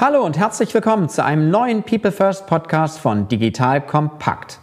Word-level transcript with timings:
Hallo 0.00 0.24
und 0.24 0.38
herzlich 0.38 0.72
willkommen 0.74 1.08
zu 1.08 1.24
einem 1.24 1.50
neuen 1.50 1.82
People 1.82 2.12
First 2.12 2.46
Podcast 2.46 3.00
von 3.00 3.26
Digital 3.26 3.84
Kompakt. 3.84 4.60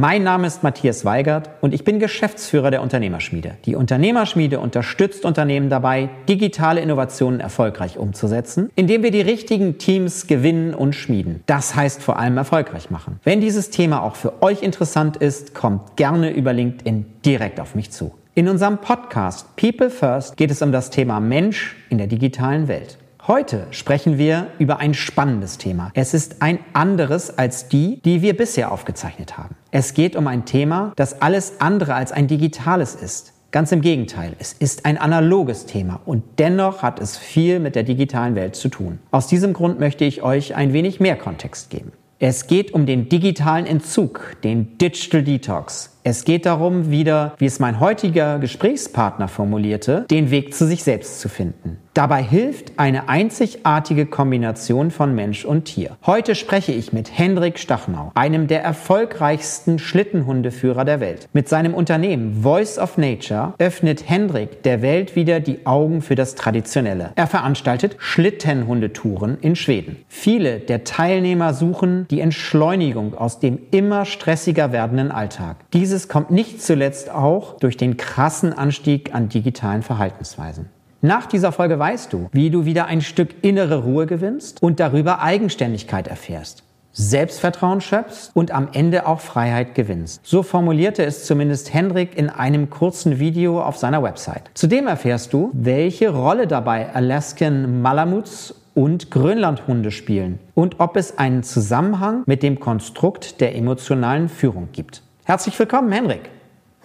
Mein 0.00 0.22
Name 0.22 0.46
ist 0.46 0.62
Matthias 0.62 1.04
Weigert 1.04 1.50
und 1.60 1.74
ich 1.74 1.82
bin 1.82 1.98
Geschäftsführer 1.98 2.70
der 2.70 2.82
Unternehmerschmiede. 2.82 3.56
Die 3.64 3.74
Unternehmerschmiede 3.74 4.60
unterstützt 4.60 5.24
Unternehmen 5.24 5.70
dabei, 5.70 6.08
digitale 6.28 6.80
Innovationen 6.80 7.40
erfolgreich 7.40 7.98
umzusetzen, 7.98 8.70
indem 8.76 9.02
wir 9.02 9.10
die 9.10 9.22
richtigen 9.22 9.78
Teams 9.78 10.28
gewinnen 10.28 10.72
und 10.72 10.92
schmieden. 10.92 11.42
Das 11.46 11.74
heißt 11.74 12.00
vor 12.00 12.16
allem 12.16 12.36
erfolgreich 12.36 12.90
machen. 12.90 13.18
Wenn 13.24 13.40
dieses 13.40 13.70
Thema 13.70 14.04
auch 14.04 14.14
für 14.14 14.40
euch 14.40 14.62
interessant 14.62 15.16
ist, 15.16 15.52
kommt 15.52 15.96
gerne 15.96 16.30
über 16.30 16.52
LinkedIn 16.52 17.04
direkt 17.24 17.58
auf 17.58 17.74
mich 17.74 17.90
zu. 17.90 18.14
In 18.36 18.48
unserem 18.48 18.78
Podcast 18.78 19.56
People 19.56 19.90
First 19.90 20.36
geht 20.36 20.52
es 20.52 20.62
um 20.62 20.70
das 20.70 20.90
Thema 20.90 21.18
Mensch 21.18 21.74
in 21.90 21.98
der 21.98 22.06
digitalen 22.06 22.68
Welt. 22.68 22.98
Heute 23.28 23.66
sprechen 23.72 24.16
wir 24.16 24.46
über 24.58 24.78
ein 24.78 24.94
spannendes 24.94 25.58
Thema. 25.58 25.90
Es 25.92 26.14
ist 26.14 26.40
ein 26.40 26.60
anderes 26.72 27.36
als 27.36 27.68
die, 27.68 28.00
die 28.00 28.22
wir 28.22 28.34
bisher 28.34 28.72
aufgezeichnet 28.72 29.36
haben. 29.36 29.54
Es 29.70 29.92
geht 29.92 30.16
um 30.16 30.26
ein 30.26 30.46
Thema, 30.46 30.94
das 30.96 31.20
alles 31.20 31.60
andere 31.60 31.94
als 31.94 32.10
ein 32.10 32.26
digitales 32.26 32.94
ist. 32.94 33.34
Ganz 33.50 33.70
im 33.70 33.82
Gegenteil, 33.82 34.34
es 34.38 34.54
ist 34.54 34.86
ein 34.86 34.96
analoges 34.96 35.66
Thema 35.66 36.00
und 36.06 36.24
dennoch 36.38 36.80
hat 36.80 37.00
es 37.00 37.18
viel 37.18 37.60
mit 37.60 37.74
der 37.74 37.82
digitalen 37.82 38.34
Welt 38.34 38.56
zu 38.56 38.70
tun. 38.70 38.98
Aus 39.10 39.26
diesem 39.26 39.52
Grund 39.52 39.78
möchte 39.78 40.06
ich 40.06 40.22
euch 40.22 40.54
ein 40.54 40.72
wenig 40.72 40.98
mehr 40.98 41.16
Kontext 41.16 41.68
geben. 41.68 41.92
Es 42.20 42.46
geht 42.46 42.72
um 42.72 42.86
den 42.86 43.10
digitalen 43.10 43.66
Entzug, 43.66 44.36
den 44.42 44.78
Digital 44.78 45.22
Detox. 45.22 45.97
Es 46.04 46.24
geht 46.24 46.46
darum, 46.46 46.90
wieder, 46.90 47.34
wie 47.38 47.46
es 47.46 47.58
mein 47.58 47.80
heutiger 47.80 48.38
Gesprächspartner 48.38 49.28
formulierte, 49.28 50.06
den 50.10 50.30
Weg 50.30 50.54
zu 50.54 50.66
sich 50.66 50.82
selbst 50.82 51.20
zu 51.20 51.28
finden. 51.28 51.78
Dabei 51.98 52.22
hilft 52.22 52.78
eine 52.78 53.08
einzigartige 53.08 54.06
Kombination 54.06 54.92
von 54.92 55.16
Mensch 55.16 55.44
und 55.44 55.64
Tier. 55.64 55.96
Heute 56.06 56.36
spreche 56.36 56.70
ich 56.70 56.92
mit 56.92 57.18
Hendrik 57.18 57.58
Stachnau, 57.58 58.12
einem 58.14 58.46
der 58.46 58.62
erfolgreichsten 58.62 59.80
Schlittenhundeführer 59.80 60.84
der 60.84 61.00
Welt. 61.00 61.28
Mit 61.32 61.48
seinem 61.48 61.74
Unternehmen 61.74 62.40
Voice 62.40 62.78
of 62.78 62.98
Nature 62.98 63.54
öffnet 63.58 64.08
Hendrik 64.08 64.62
der 64.62 64.80
Welt 64.80 65.16
wieder 65.16 65.40
die 65.40 65.66
Augen 65.66 66.00
für 66.00 66.14
das 66.14 66.36
Traditionelle. 66.36 67.10
Er 67.16 67.26
veranstaltet 67.26 67.96
Schlittenhundetouren 67.98 69.36
in 69.40 69.56
Schweden. 69.56 69.96
Viele 70.06 70.60
der 70.60 70.84
Teilnehmer 70.84 71.52
suchen 71.52 72.06
die 72.12 72.20
Entschleunigung 72.20 73.18
aus 73.18 73.40
dem 73.40 73.58
immer 73.72 74.04
stressiger 74.04 74.70
werdenden 74.70 75.10
Alltag. 75.10 75.56
Dieses 75.72 75.97
dieses 75.98 76.08
kommt 76.08 76.30
nicht 76.30 76.62
zuletzt 76.62 77.10
auch 77.10 77.58
durch 77.58 77.76
den 77.76 77.96
krassen 77.96 78.52
Anstieg 78.52 79.16
an 79.16 79.28
digitalen 79.28 79.82
Verhaltensweisen. 79.82 80.66
Nach 81.00 81.26
dieser 81.26 81.50
Folge 81.50 81.76
weißt 81.76 82.12
du, 82.12 82.28
wie 82.30 82.50
du 82.50 82.64
wieder 82.64 82.86
ein 82.86 83.00
Stück 83.00 83.42
innere 83.42 83.82
Ruhe 83.82 84.06
gewinnst 84.06 84.62
und 84.62 84.78
darüber 84.78 85.22
Eigenständigkeit 85.22 86.06
erfährst. 86.06 86.62
Selbstvertrauen 86.92 87.80
schöpfst 87.80 88.30
und 88.32 88.52
am 88.52 88.68
Ende 88.72 89.08
auch 89.08 89.18
Freiheit 89.18 89.74
gewinnst. 89.74 90.20
So 90.22 90.44
formulierte 90.44 91.04
es 91.04 91.24
zumindest 91.24 91.74
Hendrik 91.74 92.16
in 92.16 92.30
einem 92.30 92.70
kurzen 92.70 93.18
Video 93.18 93.60
auf 93.60 93.76
seiner 93.76 94.00
Website. 94.00 94.44
Zudem 94.54 94.86
erfährst 94.86 95.32
du, 95.32 95.50
welche 95.52 96.10
Rolle 96.10 96.46
dabei 96.46 96.94
Alaskan 96.94 97.82
Malamuts 97.82 98.54
und 98.74 99.10
Grönlandhunde 99.10 99.90
spielen 99.90 100.38
und 100.54 100.78
ob 100.78 100.96
es 100.96 101.18
einen 101.18 101.42
Zusammenhang 101.42 102.22
mit 102.26 102.44
dem 102.44 102.60
Konstrukt 102.60 103.40
der 103.40 103.56
emotionalen 103.56 104.28
Führung 104.28 104.68
gibt. 104.72 105.02
Herzlich 105.28 105.58
willkommen, 105.58 105.92
Henrik. 105.92 106.22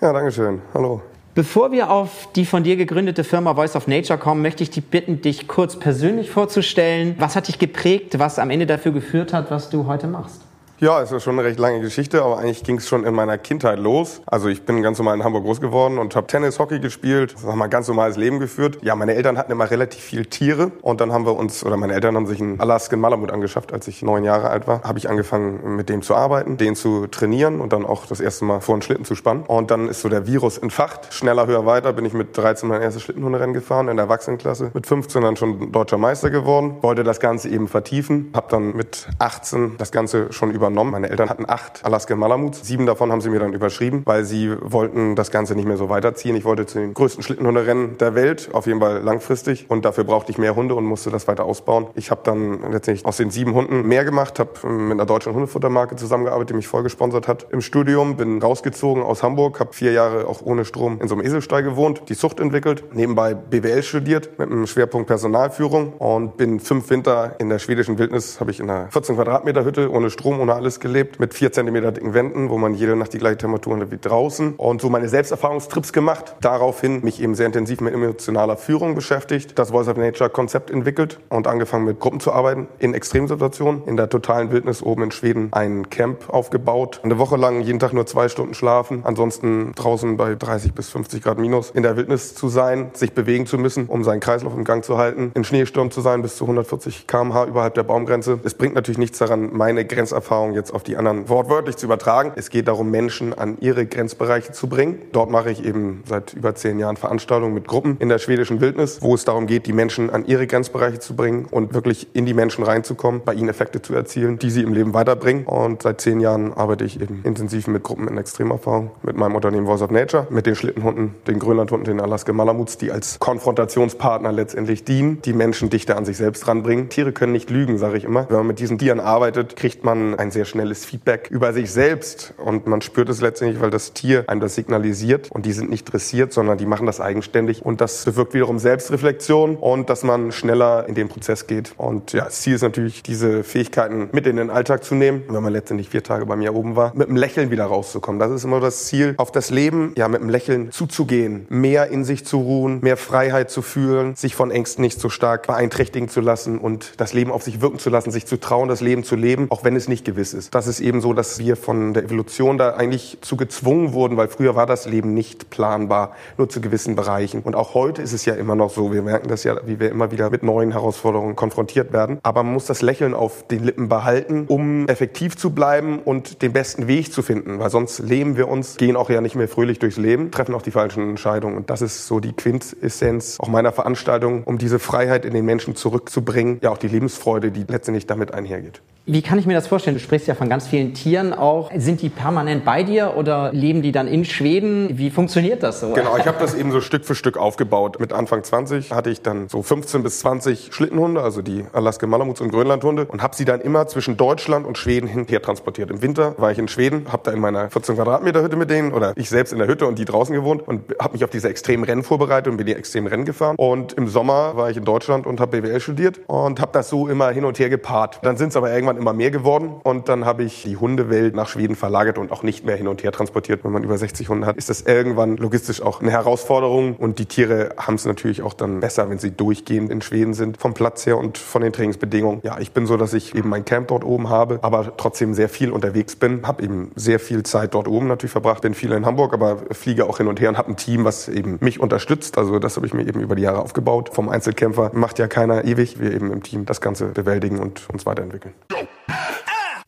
Ja, 0.02 0.12
danke 0.12 0.30
schön. 0.30 0.62
Hallo. 0.74 1.02
Bevor 1.34 1.72
wir 1.72 1.90
auf 1.90 2.28
die 2.36 2.46
von 2.46 2.62
dir 2.62 2.76
gegründete 2.76 3.24
Firma 3.24 3.56
Voice 3.56 3.78
of 3.78 3.88
Nature 3.88 4.20
kommen, 4.20 4.42
möchte 4.42 4.64
ich 4.64 4.70
dich 4.70 4.84
bitten, 4.84 5.22
dich 5.22 5.48
kurz 5.48 5.80
persönlich 5.80 6.30
vorzustellen. 6.30 7.16
Was 7.20 7.38
hat 7.38 7.48
dich 7.48 7.58
geprägt, 7.58 8.20
was 8.20 8.40
am 8.40 8.50
Ende 8.50 8.66
dafür 8.66 8.92
geführt 8.92 9.32
hat, 9.32 9.50
was 9.50 9.70
du 9.70 9.88
heute 9.88 10.08
machst? 10.08 10.42
Ja, 10.84 11.02
es 11.02 11.14
ist 11.14 11.24
schon 11.24 11.40
eine 11.40 11.48
recht 11.48 11.60
lange 11.60 11.80
Geschichte, 11.80 12.22
aber 12.24 12.40
eigentlich 12.40 12.62
ging 12.62 12.76
es 12.76 12.90
schon 12.90 13.06
in 13.06 13.16
meiner 13.16 13.38
Kindheit 13.38 13.80
los. 13.80 14.22
Also 14.26 14.50
ich 14.50 14.66
bin 14.66 14.82
ganz 14.82 14.98
normal 14.98 15.16
in 15.16 15.24
Hamburg 15.24 15.46
groß 15.46 15.62
geworden 15.62 15.98
und 15.98 16.14
habe 16.14 16.28
Tennis, 16.28 16.60
Hockey 16.60 16.82
gespielt, 16.82 17.36
sag 17.38 17.56
mal 17.56 17.68
ganz 17.68 17.88
normales 17.88 18.18
Leben 18.18 18.42
geführt. 18.42 18.80
Ja, 18.82 18.94
meine 18.98 19.16
Eltern 19.16 19.38
hatten 19.38 19.54
immer 19.54 19.72
relativ 19.72 20.02
viel 20.02 20.26
Tiere 20.26 20.74
und 20.82 21.00
dann 21.00 21.14
haben 21.14 21.26
wir 21.26 21.38
uns 21.38 21.66
oder 21.66 21.78
meine 21.78 21.94
Eltern 21.94 22.18
haben 22.18 22.28
sich 22.28 22.42
einen 22.42 22.60
Alaskan 22.60 23.00
Malamut 23.00 23.32
angeschafft, 23.32 23.72
als 23.72 23.88
ich 23.88 24.02
neun 24.02 24.26
Jahre 24.26 24.50
alt 24.50 24.68
war. 24.68 24.84
Habe 24.84 25.00
ich 25.00 25.10
angefangen 25.10 25.78
mit 25.78 25.88
dem 25.88 26.02
zu 26.02 26.16
arbeiten, 26.16 26.58
den 26.58 26.76
zu 26.76 27.08
trainieren 27.08 27.62
und 27.62 27.72
dann 27.72 27.86
auch 27.86 28.06
das 28.06 28.20
erste 28.20 28.44
Mal 28.44 28.60
vor 28.60 28.76
einen 28.76 28.82
Schlitten 28.82 29.06
zu 29.06 29.16
spannen. 29.16 29.44
Und 29.48 29.72
dann 29.72 29.88
ist 29.88 30.02
so 30.02 30.10
der 30.10 30.28
Virus 30.28 30.58
entfacht. 30.58 31.14
Schneller, 31.14 31.48
höher, 31.48 31.66
weiter 31.66 31.94
bin 31.94 32.04
ich 32.04 32.12
mit 32.12 32.36
13 32.36 32.68
mein 32.68 32.82
erstes 32.82 33.04
Schlittenhunderennen 33.04 33.54
gefahren 33.54 33.88
in 33.88 33.96
der 33.96 34.08
Erwachsenenklasse. 34.08 34.72
Mit 34.74 34.86
15 34.86 35.22
dann 35.22 35.38
schon 35.38 35.72
deutscher 35.72 35.98
Meister 35.98 36.30
geworden. 36.30 36.76
Wollte 36.82 37.06
das 37.06 37.22
Ganze 37.22 37.48
eben 37.48 37.70
vertiefen. 37.70 38.32
Habe 38.36 38.48
dann 38.50 38.76
mit 38.76 39.08
18 39.20 39.76
das 39.78 39.94
Ganze 39.94 40.34
schon 40.34 40.52
übernommen. 40.74 40.92
Meine 40.92 41.10
Eltern 41.10 41.30
hatten 41.30 41.46
acht 41.48 41.86
Alaskan 41.86 42.18
Malamuts. 42.18 42.68
Sieben 42.68 42.86
davon 42.86 43.12
haben 43.12 43.22
sie 43.22 43.30
mir 43.30 43.40
dann 43.40 43.54
überschrieben, 43.54 44.02
weil 44.06 44.26
sie 44.26 44.52
wollten 44.62 45.16
das 45.16 45.32
Ganze 45.32 45.56
nicht 45.56 45.68
mehr 45.68 45.78
so 45.78 45.90
weiterziehen. 45.90 46.36
Ich 46.36 46.46
wollte 46.46 46.66
zu 46.66 46.80
den 46.80 46.94
größten 46.94 47.24
Schlittenhunderennen 47.24 47.98
der 48.00 48.16
Welt, 48.16 48.50
auf 48.54 48.66
jeden 48.66 48.80
Fall 48.80 49.02
langfristig. 49.02 49.68
Und 49.70 49.86
dafür 49.86 50.04
brauchte 50.04 50.32
ich 50.32 50.38
mehr 50.38 50.56
Hunde 50.56 50.76
und 50.76 50.86
musste 50.86 51.12
das 51.12 51.28
weiter 51.28 51.46
ausbauen. 51.46 51.88
Ich 51.96 52.12
habe 52.12 52.22
dann 52.24 52.72
letztendlich 52.72 53.06
aus 53.06 53.18
den 53.18 53.30
sieben 53.30 53.54
Hunden 53.54 53.88
mehr 53.88 54.04
gemacht, 54.04 54.40
habe 54.40 54.68
mit 54.68 54.94
einer 54.94 55.06
deutschen 55.06 55.34
Hundefuttermarke 55.34 55.96
zusammengearbeitet, 55.96 56.50
die 56.50 56.56
mich 56.56 56.68
voll 56.68 56.84
gesponsert 56.84 57.28
hat. 57.28 57.48
Im 57.52 57.62
Studium 57.62 58.18
bin 58.18 58.42
rausgezogen 58.42 59.04
aus 59.04 59.22
Hamburg, 59.22 59.60
habe 59.60 59.74
vier 59.74 59.92
Jahre 59.92 60.28
auch 60.28 60.42
ohne 60.42 60.66
Strom 60.66 61.00
in 61.02 61.08
so 61.08 61.16
einem 61.16 61.26
Eselstall 61.26 61.64
gewohnt, 61.64 62.04
die 62.10 62.16
Zucht 62.16 62.40
entwickelt, 62.40 62.84
nebenbei 62.94 63.34
BWL 63.34 63.84
studiert 63.84 64.40
mit 64.40 64.50
einem 64.50 64.68
Schwerpunkt 64.68 65.08
Personalführung 65.08 65.94
und 65.94 66.38
bin 66.38 66.60
fünf 66.60 66.90
Winter 66.90 67.36
in 67.40 67.50
der 67.50 67.60
schwedischen 67.60 67.98
Wildnis, 67.98 68.40
habe 68.40 68.52
ich 68.52 68.60
in 68.60 68.70
einer 68.70 68.90
14 68.90 69.16
Quadratmeter 69.16 69.64
Hütte 69.66 69.92
ohne 69.92 70.10
Strom, 70.10 70.40
ohne 70.40 70.56
alles 70.64 70.80
gelebt, 70.80 71.20
mit 71.20 71.34
vier 71.34 71.52
Zentimeter 71.52 71.92
dicken 71.92 72.14
Wänden, 72.14 72.50
wo 72.50 72.58
man 72.58 72.74
jede 72.74 72.96
Nacht 72.96 73.12
die 73.12 73.18
gleiche 73.18 73.40
Temperatur 73.40 73.78
hat 73.78 73.92
wie 73.92 73.98
draußen. 73.98 74.54
Und 74.56 74.80
so 74.80 74.90
meine 74.90 75.10
Selbsterfahrungstrips 75.10 75.92
gemacht. 75.92 76.38
Daraufhin 76.40 77.04
mich 77.04 77.22
eben 77.22 77.36
sehr 77.36 77.48
intensiv 77.48 77.82
mit 77.82 77.94
emotionaler 77.94 78.56
Führung 78.56 78.96
beschäftigt, 78.96 79.60
das 79.60 79.72
Voice 79.72 79.90
of 79.90 79.98
Nature 79.98 80.30
Konzept 80.30 80.72
entwickelt 80.72 81.20
und 81.28 81.48
angefangen 81.48 81.84
mit 81.84 82.00
Gruppen 82.00 82.22
zu 82.22 82.32
arbeiten 82.32 82.68
in 82.80 82.94
Extremsituationen. 82.94 83.84
In 83.88 83.98
der 83.98 84.08
totalen 84.08 84.52
Wildnis 84.52 84.82
oben 84.82 85.04
in 85.04 85.12
Schweden 85.12 85.50
ein 85.52 85.90
Camp 85.90 86.30
aufgebaut. 86.30 87.02
Eine 87.04 87.20
Woche 87.20 87.36
lang 87.36 87.60
jeden 87.60 87.80
Tag 87.80 87.92
nur 87.92 88.06
zwei 88.06 88.30
Stunden 88.30 88.54
schlafen. 88.54 89.02
Ansonsten 89.04 89.74
draußen 89.76 90.16
bei 90.16 90.36
30 90.36 90.74
bis 90.74 90.90
50 90.92 91.24
Grad 91.24 91.40
minus 91.40 91.72
in 91.72 91.84
der 91.84 91.98
Wildnis 91.98 92.36
zu 92.36 92.48
sein, 92.48 92.92
sich 92.94 93.12
bewegen 93.12 93.48
zu 93.48 93.58
müssen, 93.58 93.88
um 93.88 94.06
seinen 94.06 94.22
Kreislauf 94.22 94.56
im 94.56 94.64
Gang 94.64 94.86
zu 94.86 94.98
halten. 94.98 95.34
In 95.36 95.44
Schneesturm 95.44 95.92
zu 95.92 96.00
sein 96.00 96.22
bis 96.22 96.38
zu 96.38 96.46
140 96.46 97.06
km/h 97.06 97.48
überhalb 97.48 97.74
der 97.74 97.84
Baumgrenze. 97.84 98.40
Es 98.46 98.54
bringt 98.54 98.76
natürlich 98.76 98.98
nichts 98.98 99.18
daran, 99.18 99.50
meine 99.52 99.84
Grenzerfahrung 99.84 100.43
jetzt 100.52 100.74
auf 100.74 100.84
die 100.84 100.98
anderen 100.98 101.30
wortwörtlich 101.30 101.78
zu 101.78 101.86
übertragen. 101.86 102.34
Es 102.36 102.50
geht 102.50 102.68
darum, 102.68 102.92
Menschen 102.92 103.34
an 103.34 103.58
ihre 103.62 103.86
Grenzbereiche 103.86 104.52
zu 104.52 104.68
bringen. 104.68 105.02
Dort 105.14 105.30
mache 105.30 105.50
ich 105.50 105.64
eben 105.64 106.04
seit 106.06 106.34
über 106.34 106.54
zehn 106.56 106.80
Jahren 106.80 106.98
Veranstaltungen 106.98 107.54
mit 107.54 107.68
Gruppen 107.68 107.96
in 108.00 108.10
der 108.10 108.20
schwedischen 108.20 108.60
Wildnis, 108.60 109.02
wo 109.02 109.16
es 109.16 109.24
darum 109.24 109.48
geht, 109.48 109.66
die 109.66 109.74
Menschen 109.74 110.10
an 110.10 110.26
ihre 110.26 110.46
Grenzbereiche 110.46 111.00
zu 111.00 111.16
bringen 111.16 111.46
und 111.50 111.74
wirklich 111.74 112.08
in 112.14 112.26
die 112.26 112.34
Menschen 112.34 112.66
reinzukommen, 112.66 113.22
bei 113.24 113.34
ihnen 113.34 113.48
Effekte 113.48 113.82
zu 113.82 113.94
erzielen, 113.94 114.40
die 114.40 114.50
sie 114.50 114.64
im 114.64 114.74
Leben 114.74 114.94
weiterbringen. 114.94 115.46
Und 115.46 115.84
seit 115.84 116.02
zehn 116.02 116.20
Jahren 116.20 116.54
arbeite 116.54 116.84
ich 116.84 117.00
eben 117.00 117.22
intensiv 117.24 117.68
mit 117.68 117.84
Gruppen 117.84 118.08
in 118.08 118.18
Extremerfahrung, 118.18 118.92
mit 119.04 119.16
meinem 119.16 119.36
Unternehmen 119.36 119.66
Voice 119.66 119.82
of 119.82 119.92
Nature, 119.92 120.28
mit 120.30 120.46
den 120.46 120.56
Schlittenhunden, 120.56 121.16
den 121.28 121.40
Grönlandhunden, 121.40 121.86
den 121.86 122.02
Alaska 122.02 122.34
Malamuts, 122.34 122.78
die 122.78 122.92
als 122.92 123.20
Konfrontationspartner 123.20 124.32
letztendlich 124.32 124.84
dienen, 124.84 125.22
die 125.22 125.34
Menschen 125.34 125.70
dichter 125.70 125.98
an 125.98 126.06
sich 126.06 126.18
selbst 126.18 126.48
ranbringen. 126.48 126.90
Tiere 126.90 127.12
können 127.12 127.32
nicht 127.32 127.50
lügen, 127.50 127.78
sage 127.78 127.98
ich 127.98 128.04
immer. 128.04 128.26
Wenn 128.30 128.38
man 128.38 128.48
mit 128.48 128.60
diesen 128.60 128.78
Tieren 128.78 129.00
arbeitet, 129.00 129.56
kriegt 129.56 129.84
man 129.84 130.16
ein 130.16 130.32
sehr 130.34 130.46
schnelles 130.46 130.86
Feedback 130.86 131.30
über 131.32 131.54
sich 131.54 131.72
selbst. 131.72 132.34
Und 132.38 132.68
man 132.68 132.82
spürt 132.82 133.10
es 133.10 133.22
letztendlich, 133.22 133.62
weil 133.62 133.70
das 133.70 133.94
Tier 133.94 134.26
einem 134.28 134.42
das 134.42 134.56
signalisiert. 134.56 135.32
Und 135.32 135.46
die 135.46 135.54
sind 135.54 135.70
nicht 135.70 135.86
dressiert, 135.86 136.34
sondern 136.34 136.58
die 136.58 136.66
machen 136.66 136.86
das 136.86 137.00
eigenständig. 137.00 137.64
Und 137.64 137.80
das 137.80 138.06
bewirkt 138.06 138.34
wiederum 138.34 138.60
Selbstreflexion 138.60 139.56
und 139.56 139.90
dass 139.90 140.04
man 140.04 140.32
schneller 140.32 140.86
in 140.88 140.96
den 140.96 141.08
Prozess 141.08 141.48
geht. 141.48 141.74
Und 141.78 142.14
ja, 142.14 142.26
das 142.26 142.42
Ziel 142.42 142.56
ist 142.56 142.62
natürlich, 142.62 143.04
diese 143.04 143.44
Fähigkeiten 143.44 144.10
mit 144.12 144.28
in 144.28 144.36
den 144.36 144.50
Alltag 144.50 144.84
zu 144.84 144.96
nehmen, 144.96 145.24
wenn 145.30 145.44
man 145.44 145.54
letztendlich 145.54 145.90
vier 145.90 146.04
Tage 146.04 146.26
bei 146.26 146.36
mir 146.36 146.54
oben 146.54 146.76
war, 146.76 146.94
mit 146.96 147.08
einem 147.08 147.18
Lächeln 147.18 147.52
wieder 147.52 147.66
rauszukommen. 147.66 148.20
Das 148.20 148.32
ist 148.32 148.44
immer 148.44 148.60
das 148.60 148.86
Ziel, 148.86 149.14
auf 149.18 149.32
das 149.32 149.50
Leben 149.52 149.94
ja 149.96 150.08
mit 150.08 150.22
einem 150.22 150.30
Lächeln 150.30 150.72
zuzugehen, 150.72 151.46
mehr 151.50 151.90
in 151.90 152.04
sich 152.04 152.26
zu 152.26 152.40
ruhen, 152.40 152.80
mehr 152.82 152.98
Freiheit 152.98 153.52
zu 153.52 153.62
fühlen, 153.62 154.16
sich 154.16 154.36
von 154.36 154.52
Ängsten 154.52 154.82
nicht 154.82 155.00
so 155.00 155.10
stark 155.10 155.48
beeinträchtigen 155.48 156.10
zu 156.10 156.22
lassen 156.22 156.58
und 156.58 156.94
das 156.98 157.14
Leben 157.14 157.32
auf 157.32 157.44
sich 157.44 157.62
wirken 157.62 157.80
zu 157.80 157.90
lassen, 157.90 158.12
sich 158.12 158.26
zu 158.26 158.40
trauen, 158.40 158.70
das 158.70 158.82
Leben 158.82 159.04
zu 159.04 159.16
leben, 159.16 159.48
auch 159.50 159.64
wenn 159.64 159.76
es 159.76 159.88
nicht 159.88 160.06
gewiss 160.06 160.23
ungewiss 160.24 160.34
ist. 160.34 160.56
Das 160.56 160.68
ist 160.68 160.80
eben 160.80 161.02
so, 161.02 161.14
dass 161.14 161.40
wir 161.40 161.56
von 161.56 161.94
der 161.94 162.04
Evolution 162.04 162.58
da 162.58 162.72
eigentlich 162.72 163.18
zu 163.22 163.36
gezwungen 163.36 163.94
wurden, 163.94 164.18
weil 164.18 164.28
früher 164.28 164.56
war 164.56 164.66
das 164.66 164.86
Leben 164.86 165.14
nicht 165.14 165.50
planbar, 165.50 166.16
nur 166.38 166.50
zu 166.50 166.62
gewissen 166.62 166.96
Bereichen. 166.96 167.42
Und 167.42 167.56
auch 167.56 167.74
heute 167.74 168.02
ist 168.02 168.14
es 168.14 168.26
ja 168.26 168.36
immer 168.36 168.56
noch 168.56 168.70
so. 168.70 168.94
Wir 168.94 169.02
merken 169.02 169.28
das 169.28 169.44
ja, 169.44 169.56
wie 169.66 169.80
wir 169.80 169.92
immer 169.92 170.12
wieder 170.12 170.30
mit 170.30 170.44
neuen 170.44 170.72
Herausforderungen 170.72 171.36
konfrontiert 171.36 171.92
werden. 171.92 172.20
Aber 172.24 172.44
man 172.44 172.54
muss 172.54 172.66
das 172.66 172.82
Lächeln 172.82 173.14
auf 173.14 173.48
den 173.48 173.64
Lippen 173.64 173.90
behalten, 173.90 174.46
um 174.48 174.88
effektiv 174.88 175.36
zu 175.36 175.52
bleiben 175.52 176.00
und 176.00 176.42
den 176.42 176.54
besten 176.54 176.88
Weg 176.88 177.12
zu 177.12 177.22
finden, 177.22 177.60
weil 177.60 177.70
sonst 177.70 178.00
leben 178.00 178.38
wir 178.38 178.48
uns, 178.48 178.78
gehen 178.78 178.96
auch 178.96 179.10
ja 179.10 179.22
nicht 179.22 179.36
mehr 179.36 179.48
fröhlich 179.48 179.80
durchs 179.80 179.98
Leben, 179.98 180.32
treffen 180.32 180.56
auch 180.56 180.62
die 180.62 180.72
falschen 180.72 181.10
Entscheidungen. 181.10 181.58
Und 181.58 181.70
das 181.70 181.82
ist 181.82 182.08
so 182.08 182.20
die 182.20 182.34
Quintessenz 182.34 183.40
auch 183.40 183.48
meiner 183.48 183.72
Veranstaltung, 183.72 184.44
um 184.44 184.58
diese 184.58 184.80
Freiheit 184.80 185.26
in 185.26 185.34
den 185.34 185.46
Menschen 185.46 185.76
zurückzubringen, 185.76 186.60
ja 186.62 186.70
auch 186.70 186.78
die 186.78 186.88
Lebensfreude, 186.88 187.52
die 187.52 187.66
letztendlich 187.68 188.08
damit 188.08 188.34
einhergeht. 188.34 188.82
Wie 189.06 189.22
kann 189.22 189.38
ich 189.38 189.46
mir 189.46 189.54
das 189.54 189.68
vorstellen? 189.68 189.98
Du 189.98 190.02
sprichst 190.02 190.30
ja 190.30 190.34
von 190.34 190.48
ganz 190.48 190.66
vielen 190.66 190.94
Tieren 190.94 191.34
auch. 191.34 191.72
Sind 191.76 192.02
die 192.02 192.08
permanent 192.08 192.64
bei 192.64 192.84
dir 192.84 193.18
oder 193.18 193.52
leben 193.52 193.82
die 193.82 193.92
dann 193.92 194.08
in 194.08 194.24
Schweden? 194.24 194.98
Wie 194.98 195.10
funktioniert 195.10 195.62
das 195.62 195.82
so? 195.82 195.92
Genau, 195.92 196.16
ich 196.16 196.26
habe 196.26 196.38
das 196.40 196.54
eben 196.56 196.72
so 196.72 196.80
Stück 196.80 197.04
für 197.04 197.14
Stück 197.14 197.36
aufgebaut. 197.36 198.00
Mit 198.00 198.14
Anfang 198.14 198.46
20 198.46 198.94
hatte 198.94 199.10
ich 199.10 199.22
dann 199.22 199.50
so 199.50 199.62
15 199.62 200.04
bis 200.04 200.20
20 200.20 200.74
Schlittenhunde, 200.74 201.22
also 201.22 201.42
die 201.42 201.66
Alaska 201.74 202.08
Malamuts 202.08 202.40
und 202.40 202.50
Grönlandhunde 202.50 203.04
und 203.04 203.22
habe 203.22 203.36
sie 203.36 203.44
dann 203.44 203.60
immer 203.60 203.88
zwischen 203.88 204.16
Deutschland 204.16 204.66
und 204.66 204.78
Schweden 204.78 205.08
hinher 205.08 205.42
transportiert. 205.42 205.92
Im 205.92 206.02
Winter 206.02 206.36
war 206.38 206.54
ich 206.54 206.58
in 206.58 206.70
Schweden, 206.70 207.12
habe 207.12 207.24
da 207.26 207.32
in 207.32 207.42
meiner 207.42 207.70
14 207.70 207.96
Quadratmeter 207.96 208.42
Hütte 208.42 208.56
mit 208.56 208.70
denen 208.70 208.94
oder 208.94 209.12
ich 209.18 209.28
selbst 209.28 209.52
in 209.52 209.60
der 209.60 209.68
Hütte 209.68 209.86
und 209.86 210.00
die 210.00 210.06
draußen 210.06 210.34
gewohnt 210.34 210.66
und 210.66 210.96
habe 211.02 211.12
mich 211.12 211.26
auf 211.26 211.30
diese 211.30 211.50
extremen 211.50 211.84
Rennen 211.84 212.04
vorbereitet 212.04 212.50
und 212.50 212.56
bin 212.56 212.68
die 212.68 212.74
extremen 212.74 213.08
Rennen 213.08 213.26
gefahren. 213.26 213.58
Und 213.58 213.92
im 213.92 214.08
Sommer 214.08 214.56
war 214.56 214.70
ich 214.70 214.78
in 214.78 214.86
Deutschland 214.86 215.28
und 215.28 215.42
habe 215.42 215.60
BWL 215.60 215.82
studiert 215.82 216.22
und 216.28 216.62
habe 216.62 216.72
das 216.72 216.88
so 216.88 217.10
immer 217.10 217.32
hin 217.32 217.44
und 217.44 217.60
her 217.60 217.70
gepaart. 217.70 218.20
Dann 218.24 218.38
sind 218.38 218.48
es 218.48 218.56
aber 218.56 218.72
irgendwann 218.72 218.93
immer 218.98 219.14
mehr 219.14 219.32
geworden 219.32 219.76
und 219.84 220.10
dann 220.10 220.26
habe 220.26 220.44
ich 220.44 220.64
die 220.64 220.78
Hundewelt 220.78 221.36
nach 221.36 221.48
Schweden 221.48 221.76
verlagert 221.76 222.18
und 222.18 222.32
auch 222.32 222.44
nicht 222.44 222.66
mehr 222.66 222.76
hin 222.76 222.88
und 222.88 223.04
her 223.04 223.12
transportiert. 223.12 223.64
Wenn 223.64 223.72
man 223.72 223.84
über 223.84 223.98
60 223.98 224.30
Hunde 224.30 224.48
hat, 224.48 224.58
ist 224.58 224.70
das 224.70 224.82
irgendwann 224.82 225.38
logistisch 225.38 225.82
auch 225.82 226.02
eine 226.02 226.12
Herausforderung. 226.12 226.96
Und 226.96 227.20
die 227.20 227.26
Tiere 227.26 227.72
haben 227.78 227.96
es 227.96 228.06
natürlich 228.06 228.42
auch 228.42 228.54
dann 228.54 228.80
besser, 228.80 229.10
wenn 229.10 229.20
sie 229.20 229.32
durchgehend 229.32 229.92
in 229.92 230.02
Schweden 230.02 230.34
sind, 230.34 230.58
vom 230.58 230.74
Platz 230.74 231.06
her 231.06 231.18
und 231.18 231.38
von 231.38 231.62
den 231.62 231.74
Trainingsbedingungen. 231.74 232.42
Ja, 232.44 232.60
ich 232.60 232.72
bin 232.72 232.86
so, 232.86 232.98
dass 232.98 233.14
ich 233.14 233.36
eben 233.36 233.50
mein 233.50 233.66
Camp 233.66 233.88
dort 233.90 234.04
oben 234.04 234.30
habe, 234.30 234.60
aber 234.62 234.96
trotzdem 234.98 235.34
sehr 235.34 235.50
viel 235.50 235.72
unterwegs 235.72 236.16
bin. 236.16 236.48
Habe 236.48 236.64
eben 236.64 236.92
sehr 236.96 237.20
viel 237.20 237.44
Zeit 237.44 237.74
dort 237.74 237.88
oben 237.88 238.08
natürlich 238.08 238.32
verbracht, 238.32 238.62
bin 238.62 238.74
viel 238.74 238.92
in 238.92 239.06
Hamburg, 239.06 239.34
aber 239.34 239.58
fliege 239.72 240.06
auch 240.06 240.18
hin 240.18 240.28
und 240.28 240.40
her 240.40 240.50
und 240.50 240.58
habe 240.58 240.70
ein 240.70 240.78
Team, 240.78 241.06
was 241.06 241.28
eben 241.28 241.58
mich 241.62 241.80
unterstützt. 241.80 242.38
Also 242.38 242.60
das 242.60 242.76
habe 242.76 242.86
ich 242.86 242.94
mir 242.94 243.08
eben 243.08 243.22
über 243.22 243.36
die 243.36 243.44
Jahre 243.44 243.60
aufgebaut. 243.60 244.10
Vom 244.14 244.30
Einzelkämpfer 244.30 244.92
macht 244.94 245.20
ja 245.20 245.28
keiner 245.28 245.66
ewig. 245.66 246.00
Wir 246.00 246.14
eben 246.14 246.32
im 246.32 246.44
Team 246.44 246.66
das 246.66 246.82
Ganze 246.82 247.08
bewältigen 247.08 247.60
und 247.60 247.90
uns 247.90 248.06
weiterentwickeln. 248.06 248.54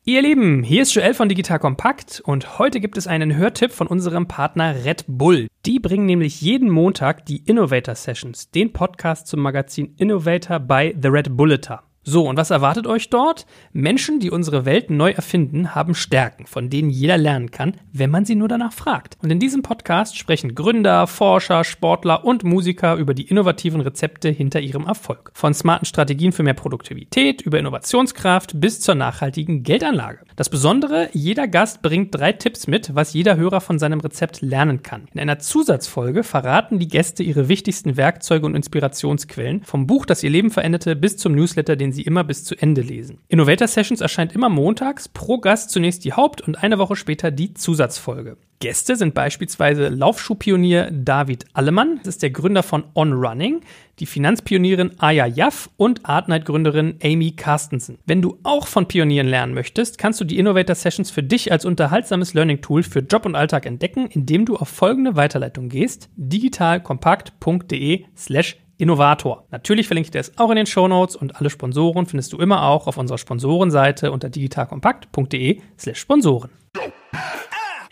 Ihr 0.08 0.22
Lieben, 0.22 0.62
hier 0.62 0.84
ist 0.84 0.94
Joel 0.94 1.16
von 1.16 1.30
Digital 1.30 1.58
Kompakt 1.58 2.22
und 2.24 2.60
heute 2.60 2.80
gibt 2.80 2.96
es 2.96 3.08
einen 3.08 3.36
Hörtipp 3.36 3.72
von 3.72 3.88
unserem 3.88 4.28
Partner 4.28 4.86
Red 4.86 5.06
Bull. 5.08 5.48
Die 5.66 5.80
bringen 5.80 6.06
nämlich 6.06 6.42
jeden 6.42 6.70
Montag 6.70 7.26
die 7.26 7.38
Innovator 7.38 7.96
Sessions, 7.96 8.52
den 8.52 8.72
Podcast 8.72 9.26
zum 9.26 9.40
Magazin 9.40 9.96
Innovator 9.98 10.60
bei 10.60 10.94
The 11.02 11.08
Red 11.08 11.36
Bulleter. 11.36 11.85
So, 12.08 12.30
und 12.30 12.38
was 12.38 12.52
erwartet 12.52 12.86
euch 12.86 13.10
dort? 13.10 13.48
Menschen, 13.74 14.20
die 14.20 14.30
unsere 14.30 14.64
Welt 14.64 14.92
neu 14.92 15.10
erfinden, 15.10 15.74
haben 15.74 15.96
Stärken, 15.96 16.46
von 16.46 16.70
denen 16.70 16.92
jeder 16.92 17.18
lernen 17.18 17.50
kann, 17.50 17.78
wenn 17.94 18.12
man 18.12 18.26
sie 18.26 18.36
nur 18.36 18.48
danach 18.48 18.74
fragt. 18.74 19.18
Und 19.24 19.32
in 19.32 19.40
diesem 19.40 19.64
Podcast 19.64 20.16
sprechen 20.16 20.54
Gründer, 20.54 21.08
Forscher, 21.08 21.64
Sportler 21.64 22.24
und 22.24 22.44
Musiker 22.44 22.96
über 22.98 23.16
die 23.16 23.28
innovativen 23.28 23.82
Rezepte 23.82 24.30
hinter 24.30 24.60
ihrem 24.60 24.86
Erfolg. 24.86 25.32
Von 25.34 25.56
smarten 25.56 25.88
Strategien 25.88 26.32
für 26.32 26.44
mehr 26.44 26.54
Produktivität, 26.54 27.42
über 27.42 27.58
Innovationskraft 27.58 28.62
bis 28.62 28.82
zur 28.82 28.94
nachhaltigen 28.94 29.64
Geldanlage. 29.64 30.20
Das 30.36 30.50
Besondere, 30.50 31.10
jeder 31.14 31.48
Gast 31.48 31.82
bringt 31.82 32.14
drei 32.14 32.34
Tipps 32.34 32.68
mit, 32.68 32.94
was 32.94 33.14
jeder 33.14 33.36
Hörer 33.36 33.62
von 33.62 33.80
seinem 33.80 34.00
Rezept 34.00 34.42
lernen 34.42 34.84
kann. 34.84 35.08
In 35.12 35.20
einer 35.20 35.40
Zusatzfolge 35.40 36.22
verraten 36.22 36.78
die 36.78 36.88
Gäste 36.88 37.24
ihre 37.24 37.50
wichtigsten 37.50 37.98
Werkzeuge 37.98 38.46
und 38.46 38.54
Inspirationsquellen, 38.54 39.64
vom 39.64 39.88
Buch, 39.88 40.06
das 40.06 40.22
ihr 40.22 40.30
Leben 40.30 40.52
veränderte, 40.52 40.96
bis 40.96 41.18
zum 41.18 41.34
Newsletter, 41.34 41.76
den 41.76 41.95
Sie 41.96 42.04
immer 42.04 42.24
bis 42.24 42.44
zu 42.44 42.56
Ende 42.56 42.82
lesen. 42.82 43.18
Innovator 43.28 43.68
Sessions 43.68 44.02
erscheint 44.02 44.36
immer 44.36 44.50
montags, 44.50 45.08
pro 45.10 45.40
Gast 45.40 45.72
zunächst 45.72 46.06
die 46.06 46.14
Haupt- 46.14 46.42
und 46.42 46.62
eine 46.62 46.78
Woche 46.78 46.96
später 46.96 47.32
die 47.32 47.56
Zusatzfolge. 47.56 48.38
Gäste 48.60 48.96
sind 48.96 49.14
beispielsweise 49.14 49.90
Laufschuhpionier 49.90 50.90
David 50.92 51.46
Allemann, 51.54 52.00
das 52.00 52.16
ist 52.16 52.24
der 52.24 52.30
Gründer 52.30 52.64
von 52.64 52.86
On 52.96 53.12
Running, 53.14 53.62
die 54.00 54.06
Finanzpionierin 54.06 55.00
Aya 55.00 55.28
Jaff 55.28 55.70
und 55.78 56.06
Artnight-Gründerin 56.06 56.96
Amy 57.04 57.32
Carstensen. 57.32 57.98
Wenn 58.06 58.22
du 58.22 58.40
auch 58.44 58.68
von 58.68 58.88
Pionieren 58.88 59.28
lernen 59.28 59.54
möchtest, 59.54 59.98
kannst 59.98 60.22
du 60.22 60.26
die 60.26 60.38
Innovator 60.38 60.76
Sessions 60.76 61.12
für 61.12 61.24
dich 61.24 61.52
als 61.52 61.66
unterhaltsames 61.66 62.34
Learning-Tool 62.34 62.84
für 62.84 63.00
Job 63.00 63.26
und 63.26 63.36
Alltag 63.36 63.66
entdecken, 63.66 64.08
indem 64.08 64.46
du 64.46 64.56
auf 64.56 64.70
folgende 64.70 65.16
Weiterleitung 65.16 65.70
gehst: 65.70 66.10
digitalkompakt.de 66.16 68.06
slash 68.16 68.58
Innovator. 68.78 69.46
Natürlich 69.52 69.88
verlinke 69.88 70.08
ich 70.08 70.12
dir 70.12 70.20
es 70.20 70.38
auch 70.38 70.50
in 70.50 70.56
den 70.56 70.66
Show 70.66 70.88
Notes 70.88 71.16
und 71.16 71.36
alle 71.38 71.50
Sponsoren 71.50 72.06
findest 72.06 72.34
du 72.34 72.38
immer 72.38 72.64
auch 72.64 72.88
auf 72.88 72.98
unserer 72.98 73.18
Sponsorenseite 73.18 74.12
unter 74.12 74.30
digitalkompakt.de 74.30 75.62
slash 75.78 76.00
Sponsoren. 76.00 76.52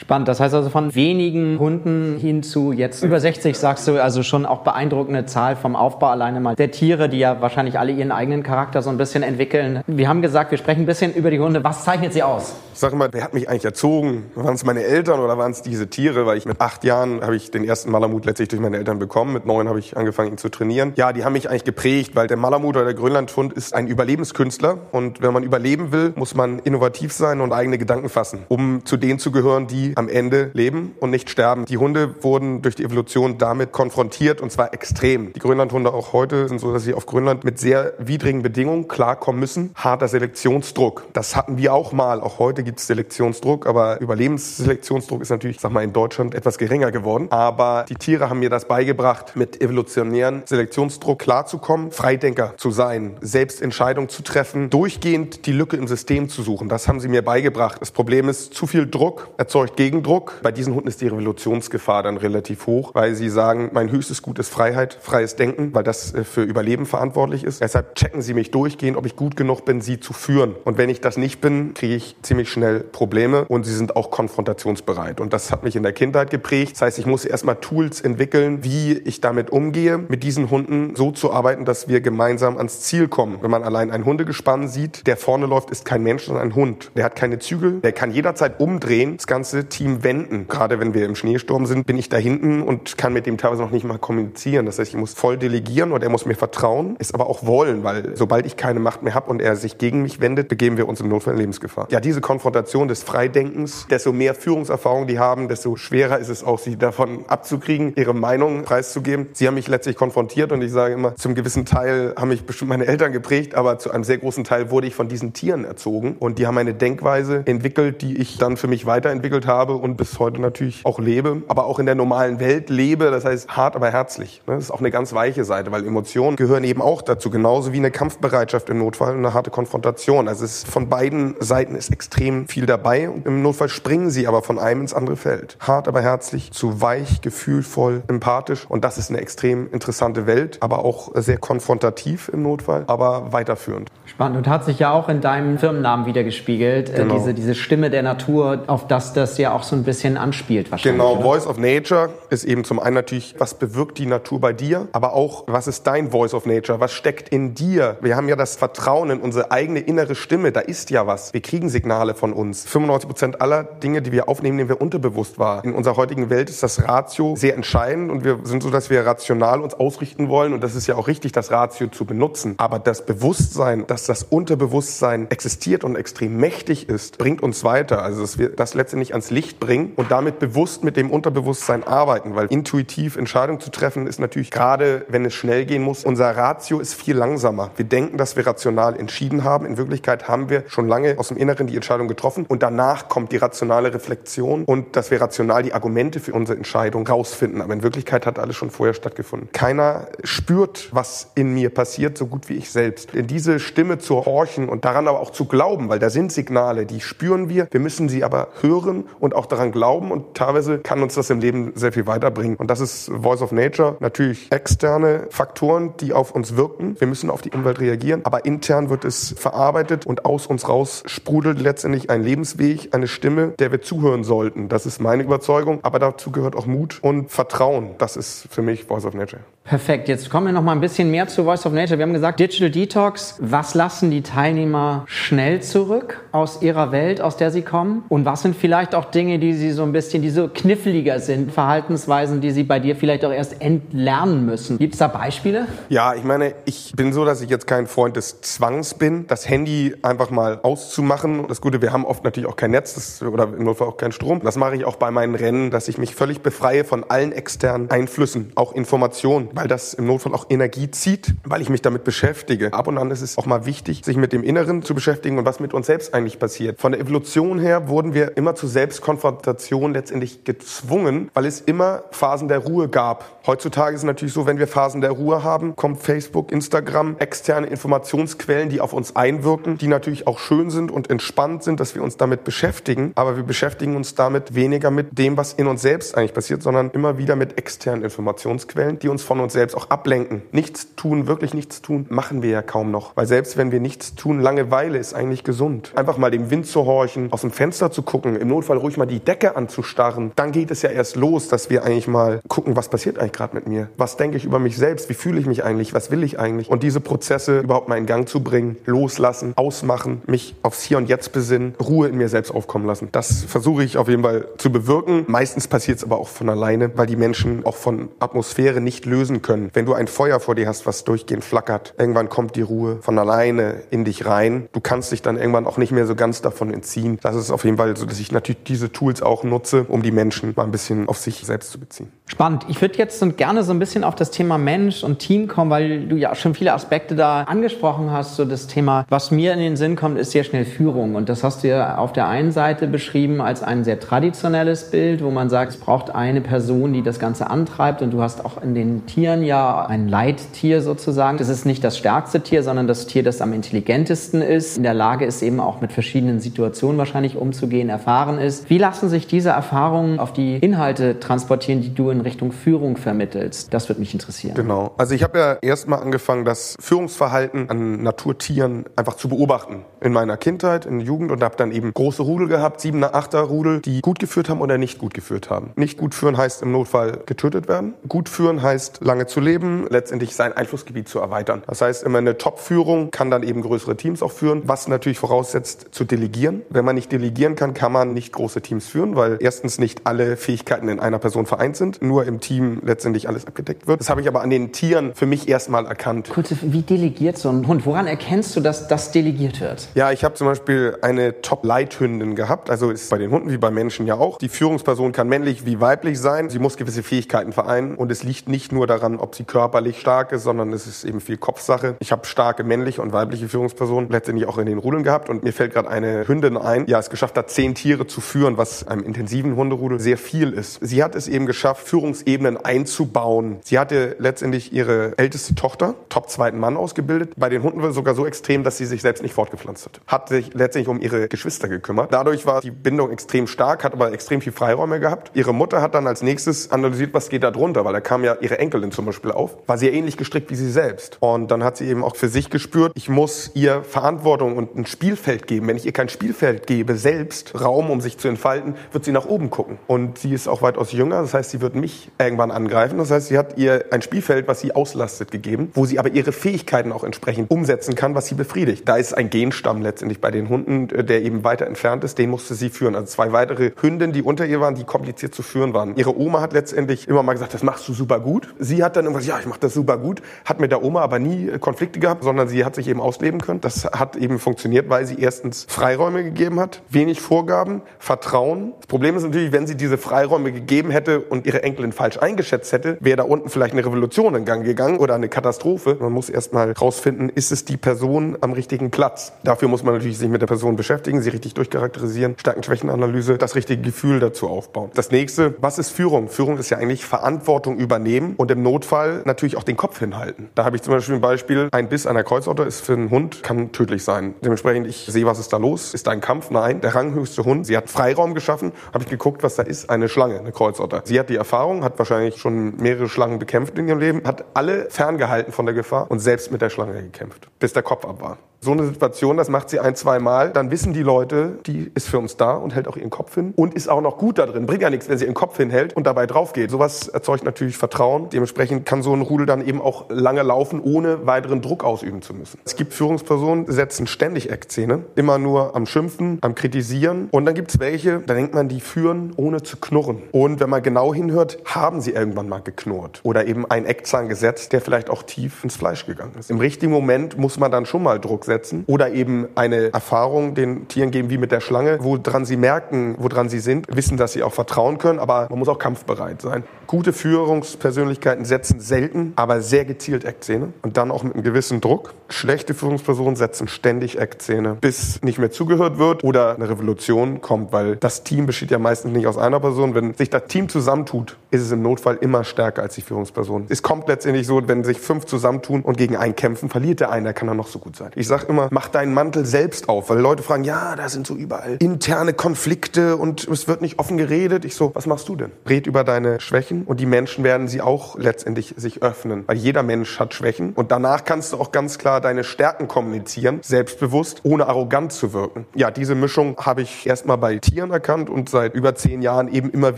Spannend. 0.03 0.27
Das 0.27 0.41
heißt 0.41 0.53
also 0.53 0.69
von 0.69 0.95
wenigen 0.95 1.57
Hunden 1.59 2.17
hin 2.19 2.43
zu 2.43 2.73
jetzt 2.73 3.03
über 3.03 3.21
60, 3.21 3.57
sagst 3.57 3.87
du, 3.87 4.03
also 4.03 4.21
schon 4.21 4.45
auch 4.45 4.59
beeindruckende 4.59 5.25
Zahl 5.25 5.55
vom 5.55 5.77
Aufbau 5.77 6.07
alleine 6.07 6.41
mal 6.41 6.57
der 6.57 6.71
Tiere, 6.71 7.07
die 7.07 7.19
ja 7.19 7.39
wahrscheinlich 7.39 7.79
alle 7.79 7.93
ihren 7.93 8.11
eigenen 8.11 8.43
Charakter 8.43 8.81
so 8.81 8.89
ein 8.89 8.97
bisschen 8.97 9.23
entwickeln. 9.23 9.81
Wir 9.87 10.09
haben 10.09 10.21
gesagt, 10.21 10.51
wir 10.51 10.57
sprechen 10.57 10.81
ein 10.81 10.85
bisschen 10.85 11.13
über 11.13 11.31
die 11.31 11.39
Hunde. 11.39 11.63
Was 11.63 11.85
zeichnet 11.85 12.11
sie 12.11 12.21
aus? 12.21 12.53
Sag 12.73 12.93
mal, 12.95 13.07
wer 13.11 13.23
hat 13.23 13.33
mich 13.33 13.47
eigentlich 13.47 13.63
erzogen? 13.63 14.25
Waren 14.35 14.55
es 14.55 14.65
meine 14.65 14.83
Eltern 14.83 15.21
oder 15.21 15.37
waren 15.37 15.51
es 15.51 15.61
diese 15.61 15.87
Tiere? 15.87 16.25
Weil 16.25 16.37
ich 16.37 16.45
mit 16.45 16.59
acht 16.59 16.83
Jahren 16.83 17.21
habe 17.21 17.37
ich 17.37 17.49
den 17.49 17.63
ersten 17.63 17.89
Malamut 17.89 18.25
letztlich 18.25 18.49
durch 18.49 18.61
meine 18.61 18.77
Eltern 18.77 18.99
bekommen. 18.99 19.31
Mit 19.31 19.45
neun 19.45 19.69
habe 19.69 19.79
ich 19.79 19.95
angefangen, 19.95 20.31
ihn 20.31 20.37
zu 20.37 20.49
trainieren. 20.49 20.91
Ja, 20.97 21.13
die 21.13 21.23
haben 21.23 21.33
mich 21.33 21.49
eigentlich 21.49 21.63
geprägt, 21.63 22.15
weil 22.15 22.27
der 22.27 22.35
Malamut 22.35 22.75
oder 22.75 22.85
der 22.85 22.93
Grönlandhund 22.93 23.53
ist 23.53 23.73
ein 23.73 23.87
Überlebenskünstler. 23.87 24.79
Und 24.91 25.21
wenn 25.21 25.31
man 25.31 25.43
überleben 25.43 25.93
will, 25.93 26.11
muss 26.17 26.35
man 26.35 26.59
innovativ 26.59 27.13
sein 27.13 27.39
und 27.39 27.53
eigene 27.53 27.77
Gedanken 27.77 28.09
fassen, 28.09 28.39
um 28.49 28.85
zu 28.85 28.97
denen 28.97 29.19
zu 29.19 29.31
gehören, 29.31 29.67
die 29.67 29.92
am 29.95 30.09
Ende 30.09 30.51
leben 30.53 30.95
und 30.99 31.09
nicht 31.09 31.29
sterben. 31.29 31.65
Die 31.65 31.77
Hunde 31.77 32.23
wurden 32.23 32.61
durch 32.61 32.75
die 32.75 32.83
Evolution 32.83 33.37
damit 33.37 33.71
konfrontiert 33.71 34.41
und 34.41 34.51
zwar 34.51 34.73
extrem. 34.73 35.33
Die 35.33 35.39
Grönlandhunde 35.39 35.93
auch 35.93 36.13
heute 36.13 36.47
sind 36.47 36.59
so, 36.59 36.73
dass 36.73 36.83
sie 36.83 36.93
auf 36.93 37.05
Grönland 37.05 37.43
mit 37.43 37.59
sehr 37.59 37.93
widrigen 37.97 38.41
Bedingungen 38.41 38.87
klarkommen 38.87 39.39
müssen. 39.39 39.71
Harter 39.75 40.07
Selektionsdruck. 40.07 41.05
Das 41.13 41.35
hatten 41.35 41.57
wir 41.57 41.73
auch 41.73 41.91
mal. 41.91 42.21
Auch 42.21 42.39
heute 42.39 42.63
gibt 42.63 42.79
es 42.79 42.87
Selektionsdruck, 42.87 43.67
aber 43.67 43.99
Überlebensselektionsdruck 44.01 45.21
ist 45.21 45.29
natürlich, 45.29 45.59
sag 45.59 45.71
mal, 45.71 45.83
in 45.83 45.93
Deutschland 45.93 46.35
etwas 46.35 46.57
geringer 46.57 46.91
geworden. 46.91 47.27
Aber 47.29 47.85
die 47.89 47.95
Tiere 47.95 48.29
haben 48.29 48.39
mir 48.39 48.49
das 48.49 48.65
beigebracht, 48.65 49.35
mit 49.35 49.61
evolutionären 49.61 50.43
Selektionsdruck 50.45 51.19
klarzukommen, 51.19 51.91
Freidenker 51.91 52.53
zu 52.57 52.71
sein, 52.71 53.17
selbst 53.21 53.61
Entscheidungen 53.61 54.09
zu 54.09 54.23
treffen, 54.23 54.69
durchgehend 54.69 55.45
die 55.45 55.51
Lücke 55.51 55.77
im 55.77 55.87
System 55.87 56.29
zu 56.29 56.41
suchen. 56.41 56.69
Das 56.69 56.87
haben 56.87 56.99
sie 56.99 57.07
mir 57.07 57.23
beigebracht. 57.23 57.79
Das 57.81 57.91
Problem 57.91 58.29
ist, 58.29 58.53
zu 58.53 58.67
viel 58.67 58.89
Druck 58.89 59.29
erzeugt 59.37 59.77
Gegendruck. 59.83 60.39
Bei 60.41 60.53
diesen 60.53 60.75
Hunden 60.75 60.87
ist 60.87 61.01
die 61.01 61.07
Revolutionsgefahr 61.07 62.03
dann 62.03 62.15
relativ 62.15 62.67
hoch, 62.67 62.91
weil 62.93 63.15
sie 63.15 63.27
sagen, 63.27 63.69
mein 63.73 63.91
höchstes 63.91 64.21
Gut 64.21 64.39
ist 64.39 64.47
Freiheit, 64.47 64.97
freies 65.01 65.35
Denken, 65.35 65.73
weil 65.73 65.83
das 65.83 66.13
äh, 66.13 66.23
für 66.23 66.43
Überleben 66.43 66.85
verantwortlich 66.85 67.43
ist. 67.43 67.61
Deshalb 67.61 67.93
checken 67.95 68.21
sie 68.21 68.33
mich 68.33 68.51
durchgehend, 68.51 68.95
ob 68.95 69.05
ich 69.05 69.17
gut 69.17 69.35
genug 69.35 69.65
bin, 69.65 69.81
sie 69.81 69.99
zu 69.99 70.13
führen. 70.13 70.55
Und 70.63 70.77
wenn 70.77 70.87
ich 70.87 71.01
das 71.01 71.17
nicht 71.17 71.41
bin, 71.41 71.73
kriege 71.73 71.95
ich 71.95 72.15
ziemlich 72.21 72.49
schnell 72.49 72.79
Probleme 72.79 73.43
und 73.49 73.65
sie 73.65 73.73
sind 73.73 73.97
auch 73.97 74.09
konfrontationsbereit. 74.09 75.19
Und 75.19 75.33
das 75.33 75.51
hat 75.51 75.65
mich 75.65 75.75
in 75.75 75.83
der 75.83 75.91
Kindheit 75.91 76.29
geprägt. 76.29 76.75
Das 76.75 76.83
heißt, 76.83 76.99
ich 76.99 77.05
muss 77.05 77.25
erstmal 77.25 77.57
Tools 77.57 77.99
entwickeln, 77.99 78.63
wie 78.63 78.93
ich 78.93 79.19
damit 79.19 79.49
umgehe, 79.49 79.97
mit 79.97 80.23
diesen 80.23 80.49
Hunden 80.49 80.95
so 80.95 81.11
zu 81.11 81.33
arbeiten, 81.33 81.65
dass 81.65 81.89
wir 81.89 81.99
gemeinsam 81.99 82.55
ans 82.55 82.79
Ziel 82.83 83.09
kommen. 83.09 83.39
Wenn 83.41 83.51
man 83.51 83.63
allein 83.63 83.91
ein 83.91 84.05
Hundegespann 84.05 84.69
sieht, 84.69 85.07
der 85.07 85.17
vorne 85.17 85.45
läuft, 85.45 85.71
ist 85.71 85.83
kein 85.83 86.03
Mensch, 86.03 86.23
sondern 86.23 86.45
ein 86.45 86.55
Hund. 86.55 86.89
Der 86.95 87.03
hat 87.03 87.17
keine 87.17 87.39
Zügel, 87.39 87.81
der 87.81 87.91
kann 87.91 88.11
jederzeit 88.11 88.61
umdrehen, 88.61 89.17
das 89.17 89.27
ganze 89.27 89.67
Team 89.73 90.03
wenden. 90.03 90.47
Gerade 90.47 90.79
wenn 90.79 90.93
wir 90.93 91.05
im 91.05 91.15
Schneesturm 91.15 91.65
sind, 91.65 91.87
bin 91.87 91.97
ich 91.97 92.07
da 92.07 92.17
hinten 92.17 92.61
und 92.61 92.97
kann 92.97 93.11
mit 93.11 93.25
dem 93.25 93.37
teilweise 93.37 93.63
noch 93.63 93.71
nicht 93.71 93.85
mal 93.85 93.97
kommunizieren. 93.97 94.67
Das 94.67 94.77
heißt, 94.77 94.91
ich 94.91 94.99
muss 94.99 95.13
voll 95.13 95.37
delegieren 95.37 95.91
und 95.91 96.03
er 96.03 96.09
muss 96.09 96.25
mir 96.25 96.35
vertrauen, 96.35 96.95
ist 96.99 97.13
aber 97.15 97.27
auch 97.27 97.45
wollen, 97.45 97.83
weil 97.83 98.15
sobald 98.15 98.45
ich 98.45 98.55
keine 98.55 98.79
Macht 98.79 99.01
mehr 99.01 99.15
habe 99.15 99.31
und 99.31 99.41
er 99.41 99.55
sich 99.55 99.79
gegen 99.79 100.03
mich 100.03 100.21
wendet, 100.21 100.47
begeben 100.47 100.77
wir 100.77 100.87
uns 100.87 101.01
im 101.01 101.09
Notfall 101.09 101.33
in 101.33 101.39
Lebensgefahr. 101.39 101.87
Ja, 101.89 101.99
diese 101.99 102.21
Konfrontation 102.21 102.87
des 102.87 103.01
Freidenkens. 103.01 103.87
Desto 103.89 104.13
mehr 104.13 104.35
Führungserfahrung 104.35 105.07
die 105.07 105.17
haben, 105.17 105.47
desto 105.47 105.75
schwerer 105.75 106.19
ist 106.19 106.29
es 106.29 106.43
auch, 106.43 106.59
sie 106.59 106.77
davon 106.77 107.25
abzukriegen, 107.27 107.93
ihre 107.95 108.13
Meinung 108.13 108.63
preiszugeben. 108.63 109.29
Sie 109.33 109.47
haben 109.47 109.55
mich 109.55 109.67
letztlich 109.67 109.95
konfrontiert 109.95 110.51
und 110.51 110.61
ich 110.61 110.71
sage 110.71 110.93
immer, 110.93 111.15
zum 111.15 111.33
gewissen 111.33 111.65
Teil 111.65 112.13
haben 112.15 112.29
mich 112.29 112.45
bestimmt 112.45 112.69
meine 112.69 112.85
Eltern 112.85 113.11
geprägt, 113.11 113.55
aber 113.55 113.79
zu 113.79 113.89
einem 113.89 114.03
sehr 114.03 114.19
großen 114.19 114.43
Teil 114.43 114.69
wurde 114.69 114.85
ich 114.85 114.93
von 114.93 115.07
diesen 115.07 115.33
Tieren 115.33 115.65
erzogen 115.65 116.15
und 116.19 116.37
die 116.37 116.45
haben 116.45 116.59
eine 116.59 116.75
Denkweise 116.75 117.41
entwickelt, 117.45 118.03
die 118.03 118.17
ich 118.17 118.37
dann 118.37 118.55
für 118.55 118.67
mich 118.67 118.85
weiterentwickelt 118.85 119.47
habe 119.47 119.62
und 119.71 119.95
bis 119.95 120.19
heute 120.19 120.41
natürlich 120.41 120.85
auch 120.85 120.99
lebe, 120.99 121.43
aber 121.47 121.65
auch 121.65 121.79
in 121.79 121.85
der 121.85 121.95
normalen 121.95 122.39
Welt 122.39 122.69
lebe. 122.69 123.11
Das 123.11 123.23
heißt 123.23 123.49
hart, 123.49 123.75
aber 123.75 123.89
herzlich. 123.91 124.41
Das 124.45 124.65
ist 124.65 124.71
auch 124.71 124.79
eine 124.79 124.91
ganz 124.91 125.13
weiche 125.13 125.45
Seite, 125.45 125.71
weil 125.71 125.87
Emotionen 125.87 126.35
gehören 126.35 126.65
eben 126.65 126.81
auch 126.81 127.01
dazu, 127.01 127.29
genauso 127.29 127.73
wie 127.73 127.77
eine 127.77 127.91
Kampfbereitschaft 127.91 128.69
im 128.69 128.79
Notfall, 128.79 129.13
eine 129.13 129.33
harte 129.33 129.49
Konfrontation. 129.49 130.27
Also 130.27 130.43
es 130.43 130.57
ist 130.57 130.67
von 130.67 130.89
beiden 130.89 131.35
Seiten 131.39 131.75
ist 131.75 131.91
extrem 131.91 132.33
extrem 132.33 132.47
viel 132.47 132.65
dabei 132.65 133.09
und 133.09 133.25
im 133.25 133.41
Notfall 133.41 133.69
springen 133.69 134.09
sie 134.09 134.27
aber 134.27 134.41
von 134.41 134.59
einem 134.59 134.81
ins 134.81 134.93
andere 134.93 135.15
Feld. 135.15 135.57
Hart, 135.59 135.87
aber 135.87 136.01
herzlich, 136.01 136.51
zu 136.51 136.81
weich, 136.81 137.21
gefühlvoll, 137.21 138.03
empathisch 138.07 138.65
und 138.69 138.83
das 138.83 138.97
ist 138.97 139.09
eine 139.09 139.19
extrem 139.19 139.69
interessante 139.71 140.27
Welt, 140.27 140.57
aber 140.61 140.85
auch 140.85 141.11
sehr 141.15 141.37
konfrontativ 141.37 142.29
im 142.29 142.43
Notfall, 142.43 142.83
aber 142.87 143.31
weiterführend. 143.31 143.89
Spannend 144.05 144.37
und 144.37 144.47
hat 144.47 144.65
sich 144.65 144.79
ja 144.79 144.91
auch 144.91 145.09
in 145.09 145.21
deinem 145.21 145.57
Firmennamen 145.57 146.05
wieder 146.05 146.23
gespiegelt, 146.23 146.89
äh, 146.89 146.97
genau. 146.97 147.15
diese, 147.15 147.33
diese 147.33 147.55
Stimme 147.55 147.89
der 147.89 148.03
Natur, 148.03 148.63
auf 148.67 148.87
das 148.87 149.13
das 149.13 149.37
ja 149.37 149.52
auch 149.53 149.63
so 149.63 149.75
ein 149.75 149.83
bisschen 149.83 150.17
anspielt 150.17 150.71
wahrscheinlich. 150.71 150.99
Genau, 150.99 151.13
oder? 151.13 151.23
Voice 151.23 151.47
of 151.47 151.57
Nature 151.57 152.09
ist 152.29 152.43
eben 152.43 152.63
zum 152.63 152.79
einen 152.79 152.95
natürlich, 152.95 153.35
was 153.37 153.53
bewirkt 153.53 153.97
die 153.97 154.05
Natur 154.05 154.39
bei 154.39 154.53
dir, 154.53 154.87
aber 154.91 155.13
auch, 155.13 155.43
was 155.47 155.67
ist 155.67 155.87
dein 155.87 156.11
Voice 156.11 156.33
of 156.33 156.45
Nature, 156.45 156.79
was 156.79 156.91
steckt 156.91 157.29
in 157.29 157.55
dir? 157.55 157.97
Wir 158.01 158.15
haben 158.15 158.27
ja 158.27 158.35
das 158.35 158.55
Vertrauen 158.55 159.09
in 159.09 159.19
unsere 159.19 159.51
eigene 159.51 159.79
innere 159.79 160.15
Stimme, 160.15 160.51
da 160.51 160.59
ist 160.59 160.89
ja 160.89 161.07
was. 161.07 161.33
Wir 161.33 161.41
kriegen 161.41 161.69
Signale 161.69 162.15
von 162.15 162.33
uns. 162.33 162.65
95 162.65 163.07
Prozent 163.07 163.41
aller 163.41 163.63
Dinge, 163.63 164.01
die 164.01 164.11
wir 164.11 164.27
aufnehmen, 164.27 164.57
nehmen 164.57 164.69
wir 164.69 164.81
unterbewusst 164.81 165.39
wahr. 165.39 165.63
In 165.63 165.73
unserer 165.73 165.97
heutigen 165.97 166.29
Welt 166.29 166.49
ist 166.49 166.63
das 166.63 166.87
Ratio 166.87 167.35
sehr 167.35 167.55
entscheidend 167.55 168.11
und 168.11 168.23
wir 168.23 168.39
sind 168.43 168.63
so, 168.63 168.69
dass 168.69 168.89
wir 168.89 169.05
rational 169.05 169.61
uns 169.61 169.73
ausrichten 169.73 170.29
wollen 170.29 170.53
und 170.53 170.63
das 170.63 170.75
ist 170.75 170.87
ja 170.87 170.95
auch 170.95 171.07
richtig, 171.07 171.31
das 171.31 171.51
Ratio 171.51 171.87
zu 171.87 172.05
benutzen. 172.05 172.55
Aber 172.57 172.79
das 172.79 173.05
Bewusstsein, 173.05 173.85
dass 173.87 174.05
das 174.05 174.23
Unterbewusstsein 174.23 175.29
existiert 175.29 175.83
und 175.83 175.95
extrem 175.95 176.37
mächtig 176.37 176.89
ist, 176.89 177.17
bringt 177.17 177.43
uns 177.43 177.63
weiter. 177.63 178.01
Also 178.01 178.21
dass 178.21 178.37
wir 178.37 178.49
das 178.49 178.73
letztendlich 178.73 179.11
ans 179.13 179.31
Licht 179.31 179.42
bringen 179.59 179.93
und 179.95 180.11
damit 180.11 180.39
bewusst 180.39 180.83
mit 180.83 180.97
dem 180.97 181.11
Unterbewusstsein 181.11 181.83
arbeiten, 181.83 182.35
weil 182.35 182.47
intuitiv 182.47 183.15
Entscheidungen 183.15 183.59
zu 183.59 183.71
treffen 183.71 184.07
ist 184.07 184.19
natürlich 184.19 184.51
gerade, 184.51 185.05
wenn 185.09 185.25
es 185.25 185.33
schnell 185.33 185.65
gehen 185.65 185.83
muss, 185.83 186.03
unser 186.05 186.35
Ratio 186.35 186.79
ist 186.79 186.93
viel 186.93 187.15
langsamer. 187.15 187.71
Wir 187.75 187.85
denken, 187.85 188.17
dass 188.17 188.35
wir 188.35 188.45
rational 188.47 188.99
entschieden 188.99 189.43
haben. 189.43 189.65
In 189.65 189.77
Wirklichkeit 189.77 190.27
haben 190.27 190.49
wir 190.49 190.63
schon 190.67 190.87
lange 190.87 191.15
aus 191.17 191.27
dem 191.29 191.37
Inneren 191.37 191.67
die 191.67 191.75
Entscheidung 191.75 192.07
getroffen 192.07 192.45
und 192.47 192.63
danach 192.63 193.09
kommt 193.09 193.31
die 193.31 193.37
rationale 193.37 193.93
Reflexion 193.93 194.63
und 194.65 194.95
dass 194.95 195.11
wir 195.11 195.21
rational 195.21 195.63
die 195.63 195.73
Argumente 195.73 196.19
für 196.19 196.33
unsere 196.33 196.57
Entscheidung 196.57 197.05
rausfinden. 197.07 197.61
Aber 197.61 197.73
in 197.73 197.83
Wirklichkeit 197.83 198.25
hat 198.25 198.39
alles 198.39 198.55
schon 198.55 198.69
vorher 198.69 198.93
stattgefunden. 198.93 199.49
Keiner 199.51 200.07
spürt, 200.23 200.89
was 200.91 201.31
in 201.35 201.53
mir 201.53 201.69
passiert, 201.69 202.17
so 202.17 202.27
gut 202.27 202.49
wie 202.49 202.55
ich 202.55 202.71
selbst. 202.71 203.13
In 203.13 203.27
diese 203.27 203.59
Stimme 203.59 203.97
zu 203.97 204.25
horchen 204.25 204.69
und 204.69 204.85
daran 204.85 205.07
aber 205.07 205.19
auch 205.19 205.31
zu 205.31 205.45
glauben, 205.45 205.89
weil 205.89 205.99
da 205.99 206.09
sind 206.09 206.31
Signale, 206.31 206.85
die 206.85 207.01
spüren 207.01 207.49
wir. 207.49 207.67
Wir 207.71 207.79
müssen 207.79 208.09
sie 208.09 208.23
aber 208.23 208.49
hören 208.61 209.05
und 209.19 209.32
auch 209.33 209.45
daran 209.45 209.71
glauben 209.71 210.11
und 210.11 210.35
teilweise 210.35 210.79
kann 210.79 211.01
uns 211.01 211.15
das 211.15 211.29
im 211.29 211.39
Leben 211.39 211.73
sehr 211.75 211.91
viel 211.91 212.07
weiterbringen. 212.07 212.57
Und 212.57 212.67
das 212.67 212.79
ist 212.79 213.09
Voice 213.09 213.41
of 213.41 213.51
Nature. 213.51 213.97
Natürlich 213.99 214.51
externe 214.51 215.27
Faktoren, 215.29 215.93
die 215.99 216.13
auf 216.13 216.31
uns 216.31 216.55
wirken. 216.55 216.95
Wir 216.99 217.07
müssen 217.07 217.29
auf 217.29 217.41
die 217.41 217.51
Umwelt 217.51 217.79
reagieren, 217.79 218.21
aber 218.23 218.45
intern 218.45 218.89
wird 218.89 219.05
es 219.05 219.33
verarbeitet 219.37 220.05
und 220.05 220.25
aus 220.25 220.47
uns 220.47 220.67
raus 220.67 221.03
sprudelt 221.05 221.59
letztendlich 221.59 222.09
ein 222.09 222.23
Lebensweg, 222.23 222.89
eine 222.93 223.07
Stimme, 223.07 223.49
der 223.59 223.71
wir 223.71 223.81
zuhören 223.81 224.23
sollten. 224.23 224.69
Das 224.69 224.85
ist 224.85 224.99
meine 225.01 225.23
Überzeugung, 225.23 225.79
aber 225.83 225.99
dazu 225.99 226.31
gehört 226.31 226.55
auch 226.55 226.65
Mut 226.65 226.99
und 227.01 227.31
Vertrauen. 227.31 227.95
Das 227.97 228.17
ist 228.17 228.47
für 228.49 228.61
mich 228.61 228.85
Voice 228.85 229.05
of 229.05 229.13
Nature. 229.13 229.41
Perfekt. 229.65 230.09
Jetzt 230.09 230.29
kommen 230.29 230.47
wir 230.47 230.53
noch 230.53 230.61
mal 230.61 230.73
ein 230.73 230.81
bisschen 230.81 231.09
mehr 231.09 231.29
zu 231.29 231.45
Voice 231.45 231.65
of 231.65 231.71
Nature. 231.71 231.97
Wir 231.97 232.03
haben 232.03 232.11
gesagt, 232.11 232.37
Digital 232.37 232.69
Detox. 232.69 233.37
Was 233.39 233.75
lassen 233.75 234.11
die 234.11 234.21
Teilnehmer 234.21 235.05
schnell 235.07 235.61
zurück 235.61 236.21
aus 236.33 236.61
ihrer 236.61 236.91
Welt, 236.91 237.21
aus 237.21 237.37
der 237.37 237.49
sie 237.49 237.61
kommen? 237.61 238.03
Und 238.09 238.25
was 238.25 238.41
sind 238.41 238.57
vielleicht 238.57 238.93
auch 238.93 239.05
Dinge, 239.05 239.39
die 239.39 239.53
sie 239.53 239.71
so 239.71 239.83
ein 239.83 239.93
bisschen, 239.93 240.21
die 240.21 240.31
so 240.31 240.49
kniffliger 240.53 241.21
sind, 241.21 241.53
Verhaltensweisen, 241.53 242.41
die 242.41 242.51
sie 242.51 242.63
bei 242.63 242.81
dir 242.81 242.97
vielleicht 242.97 243.23
auch 243.23 243.31
erst 243.31 243.61
entlernen 243.61 244.45
müssen? 244.45 244.79
Gibt 244.79 244.95
es 244.95 244.99
da 244.99 245.07
Beispiele? 245.07 245.67
Ja, 245.87 246.13
ich 246.13 246.25
meine, 246.25 246.55
ich 246.65 246.91
bin 246.97 247.13
so, 247.13 247.23
dass 247.23 247.41
ich 247.41 247.49
jetzt 247.49 247.65
kein 247.65 247.87
Freund 247.87 248.17
des 248.17 248.41
Zwangs 248.41 248.95
bin, 248.95 249.27
das 249.27 249.47
Handy 249.47 249.95
einfach 250.01 250.29
mal 250.29 250.59
auszumachen. 250.61 251.47
Das 251.47 251.61
Gute, 251.61 251.81
wir 251.81 251.93
haben 251.93 252.05
oft 252.05 252.25
natürlich 252.25 252.49
auch 252.49 252.57
kein 252.57 252.71
Netz 252.71 252.95
das, 252.95 253.23
oder 253.23 253.45
im 253.45 253.63
Notfall 253.63 253.87
auch 253.87 253.97
keinen 253.97 254.11
Strom. 254.11 254.41
Das 254.43 254.57
mache 254.57 254.75
ich 254.75 254.83
auch 254.83 254.97
bei 254.97 255.09
meinen 255.09 255.35
Rennen, 255.35 255.71
dass 255.71 255.87
ich 255.87 255.97
mich 255.97 256.13
völlig 256.15 256.41
befreie 256.41 256.83
von 256.83 257.05
allen 257.05 257.31
externen 257.31 257.89
Einflüssen, 257.89 258.51
auch 258.55 258.73
Informationen 258.73 259.52
weil 259.53 259.67
das 259.67 259.93
im 259.93 260.05
Notfall 260.05 260.33
auch 260.33 260.45
Energie 260.49 260.89
zieht, 260.91 261.35
weil 261.43 261.61
ich 261.61 261.69
mich 261.69 261.81
damit 261.81 262.03
beschäftige. 262.03 262.73
Ab 262.73 262.87
und 262.87 262.97
an 262.97 263.11
ist 263.11 263.21
es 263.21 263.37
auch 263.37 263.45
mal 263.45 263.65
wichtig, 263.65 264.01
sich 264.03 264.17
mit 264.17 264.33
dem 264.33 264.43
Inneren 264.43 264.81
zu 264.81 264.93
beschäftigen 264.93 265.37
und 265.37 265.45
was 265.45 265.59
mit 265.59 265.73
uns 265.73 265.87
selbst 265.87 266.13
eigentlich 266.13 266.39
passiert. 266.39 266.79
Von 266.81 266.93
der 266.93 267.01
Evolution 267.01 267.59
her 267.59 267.87
wurden 267.87 268.13
wir 268.13 268.35
immer 268.37 268.55
zur 268.55 268.69
Selbstkonfrontation 268.69 269.93
letztendlich 269.93 270.43
gezwungen, 270.43 271.29
weil 271.33 271.45
es 271.45 271.61
immer 271.61 272.03
Phasen 272.11 272.47
der 272.47 272.59
Ruhe 272.59 272.89
gab. 272.89 273.25
Heutzutage 273.45 273.95
ist 273.95 274.01
es 274.01 274.05
natürlich 274.05 274.33
so, 274.33 274.45
wenn 274.47 274.57
wir 274.57 274.67
Phasen 274.67 275.01
der 275.01 275.11
Ruhe 275.11 275.43
haben, 275.43 275.75
kommt 275.75 276.01
Facebook, 276.01 276.51
Instagram, 276.51 277.17
externe 277.19 277.67
Informationsquellen, 277.67 278.69
die 278.69 278.81
auf 278.81 278.93
uns 278.93 279.15
einwirken, 279.15 279.77
die 279.77 279.87
natürlich 279.87 280.27
auch 280.27 280.39
schön 280.39 280.69
sind 280.69 280.91
und 280.91 281.09
entspannt 281.09 281.63
sind, 281.63 281.79
dass 281.79 281.95
wir 281.95 282.03
uns 282.03 282.17
damit 282.17 282.43
beschäftigen. 282.43 283.11
Aber 283.15 283.35
wir 283.35 283.43
beschäftigen 283.43 283.95
uns 283.95 284.15
damit 284.15 284.55
weniger 284.55 284.91
mit 284.91 285.17
dem, 285.17 285.37
was 285.37 285.53
in 285.53 285.67
uns 285.67 285.81
selbst 285.81 286.17
eigentlich 286.17 286.33
passiert, 286.33 286.63
sondern 286.63 286.89
immer 286.91 287.17
wieder 287.17 287.35
mit 287.35 287.57
externen 287.57 288.03
Informationsquellen, 288.03 288.99
die 288.99 289.09
uns 289.09 289.23
von 289.23 289.39
uns 289.39 289.42
selbst 289.51 289.75
auch 289.75 289.89
ablenken. 289.89 290.41
Nichts 290.51 290.95
tun, 290.95 291.27
wirklich 291.27 291.53
nichts 291.53 291.81
tun, 291.81 292.05
machen 292.09 292.41
wir 292.41 292.49
ja 292.49 292.61
kaum 292.61 292.91
noch. 292.91 293.15
Weil 293.15 293.27
selbst 293.27 293.57
wenn 293.57 293.71
wir 293.71 293.79
nichts 293.79 294.15
tun, 294.15 294.39
Langeweile 294.39 294.97
ist 294.97 295.13
eigentlich 295.13 295.43
gesund. 295.43 295.91
Einfach 295.95 296.17
mal 296.17 296.31
dem 296.31 296.49
Wind 296.51 296.67
zu 296.67 296.85
horchen, 296.85 297.31
aus 297.31 297.41
dem 297.41 297.51
Fenster 297.51 297.91
zu 297.91 298.01
gucken, 298.01 298.35
im 298.35 298.47
Notfall 298.47 298.77
ruhig 298.77 298.97
mal 298.97 299.05
die 299.05 299.19
Decke 299.19 299.55
anzustarren. 299.55 300.31
Dann 300.35 300.51
geht 300.51 300.71
es 300.71 300.81
ja 300.81 300.89
erst 300.89 301.15
los, 301.15 301.47
dass 301.47 301.69
wir 301.69 301.83
eigentlich 301.83 302.07
mal 302.07 302.41
gucken, 302.47 302.75
was 302.75 302.89
passiert 302.89 303.17
eigentlich 303.17 303.33
gerade 303.33 303.55
mit 303.55 303.67
mir? 303.67 303.89
Was 303.97 304.17
denke 304.17 304.37
ich 304.37 304.45
über 304.45 304.59
mich 304.59 304.77
selbst? 304.77 305.09
Wie 305.09 305.13
fühle 305.13 305.39
ich 305.39 305.45
mich 305.45 305.63
eigentlich? 305.63 305.93
Was 305.93 306.11
will 306.11 306.23
ich 306.23 306.39
eigentlich? 306.39 306.69
Und 306.69 306.83
diese 306.83 306.99
Prozesse 306.99 307.59
überhaupt 307.59 307.89
mal 307.89 307.97
in 307.97 308.05
Gang 308.05 308.27
zu 308.27 308.41
bringen, 308.41 308.77
loslassen, 308.85 309.53
ausmachen, 309.55 310.21
mich 310.27 310.55
aufs 310.61 310.83
Hier 310.83 310.97
und 310.97 311.09
Jetzt 311.09 311.31
besinnen, 311.31 311.75
Ruhe 311.81 312.07
in 312.07 312.17
mir 312.17 312.29
selbst 312.29 312.51
aufkommen 312.51 312.85
lassen. 312.85 313.09
Das 313.11 313.43
versuche 313.43 313.83
ich 313.83 313.97
auf 313.97 314.07
jeden 314.07 314.23
Fall 314.23 314.47
zu 314.57 314.71
bewirken. 314.71 315.25
Meistens 315.27 315.67
passiert 315.67 315.97
es 315.97 316.03
aber 316.03 316.17
auch 316.19 316.27
von 316.27 316.49
alleine, 316.49 316.97
weil 316.97 317.07
die 317.07 317.15
Menschen 317.15 317.65
auch 317.65 317.75
von 317.75 318.09
Atmosphäre 318.19 318.81
nicht 318.81 319.05
lösen 319.05 319.32
können. 319.41 319.69
Wenn 319.73 319.85
du 319.85 319.93
ein 319.93 320.07
Feuer 320.07 320.39
vor 320.39 320.55
dir 320.55 320.67
hast, 320.67 320.85
was 320.85 321.03
durchgehend 321.03 321.43
flackert, 321.43 321.93
irgendwann 321.97 322.29
kommt 322.29 322.55
die 322.55 322.61
Ruhe 322.61 322.97
von 323.01 323.17
alleine 323.17 323.83
in 323.89 324.05
dich 324.05 324.25
rein. 324.25 324.67
Du 324.71 324.79
kannst 324.79 325.11
dich 325.11 325.21
dann 325.21 325.37
irgendwann 325.37 325.65
auch 325.65 325.77
nicht 325.77 325.91
mehr 325.91 326.05
so 326.05 326.15
ganz 326.15 326.41
davon 326.41 326.73
entziehen. 326.73 327.19
Das 327.21 327.35
ist 327.35 327.51
auf 327.51 327.65
jeden 327.65 327.77
Fall 327.77 327.95
so, 327.97 328.05
dass 328.05 328.19
ich 328.19 328.31
natürlich 328.31 328.63
diese 328.63 328.91
Tools 328.91 329.21
auch 329.21 329.43
nutze, 329.43 329.85
um 329.87 330.03
die 330.03 330.11
Menschen 330.11 330.53
mal 330.55 330.63
ein 330.63 330.71
bisschen 330.71 331.07
auf 331.07 331.17
sich 331.17 331.45
selbst 331.45 331.71
zu 331.71 331.79
beziehen. 331.79 332.11
Spannend. 332.25 332.65
Ich 332.67 332.81
würde 332.81 332.97
jetzt 332.97 333.23
gerne 333.37 333.63
so 333.63 333.71
ein 333.73 333.79
bisschen 333.79 334.03
auf 334.03 334.15
das 334.15 334.31
Thema 334.31 334.57
Mensch 334.57 335.03
und 335.03 335.19
Team 335.19 335.47
kommen, 335.47 335.69
weil 335.69 336.07
du 336.07 336.15
ja 336.15 336.33
schon 336.35 336.55
viele 336.55 336.73
Aspekte 336.73 337.15
da 337.15 337.43
angesprochen 337.43 338.11
hast. 338.11 338.35
So 338.35 338.45
das 338.45 338.67
Thema, 338.67 339.05
was 339.09 339.31
mir 339.31 339.53
in 339.53 339.59
den 339.59 339.75
Sinn 339.75 339.95
kommt, 339.95 340.17
ist 340.17 340.31
sehr 340.31 340.43
schnell 340.43 340.65
Führung. 340.65 341.15
Und 341.15 341.29
das 341.29 341.43
hast 341.43 341.63
du 341.63 341.67
ja 341.67 341.97
auf 341.97 342.13
der 342.13 342.27
einen 342.27 342.51
Seite 342.51 342.87
beschrieben 342.87 343.41
als 343.41 343.61
ein 343.61 343.83
sehr 343.83 343.99
traditionelles 343.99 344.89
Bild, 344.89 345.23
wo 345.23 345.31
man 345.31 345.49
sagt, 345.49 345.73
es 345.73 345.77
braucht 345.77 346.13
eine 346.13 346.41
Person, 346.41 346.93
die 346.93 347.03
das 347.03 347.19
Ganze 347.19 347.49
antreibt. 347.49 348.01
Und 348.01 348.11
du 348.11 348.21
hast 348.21 348.43
auch 348.45 348.61
in 348.61 348.73
den 348.73 349.05
Tieren 349.05 349.22
Tieren 349.23 349.43
ja 349.43 349.85
ein 349.85 350.09
Leittier 350.09 350.81
sozusagen. 350.81 351.37
Das 351.37 351.47
ist 351.47 351.65
nicht 351.65 351.81
das 351.81 351.97
stärkste 351.97 352.41
Tier, 352.41 352.61
sondern 352.61 352.87
das 352.87 353.07
Tier, 353.07 353.23
das 353.23 353.39
am 353.39 353.53
intelligentesten 353.53 354.41
ist, 354.41 354.75
in 354.75 354.83
der 354.83 354.93
Lage 354.93 355.23
ist, 355.23 355.41
eben 355.41 355.61
auch 355.61 355.79
mit 355.79 355.93
verschiedenen 355.93 356.41
Situationen 356.41 356.97
wahrscheinlich 356.97 357.37
umzugehen, 357.37 357.87
erfahren 357.87 358.37
ist. 358.37 358.69
Wie 358.69 358.77
lassen 358.77 359.07
sich 359.07 359.25
diese 359.25 359.51
Erfahrungen 359.51 360.19
auf 360.19 360.33
die 360.33 360.57
Inhalte 360.57 361.21
transportieren, 361.21 361.79
die 361.79 361.95
du 361.95 362.09
in 362.09 362.19
Richtung 362.19 362.51
Führung 362.51 362.97
vermittelst? 362.97 363.73
Das 363.73 363.87
würde 363.87 364.01
mich 364.01 364.13
interessieren. 364.13 364.55
Genau. 364.55 364.91
Also 364.97 365.15
ich 365.15 365.23
habe 365.23 365.39
ja 365.39 365.53
erstmal 365.61 366.01
angefangen, 366.01 366.43
das 366.43 366.75
Führungsverhalten 366.81 367.69
an 367.69 368.03
Naturtieren 368.03 368.83
einfach 368.97 369.15
zu 369.15 369.29
beobachten. 369.29 369.85
In 370.01 370.11
meiner 370.11 370.35
Kindheit, 370.35 370.85
in 370.85 370.99
der 370.99 371.07
Jugend 371.07 371.31
und 371.31 371.41
habe 371.41 371.55
dann 371.55 371.71
eben 371.71 371.93
große 371.93 372.23
Rudel 372.23 372.49
gehabt, 372.49 372.81
siebener, 372.81 373.15
achter 373.15 373.39
Rudel, 373.39 373.79
die 373.79 374.01
gut 374.01 374.19
geführt 374.19 374.49
haben 374.49 374.59
oder 374.59 374.77
nicht 374.77 374.99
gut 374.99 375.13
geführt 375.13 375.49
haben. 375.49 375.71
Nicht 375.77 375.97
gut 375.97 376.13
führen 376.13 376.35
heißt 376.35 376.61
im 376.61 376.73
Notfall 376.73 377.19
getötet 377.25 377.69
werden. 377.69 377.93
Gut 378.09 378.27
führen 378.27 378.61
heißt 378.61 378.99
lange 379.13 379.27
zu 379.27 379.39
leben, 379.39 379.85
letztendlich 379.91 380.35
sein 380.35 380.53
Einflussgebiet 380.53 381.07
zu 381.07 381.19
erweitern. 381.19 381.61
Das 381.67 381.81
heißt, 381.81 382.01
immer 382.01 382.17
eine 382.17 382.39
Top-Führung 382.39 383.11
kann 383.11 383.29
dann 383.29 383.43
eben 383.43 383.61
größere 383.61 383.95
Teams 383.95 384.23
auch 384.23 384.31
führen, 384.31 384.63
was 384.65 384.87
natürlich 384.87 385.19
voraussetzt, 385.19 385.89
zu 385.91 386.03
delegieren. 386.03 386.63
Wenn 386.71 386.83
man 386.83 386.95
nicht 386.95 387.11
delegieren 387.11 387.55
kann, 387.55 387.75
kann 387.75 387.91
man 387.91 388.15
nicht 388.15 388.33
große 388.33 388.61
Teams 388.61 388.87
führen, 388.87 389.15
weil 389.15 389.37
erstens 389.39 389.77
nicht 389.77 390.07
alle 390.07 390.35
Fähigkeiten 390.35 390.89
in 390.89 390.99
einer 390.99 391.19
Person 391.19 391.45
vereint 391.45 391.75
sind, 391.75 392.01
nur 392.01 392.25
im 392.25 392.39
Team 392.39 392.81
letztendlich 392.83 393.27
alles 393.27 393.45
abgedeckt 393.45 393.85
wird. 393.85 393.99
Das 393.99 394.09
habe 394.09 394.19
ich 394.21 394.27
aber 394.27 394.41
an 394.41 394.49
den 394.49 394.71
Tieren 394.71 395.13
für 395.13 395.27
mich 395.27 395.47
erstmal 395.47 395.85
erkannt. 395.85 396.29
Kurze, 396.29 396.57
wie 396.63 396.81
delegiert 396.81 397.37
so 397.37 397.49
ein 397.49 397.67
Hund? 397.67 397.85
Woran 397.85 398.07
erkennst 398.07 398.55
du, 398.55 398.61
dass 398.61 398.87
das 398.87 399.11
delegiert 399.11 399.61
wird? 399.61 399.89
Ja, 399.93 400.11
ich 400.11 400.23
habe 400.23 400.33
zum 400.33 400.47
Beispiel 400.47 400.97
eine 401.03 401.39
Top-Leithündin 401.41 402.33
gehabt, 402.33 402.71
also 402.71 402.89
ist 402.89 403.11
bei 403.11 403.19
den 403.19 403.29
Hunden 403.29 403.51
wie 403.51 403.57
bei 403.57 403.69
Menschen 403.69 404.07
ja 404.07 404.15
auch. 404.15 404.39
Die 404.39 404.49
Führungsperson 404.49 405.11
kann 405.11 405.29
männlich 405.29 405.67
wie 405.67 405.79
weiblich 405.79 406.19
sein. 406.19 406.49
Sie 406.49 406.57
muss 406.57 406.77
gewisse 406.77 407.03
Fähigkeiten 407.03 407.51
vereinen 407.51 407.93
und 407.93 408.11
es 408.11 408.23
liegt 408.23 408.49
nicht 408.49 408.71
nur 408.71 408.87
daran, 408.87 409.02
daran, 409.03 409.19
ob 409.19 409.35
sie 409.35 409.43
körperlich 409.43 409.99
stark 409.99 410.31
ist, 410.31 410.43
sondern 410.43 410.73
es 410.73 410.87
ist 410.87 411.03
eben 411.03 411.19
viel 411.19 411.37
Kopfsache. 411.37 411.95
Ich 411.99 412.11
habe 412.11 412.25
starke 412.25 412.63
männliche 412.63 413.01
und 413.01 413.13
weibliche 413.13 413.47
Führungspersonen 413.47 414.09
letztendlich 414.09 414.47
auch 414.47 414.57
in 414.57 414.65
den 414.65 414.77
Rudeln 414.77 415.03
gehabt 415.03 415.29
und 415.29 415.43
mir 415.43 415.53
fällt 415.53 415.73
gerade 415.73 415.89
eine 415.89 416.27
Hündin 416.27 416.57
ein, 416.57 416.85
ja, 416.87 416.99
es 416.99 417.09
geschafft 417.09 417.37
hat, 417.37 417.49
zehn 417.49 417.75
Tiere 417.75 418.07
zu 418.07 418.21
führen, 418.21 418.57
was 418.57 418.87
einem 418.87 419.03
intensiven 419.03 419.55
Hunderudel 419.55 419.99
sehr 419.99 420.17
viel 420.17 420.53
ist. 420.53 420.79
Sie 420.81 421.03
hat 421.03 421.15
es 421.15 421.27
eben 421.27 421.45
geschafft, 421.45 421.87
Führungsebenen 421.87 422.57
einzubauen. 422.57 423.57
Sie 423.63 423.77
hatte 423.77 424.15
letztendlich 424.19 424.73
ihre 424.73 425.17
älteste 425.17 425.55
Tochter, 425.55 425.95
top 426.09 426.29
zweiten 426.29 426.59
Mann 426.59 426.77
ausgebildet. 426.77 427.33
Bei 427.35 427.49
den 427.49 427.63
Hunden 427.63 427.81
war 427.81 427.89
es 427.89 427.95
sogar 427.95 428.15
so 428.15 428.25
extrem, 428.25 428.63
dass 428.63 428.77
sie 428.77 428.85
sich 428.85 429.01
selbst 429.01 429.21
nicht 429.21 429.33
fortgepflanzt 429.33 429.85
hat. 429.85 430.01
Hat 430.07 430.29
sich 430.29 430.53
letztendlich 430.53 430.87
um 430.87 431.01
ihre 431.01 431.27
Geschwister 431.27 431.67
gekümmert. 431.67 432.13
Dadurch 432.13 432.45
war 432.45 432.61
die 432.61 432.71
Bindung 432.71 433.11
extrem 433.11 433.47
stark, 433.47 433.83
hat 433.83 433.93
aber 433.93 434.11
extrem 434.13 434.41
viel 434.41 434.53
Freiräume 434.53 434.99
gehabt. 434.99 435.31
Ihre 435.33 435.53
Mutter 435.53 435.81
hat 435.81 435.95
dann 435.95 436.07
als 436.07 436.21
nächstes 436.21 436.71
analysiert, 436.71 437.13
was 437.13 437.29
geht 437.29 437.43
da 437.43 437.51
drunter, 437.51 437.85
weil 437.85 437.93
da 437.93 438.01
kam 438.01 438.23
ja 438.23 438.37
ihre 438.39 438.59
Enkelin 438.59 438.92
zum 438.93 439.05
Beispiel 439.05 439.31
auf. 439.31 439.57
War 439.67 439.81
ja 439.81 439.89
ähnlich 439.89 440.17
gestrickt 440.17 440.49
wie 440.51 440.55
sie 440.55 440.71
selbst. 440.71 441.17
Und 441.19 441.51
dann 441.51 441.63
hat 441.63 441.77
sie 441.77 441.87
eben 441.87 442.03
auch 442.03 442.15
für 442.15 442.29
sich 442.29 442.49
gespürt, 442.49 442.93
ich 442.95 443.09
muss 443.09 443.51
ihr 443.53 443.83
Verantwortung 443.83 444.57
und 444.57 444.75
ein 444.75 444.85
Spielfeld 444.85 445.47
geben. 445.47 445.67
Wenn 445.67 445.75
ich 445.75 445.85
ihr 445.85 445.91
kein 445.91 446.09
Spielfeld 446.09 446.67
gebe, 446.67 446.95
selbst 446.95 447.59
Raum, 447.59 447.89
um 447.89 448.01
sich 448.01 448.17
zu 448.17 448.27
entfalten, 448.27 448.75
wird 448.91 449.05
sie 449.05 449.11
nach 449.11 449.25
oben 449.25 449.49
gucken. 449.49 449.77
Und 449.87 450.17
sie 450.17 450.33
ist 450.33 450.47
auch 450.47 450.61
weitaus 450.61 450.91
jünger, 450.91 451.21
das 451.21 451.33
heißt, 451.33 451.51
sie 451.51 451.61
wird 451.61 451.75
mich 451.75 452.11
irgendwann 452.19 452.51
angreifen. 452.51 452.97
Das 452.97 453.11
heißt, 453.11 453.27
sie 453.27 453.37
hat 453.37 453.57
ihr 453.57 453.85
ein 453.91 454.01
Spielfeld, 454.01 454.47
was 454.47 454.61
sie 454.61 454.75
auslastet, 454.75 455.31
gegeben, 455.31 455.71
wo 455.73 455.85
sie 455.85 455.99
aber 455.99 456.09
ihre 456.09 456.31
Fähigkeiten 456.31 456.91
auch 456.91 457.03
entsprechend 457.03 457.51
umsetzen 457.51 457.95
kann, 457.95 458.15
was 458.15 458.27
sie 458.27 458.35
befriedigt. 458.35 458.87
Da 458.87 458.97
ist 458.97 459.13
ein 459.13 459.29
Genstamm 459.29 459.81
letztendlich 459.81 460.21
bei 460.21 460.31
den 460.31 460.49
Hunden, 460.49 460.87
der 460.87 461.23
eben 461.23 461.43
weiter 461.43 461.67
entfernt 461.67 462.03
ist, 462.03 462.17
den 462.17 462.29
musste 462.29 462.55
sie 462.55 462.69
führen. 462.69 462.95
Also 462.95 463.07
zwei 463.07 463.31
weitere 463.31 463.71
Hündinnen, 463.81 464.13
die 464.13 464.21
unter 464.21 464.45
ihr 464.45 464.61
waren, 464.61 464.75
die 464.75 464.83
kompliziert 464.83 465.35
zu 465.35 465.43
führen 465.43 465.73
waren. 465.73 465.95
Ihre 465.95 466.17
Oma 466.17 466.41
hat 466.41 466.53
letztendlich 466.53 467.07
immer 467.07 467.23
mal 467.23 467.33
gesagt, 467.33 467.53
das 467.53 467.63
machst 467.63 467.87
du 467.87 467.93
super 467.93 468.19
gut. 468.19 468.53
Sie 468.59 468.72
hat 468.81 468.95
dann 468.95 469.05
gesagt, 469.05 469.25
ja, 469.25 469.39
ich 469.39 469.45
mach 469.45 469.57
das 469.57 469.73
super 469.73 469.97
gut. 469.97 470.21
Hat 470.45 470.59
mit 470.59 470.71
der 470.71 470.83
Oma 470.83 471.01
aber 471.01 471.19
nie 471.19 471.47
Konflikte 471.59 471.99
gehabt, 471.99 472.23
sondern 472.23 472.47
sie 472.47 472.63
hat 472.63 472.75
sich 472.75 472.87
eben 472.87 473.01
ausleben 473.01 473.41
können. 473.41 473.61
Das 473.61 473.85
hat 473.85 474.15
eben 474.15 474.39
funktioniert, 474.39 474.89
weil 474.89 475.05
sie 475.05 475.19
erstens 475.19 475.65
Freiräume 475.69 476.23
gegeben 476.23 476.59
hat, 476.59 476.81
wenig 476.89 477.21
Vorgaben, 477.21 477.81
Vertrauen. 477.99 478.73
Das 478.79 478.87
Problem 478.87 479.15
ist 479.17 479.23
natürlich, 479.23 479.51
wenn 479.51 479.67
sie 479.67 479.75
diese 479.75 479.97
Freiräume 479.97 480.51
gegeben 480.51 480.91
hätte 480.91 481.19
und 481.19 481.45
ihre 481.45 481.61
Enkelin 481.63 481.91
falsch 481.91 482.17
eingeschätzt 482.17 482.71
hätte, 482.71 482.97
wäre 483.01 483.17
da 483.17 483.23
unten 483.23 483.49
vielleicht 483.49 483.73
eine 483.73 483.85
Revolution 483.85 484.33
in 484.35 484.45
Gang 484.45 484.63
gegangen 484.63 484.97
oder 484.97 485.15
eine 485.15 485.29
Katastrophe. 485.29 485.97
Man 485.99 486.11
muss 486.11 486.29
erst 486.29 486.53
mal 486.53 486.71
rausfinden, 486.71 487.29
ist 487.29 487.51
es 487.51 487.65
die 487.65 487.77
Person 487.77 488.37
am 488.41 488.53
richtigen 488.53 488.89
Platz? 488.89 489.33
Dafür 489.43 489.67
muss 489.67 489.83
man 489.83 489.93
natürlich 489.93 490.17
sich 490.17 490.29
mit 490.29 490.41
der 490.41 490.47
Person 490.47 490.75
beschäftigen, 490.75 491.21
sie 491.21 491.29
richtig 491.29 491.53
durchcharakterisieren, 491.53 492.35
Stärken-Schwächen-Analyse, 492.37 493.37
das 493.37 493.55
richtige 493.55 493.81
Gefühl 493.81 494.19
dazu 494.19 494.47
aufbauen. 494.47 494.91
Das 494.95 495.11
nächste, 495.11 495.55
was 495.61 495.77
ist 495.77 495.91
Führung? 495.91 496.29
Führung 496.29 496.57
ist 496.57 496.69
ja 496.69 496.77
eigentlich 496.77 497.05
Verantwortung 497.05 497.77
übernehmen 497.77 498.33
und 498.37 498.49
im 498.51 498.62
Notfall 498.63 499.21
natürlich 499.25 499.57
auch 499.57 499.63
den 499.63 499.77
Kopf 499.77 499.99
hinhalten. 499.99 500.49
Da 500.55 500.65
habe 500.65 500.75
ich 500.75 500.81
zum 500.81 500.93
Beispiel 500.93 501.15
ein 501.15 501.21
Beispiel, 501.21 501.69
ein 501.71 501.89
Biss 501.89 502.07
einer 502.07 502.23
Kreuzotter 502.23 502.65
ist 502.65 502.81
für 502.81 502.93
einen 502.93 503.11
Hund, 503.11 503.43
kann 503.43 503.71
tödlich 503.71 504.03
sein. 504.03 504.33
Dementsprechend, 504.43 504.87
ich 504.87 505.05
sehe, 505.05 505.25
was 505.25 505.39
ist 505.39 505.53
da 505.53 505.57
los? 505.57 505.93
Ist 505.93 506.07
da 506.07 506.11
ein 506.11 506.21
Kampf? 506.21 506.49
Nein. 506.49 506.81
Der 506.81 506.95
ranghöchste 506.95 507.43
Hund, 507.43 507.65
sie 507.67 507.77
hat 507.77 507.89
Freiraum 507.89 508.33
geschaffen, 508.33 508.71
habe 508.93 509.03
ich 509.03 509.09
geguckt, 509.09 509.43
was 509.43 509.55
da 509.55 509.63
ist. 509.63 509.89
Eine 509.89 510.09
Schlange, 510.09 510.39
eine 510.39 510.51
Kreuzotter. 510.51 511.01
Sie 511.05 511.19
hat 511.19 511.29
die 511.29 511.35
Erfahrung, 511.35 511.83
hat 511.83 511.99
wahrscheinlich 511.99 512.37
schon 512.37 512.77
mehrere 512.77 513.09
Schlangen 513.09 513.39
bekämpft 513.39 513.77
in 513.77 513.87
ihrem 513.87 513.99
Leben, 513.99 514.23
hat 514.25 514.45
alle 514.53 514.89
ferngehalten 514.89 515.53
von 515.53 515.65
der 515.65 515.75
Gefahr 515.75 516.09
und 516.09 516.19
selbst 516.19 516.51
mit 516.51 516.61
der 516.61 516.69
Schlange 516.69 516.93
gekämpft, 516.93 517.49
bis 517.59 517.73
der 517.73 517.83
Kopf 517.83 518.05
ab 518.05 518.21
war. 518.21 518.37
So 518.63 518.71
eine 518.71 518.85
Situation, 518.85 519.35
das 519.35 519.49
macht 519.49 519.69
sie 519.69 519.81
ein, 519.81 519.93
zwei 519.93 520.19
Mal, 520.19 520.51
dann 520.51 520.71
wissen 520.71 520.93
die 520.93 521.03
Leute, 521.03 521.57
die 521.65 521.91
ist 521.95 522.07
für 522.07 522.17
uns 522.17 522.37
da 522.37 522.53
und 522.53 522.73
hält 522.73 522.87
auch 522.87 522.95
ihren 522.95 523.09
Kopf 523.09 523.35
hin 523.35 523.51
und 523.57 523.73
ist 523.73 523.89
auch 523.89 523.99
noch 523.99 524.17
gut 524.17 524.37
da 524.37 524.45
drin. 524.45 524.67
Bringt 524.67 524.81
ja 524.81 524.89
nichts, 524.89 525.09
wenn 525.09 525.17
sie 525.17 525.25
ihren 525.25 525.33
Kopf 525.33 525.57
hinhält 525.57 525.93
und 525.97 526.07
dabei 526.07 526.27
drauf 526.27 526.53
geht. 526.53 526.71
Sowas 526.71 527.09
erzeugt 527.09 527.43
natürlich 527.43 527.75
Vertrauen. 527.75 528.29
Dementsprechend 528.29 528.85
kann 528.85 529.03
so 529.03 529.13
ein 529.13 529.21
Rudel 529.21 529.45
dann 529.45 529.67
eben 529.67 529.81
auch 529.81 530.05
lange 530.07 530.43
laufen, 530.43 530.79
ohne 530.81 531.27
weiteren 531.27 531.61
Druck 531.61 531.83
ausüben 531.83 532.21
zu 532.21 532.33
müssen. 532.33 532.57
Es 532.63 532.77
gibt 532.77 532.93
Führungspersonen, 532.93 533.69
setzen 533.69 534.07
ständig 534.07 534.49
Eckzähne, 534.49 535.03
immer 535.15 535.39
nur 535.39 535.75
am 535.75 535.85
Schimpfen, 535.85 536.37
am 536.39 536.55
Kritisieren. 536.55 537.27
Und 537.31 537.43
dann 537.43 537.55
gibt 537.55 537.71
es 537.71 537.81
welche, 537.81 538.19
da 538.19 538.33
denkt 538.33 538.53
man, 538.53 538.69
die 538.69 538.79
führen 538.79 539.33
ohne 539.35 539.61
zu 539.63 539.75
knurren. 539.75 540.21
Und 540.31 540.61
wenn 540.61 540.69
man 540.69 540.81
genau 540.81 541.13
hinhört, 541.13 541.57
haben 541.65 541.99
sie 541.99 542.11
irgendwann 542.11 542.47
mal 542.47 542.59
geknurrt 542.59 543.19
oder 543.23 543.45
eben 543.45 543.69
einen 543.69 543.85
Eckzahn 543.85 544.29
gesetzt, 544.29 544.71
der 544.71 544.79
vielleicht 544.79 545.09
auch 545.09 545.23
tief 545.23 545.65
ins 545.65 545.75
Fleisch 545.75 546.05
gegangen 546.05 546.35
ist. 546.39 546.49
Im 546.49 546.59
richtigen 546.59 546.93
Moment 546.93 547.37
muss 547.37 547.59
man 547.59 547.69
dann 547.69 547.85
schon 547.85 548.03
mal 548.03 548.21
Druck 548.21 548.45
setzen 548.45 548.52
setzen 548.53 548.83
oder 548.87 549.11
eben 549.11 549.47
eine 549.55 549.93
Erfahrung 549.93 550.53
den 550.55 550.87
Tieren 550.87 551.11
geben 551.11 551.29
wie 551.29 551.37
mit 551.37 551.51
der 551.51 551.61
Schlange, 551.61 551.97
woran 552.01 552.45
sie 552.45 552.57
merken, 552.57 553.15
woran 553.17 553.49
sie 553.49 553.59
sind, 553.59 553.87
wissen, 553.93 554.17
dass 554.17 554.33
sie 554.33 554.43
auch 554.43 554.53
vertrauen 554.53 554.97
können, 554.97 555.19
aber 555.19 555.47
man 555.49 555.59
muss 555.59 555.67
auch 555.67 555.79
kampfbereit 555.79 556.41
sein. 556.41 556.63
Gute 556.87 557.13
Führungspersönlichkeiten 557.13 558.45
setzen 558.45 558.79
selten, 558.79 559.33
aber 559.35 559.61
sehr 559.61 559.85
gezielt 559.85 560.25
Eckzähne 560.25 560.73
und 560.81 560.97
dann 560.97 561.11
auch 561.11 561.23
mit 561.23 561.33
einem 561.33 561.43
gewissen 561.43 561.81
Druck. 561.81 562.13
Schlechte 562.29 562.73
Führungspersonen 562.73 563.35
setzen 563.35 563.67
ständig 563.67 564.19
Eckzähne, 564.19 564.77
bis 564.79 565.21
nicht 565.23 565.39
mehr 565.39 565.51
zugehört 565.51 565.97
wird 565.97 566.23
oder 566.23 566.55
eine 566.55 566.69
Revolution 566.69 567.41
kommt, 567.41 567.71
weil 567.71 567.95
das 567.95 568.23
Team 568.23 568.45
besteht 568.45 568.71
ja 568.71 568.79
meistens 568.79 569.13
nicht 569.13 569.27
aus 569.27 569.37
einer 569.37 569.59
Person. 569.59 569.95
Wenn 569.95 570.13
sich 570.13 570.29
das 570.29 570.45
Team 570.45 570.69
zusammentut, 570.69 571.37
ist 571.51 571.61
es 571.61 571.71
im 571.71 571.81
Notfall 571.81 572.17
immer 572.21 572.43
stärker 572.43 572.81
als 572.81 572.95
die 572.95 573.01
Führungsperson. 573.01 573.65
Es 573.69 573.81
kommt 573.81 574.07
letztendlich 574.07 574.45
so, 574.45 574.67
wenn 574.67 574.83
sich 574.83 574.99
fünf 574.99 575.25
zusammentun 575.25 575.81
und 575.81 575.97
gegen 575.97 576.15
einen 576.15 576.35
kämpfen, 576.35 576.69
verliert 576.69 576.99
der 576.99 577.11
eine, 577.11 577.25
der 577.25 577.33
kann 577.33 577.47
dann 577.47 577.57
noch 577.57 577.67
so 577.67 577.79
gut 577.79 577.95
sein. 577.95 578.11
Ich 578.15 578.27
sage 578.43 578.51
immer, 578.51 578.67
mach 578.71 578.89
deinen 578.89 579.13
Mantel 579.13 579.45
selbst 579.45 579.89
auf, 579.89 580.09
weil 580.09 580.19
Leute 580.19 580.43
fragen, 580.43 580.63
ja, 580.63 580.95
da 580.95 581.09
sind 581.09 581.25
so 581.25 581.35
überall 581.35 581.77
interne 581.79 582.33
Konflikte 582.33 583.17
und 583.17 583.47
es 583.47 583.67
wird 583.67 583.81
nicht 583.81 583.99
offen 583.99 584.17
geredet. 584.17 584.65
Ich 584.65 584.75
so, 584.75 584.91
was 584.93 585.05
machst 585.05 585.29
du 585.29 585.35
denn? 585.35 585.51
Red 585.67 585.87
über 585.87 586.03
deine 586.03 586.39
Schwächen 586.39 586.83
und 586.83 586.99
die 586.99 587.05
Menschen 587.05 587.43
werden 587.43 587.67
sie 587.67 587.81
auch 587.81 588.17
letztendlich 588.17 588.73
sich 588.77 589.01
öffnen, 589.01 589.43
weil 589.47 589.57
jeder 589.57 589.83
Mensch 589.83 590.19
hat 590.19 590.33
Schwächen 590.33 590.73
und 590.73 590.91
danach 590.91 591.23
kannst 591.23 591.53
du 591.53 591.57
auch 591.57 591.71
ganz 591.71 591.97
klar 591.97 592.21
deine 592.21 592.43
Stärken 592.43 592.87
kommunizieren, 592.87 593.59
selbstbewusst, 593.61 594.41
ohne 594.43 594.67
arrogant 594.67 595.13
zu 595.13 595.33
wirken. 595.33 595.65
Ja, 595.75 595.91
diese 595.91 596.15
Mischung 596.15 596.57
habe 596.57 596.81
ich 596.81 597.07
erstmal 597.07 597.37
bei 597.37 597.57
Tieren 597.57 597.91
erkannt 597.91 598.29
und 598.29 598.49
seit 598.49 598.73
über 598.73 598.95
zehn 598.95 599.21
Jahren 599.21 599.47
eben 599.47 599.71
immer 599.71 599.97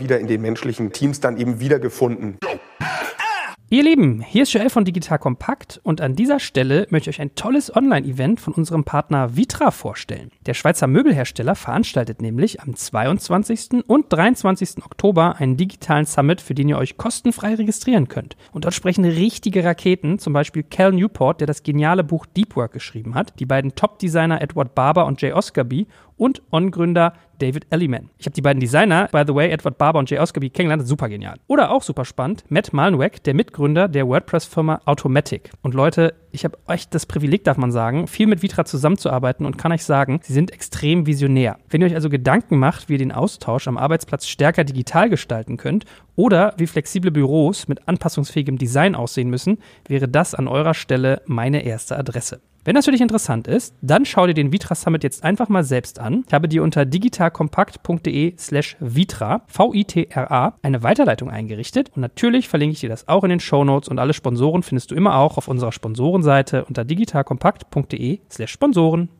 wieder 0.00 0.20
in 0.20 0.26
den 0.26 0.40
menschlichen 0.40 0.92
Teams 0.92 1.20
dann 1.20 1.36
eben 1.36 1.60
wiedergefunden. 1.60 2.38
Ihr 3.68 3.82
Lieben, 3.82 4.20
hier 4.20 4.44
ist 4.44 4.52
Joel 4.52 4.70
von 4.70 4.84
Digital 4.84 5.18
Kompakt 5.18 5.80
und 5.82 6.00
an 6.00 6.14
dieser 6.14 6.38
Stelle 6.38 6.86
möchte 6.90 7.10
ich 7.10 7.16
euch 7.16 7.20
ein 7.20 7.34
tolles 7.34 7.74
Online-Event 7.74 8.38
von 8.38 8.54
unserem 8.54 8.84
Partner 8.84 9.36
Vitra 9.36 9.72
vorstellen. 9.72 10.30
Der 10.46 10.54
Schweizer 10.54 10.86
Möbelhersteller 10.86 11.56
veranstaltet 11.56 12.22
nämlich 12.22 12.60
am 12.60 12.76
22. 12.76 13.84
und 13.88 14.06
23. 14.08 14.84
Oktober 14.84 15.34
einen 15.40 15.56
digitalen 15.56 16.06
Summit, 16.06 16.40
für 16.40 16.54
den 16.54 16.68
ihr 16.68 16.78
euch 16.78 16.96
kostenfrei 16.96 17.56
registrieren 17.56 18.06
könnt. 18.06 18.36
Und 18.52 18.66
dort 18.66 18.74
sprechen 18.74 19.04
richtige 19.04 19.64
Raketen, 19.64 20.20
zum 20.20 20.32
Beispiel 20.32 20.62
Cal 20.62 20.92
Newport, 20.92 21.40
der 21.40 21.48
das 21.48 21.64
geniale 21.64 22.04
Buch 22.04 22.24
Deep 22.24 22.54
Work 22.54 22.70
geschrieben 22.70 23.16
hat, 23.16 23.32
die 23.40 23.46
beiden 23.46 23.74
Top-Designer 23.74 24.42
Edward 24.42 24.76
Barber 24.76 25.06
und 25.06 25.20
Jay 25.20 25.32
Oscarby 25.32 25.88
und 26.16 26.40
On-Gründer 26.52 27.14
David 27.38 27.66
Elliman. 27.70 28.10
Ich 28.18 28.26
habe 28.26 28.34
die 28.34 28.42
beiden 28.42 28.60
Designer, 28.60 29.08
by 29.12 29.24
the 29.26 29.34
way, 29.34 29.50
Edward 29.50 29.78
Barber 29.78 29.98
und 29.98 30.10
Jay 30.10 30.18
Oscarby, 30.18 30.50
kennengelernt. 30.50 30.86
Super 30.86 31.08
genial. 31.08 31.36
Oder 31.46 31.70
auch 31.70 31.82
super 31.82 32.04
spannend, 32.04 32.44
Matt 32.48 32.72
Malnweck, 32.72 33.22
der 33.24 33.34
Mitgründer 33.34 33.88
der 33.88 34.06
WordPress-Firma 34.06 34.80
Automatic. 34.84 35.50
Und 35.62 35.74
Leute, 35.74 36.14
ich 36.32 36.44
habe 36.44 36.58
echt 36.68 36.94
das 36.94 37.06
Privileg, 37.06 37.44
darf 37.44 37.56
man 37.56 37.72
sagen, 37.72 38.06
viel 38.06 38.26
mit 38.26 38.42
Vitra 38.42 38.64
zusammenzuarbeiten 38.64 39.46
und 39.46 39.56
kann 39.56 39.72
euch 39.72 39.84
sagen, 39.84 40.20
sie 40.22 40.32
sind 40.32 40.52
extrem 40.52 41.06
visionär. 41.06 41.58
Wenn 41.70 41.80
ihr 41.80 41.86
euch 41.86 41.94
also 41.94 42.10
Gedanken 42.10 42.58
macht, 42.58 42.88
wie 42.88 42.94
ihr 42.94 42.98
den 42.98 43.12
Austausch 43.12 43.68
am 43.68 43.78
Arbeitsplatz 43.78 44.26
stärker 44.26 44.64
digital 44.64 45.08
gestalten 45.08 45.56
könnt 45.56 45.84
oder 46.14 46.54
wie 46.58 46.66
flexible 46.66 47.10
Büros 47.10 47.68
mit 47.68 47.88
anpassungsfähigem 47.88 48.58
Design 48.58 48.94
aussehen 48.94 49.30
müssen, 49.30 49.58
wäre 49.88 50.08
das 50.08 50.34
an 50.34 50.48
eurer 50.48 50.74
Stelle 50.74 51.22
meine 51.26 51.64
erste 51.64 51.96
Adresse. 51.98 52.40
Wenn 52.66 52.74
das 52.74 52.86
für 52.86 52.90
dich 52.90 53.00
interessant 53.00 53.46
ist, 53.46 53.76
dann 53.80 54.04
schau 54.04 54.26
dir 54.26 54.34
den 54.34 54.50
Vitra 54.50 54.74
Summit 54.74 55.04
jetzt 55.04 55.22
einfach 55.22 55.48
mal 55.48 55.62
selbst 55.62 56.00
an. 56.00 56.24
Ich 56.26 56.34
habe 56.34 56.48
dir 56.48 56.64
unter 56.64 56.84
digitalkompakt.de 56.84 58.34
slash 58.36 58.76
Vitra, 58.80 59.42
V-I-T-R-A, 59.46 60.58
eine 60.62 60.82
Weiterleitung 60.82 61.30
eingerichtet 61.30 61.92
und 61.94 62.00
natürlich 62.00 62.48
verlinke 62.48 62.72
ich 62.72 62.80
dir 62.80 62.88
das 62.88 63.06
auch 63.06 63.22
in 63.22 63.30
den 63.30 63.38
Show 63.38 63.62
Notes 63.62 63.88
und 63.88 64.00
alle 64.00 64.14
Sponsoren 64.14 64.64
findest 64.64 64.90
du 64.90 64.96
immer 64.96 65.16
auch 65.16 65.38
auf 65.38 65.46
unserer 65.46 65.70
Sponsorenseite 65.70 66.64
unter 66.64 66.84
digitalkompakt.de 66.84 68.18
slash 68.28 68.50
Sponsoren. 68.50 69.10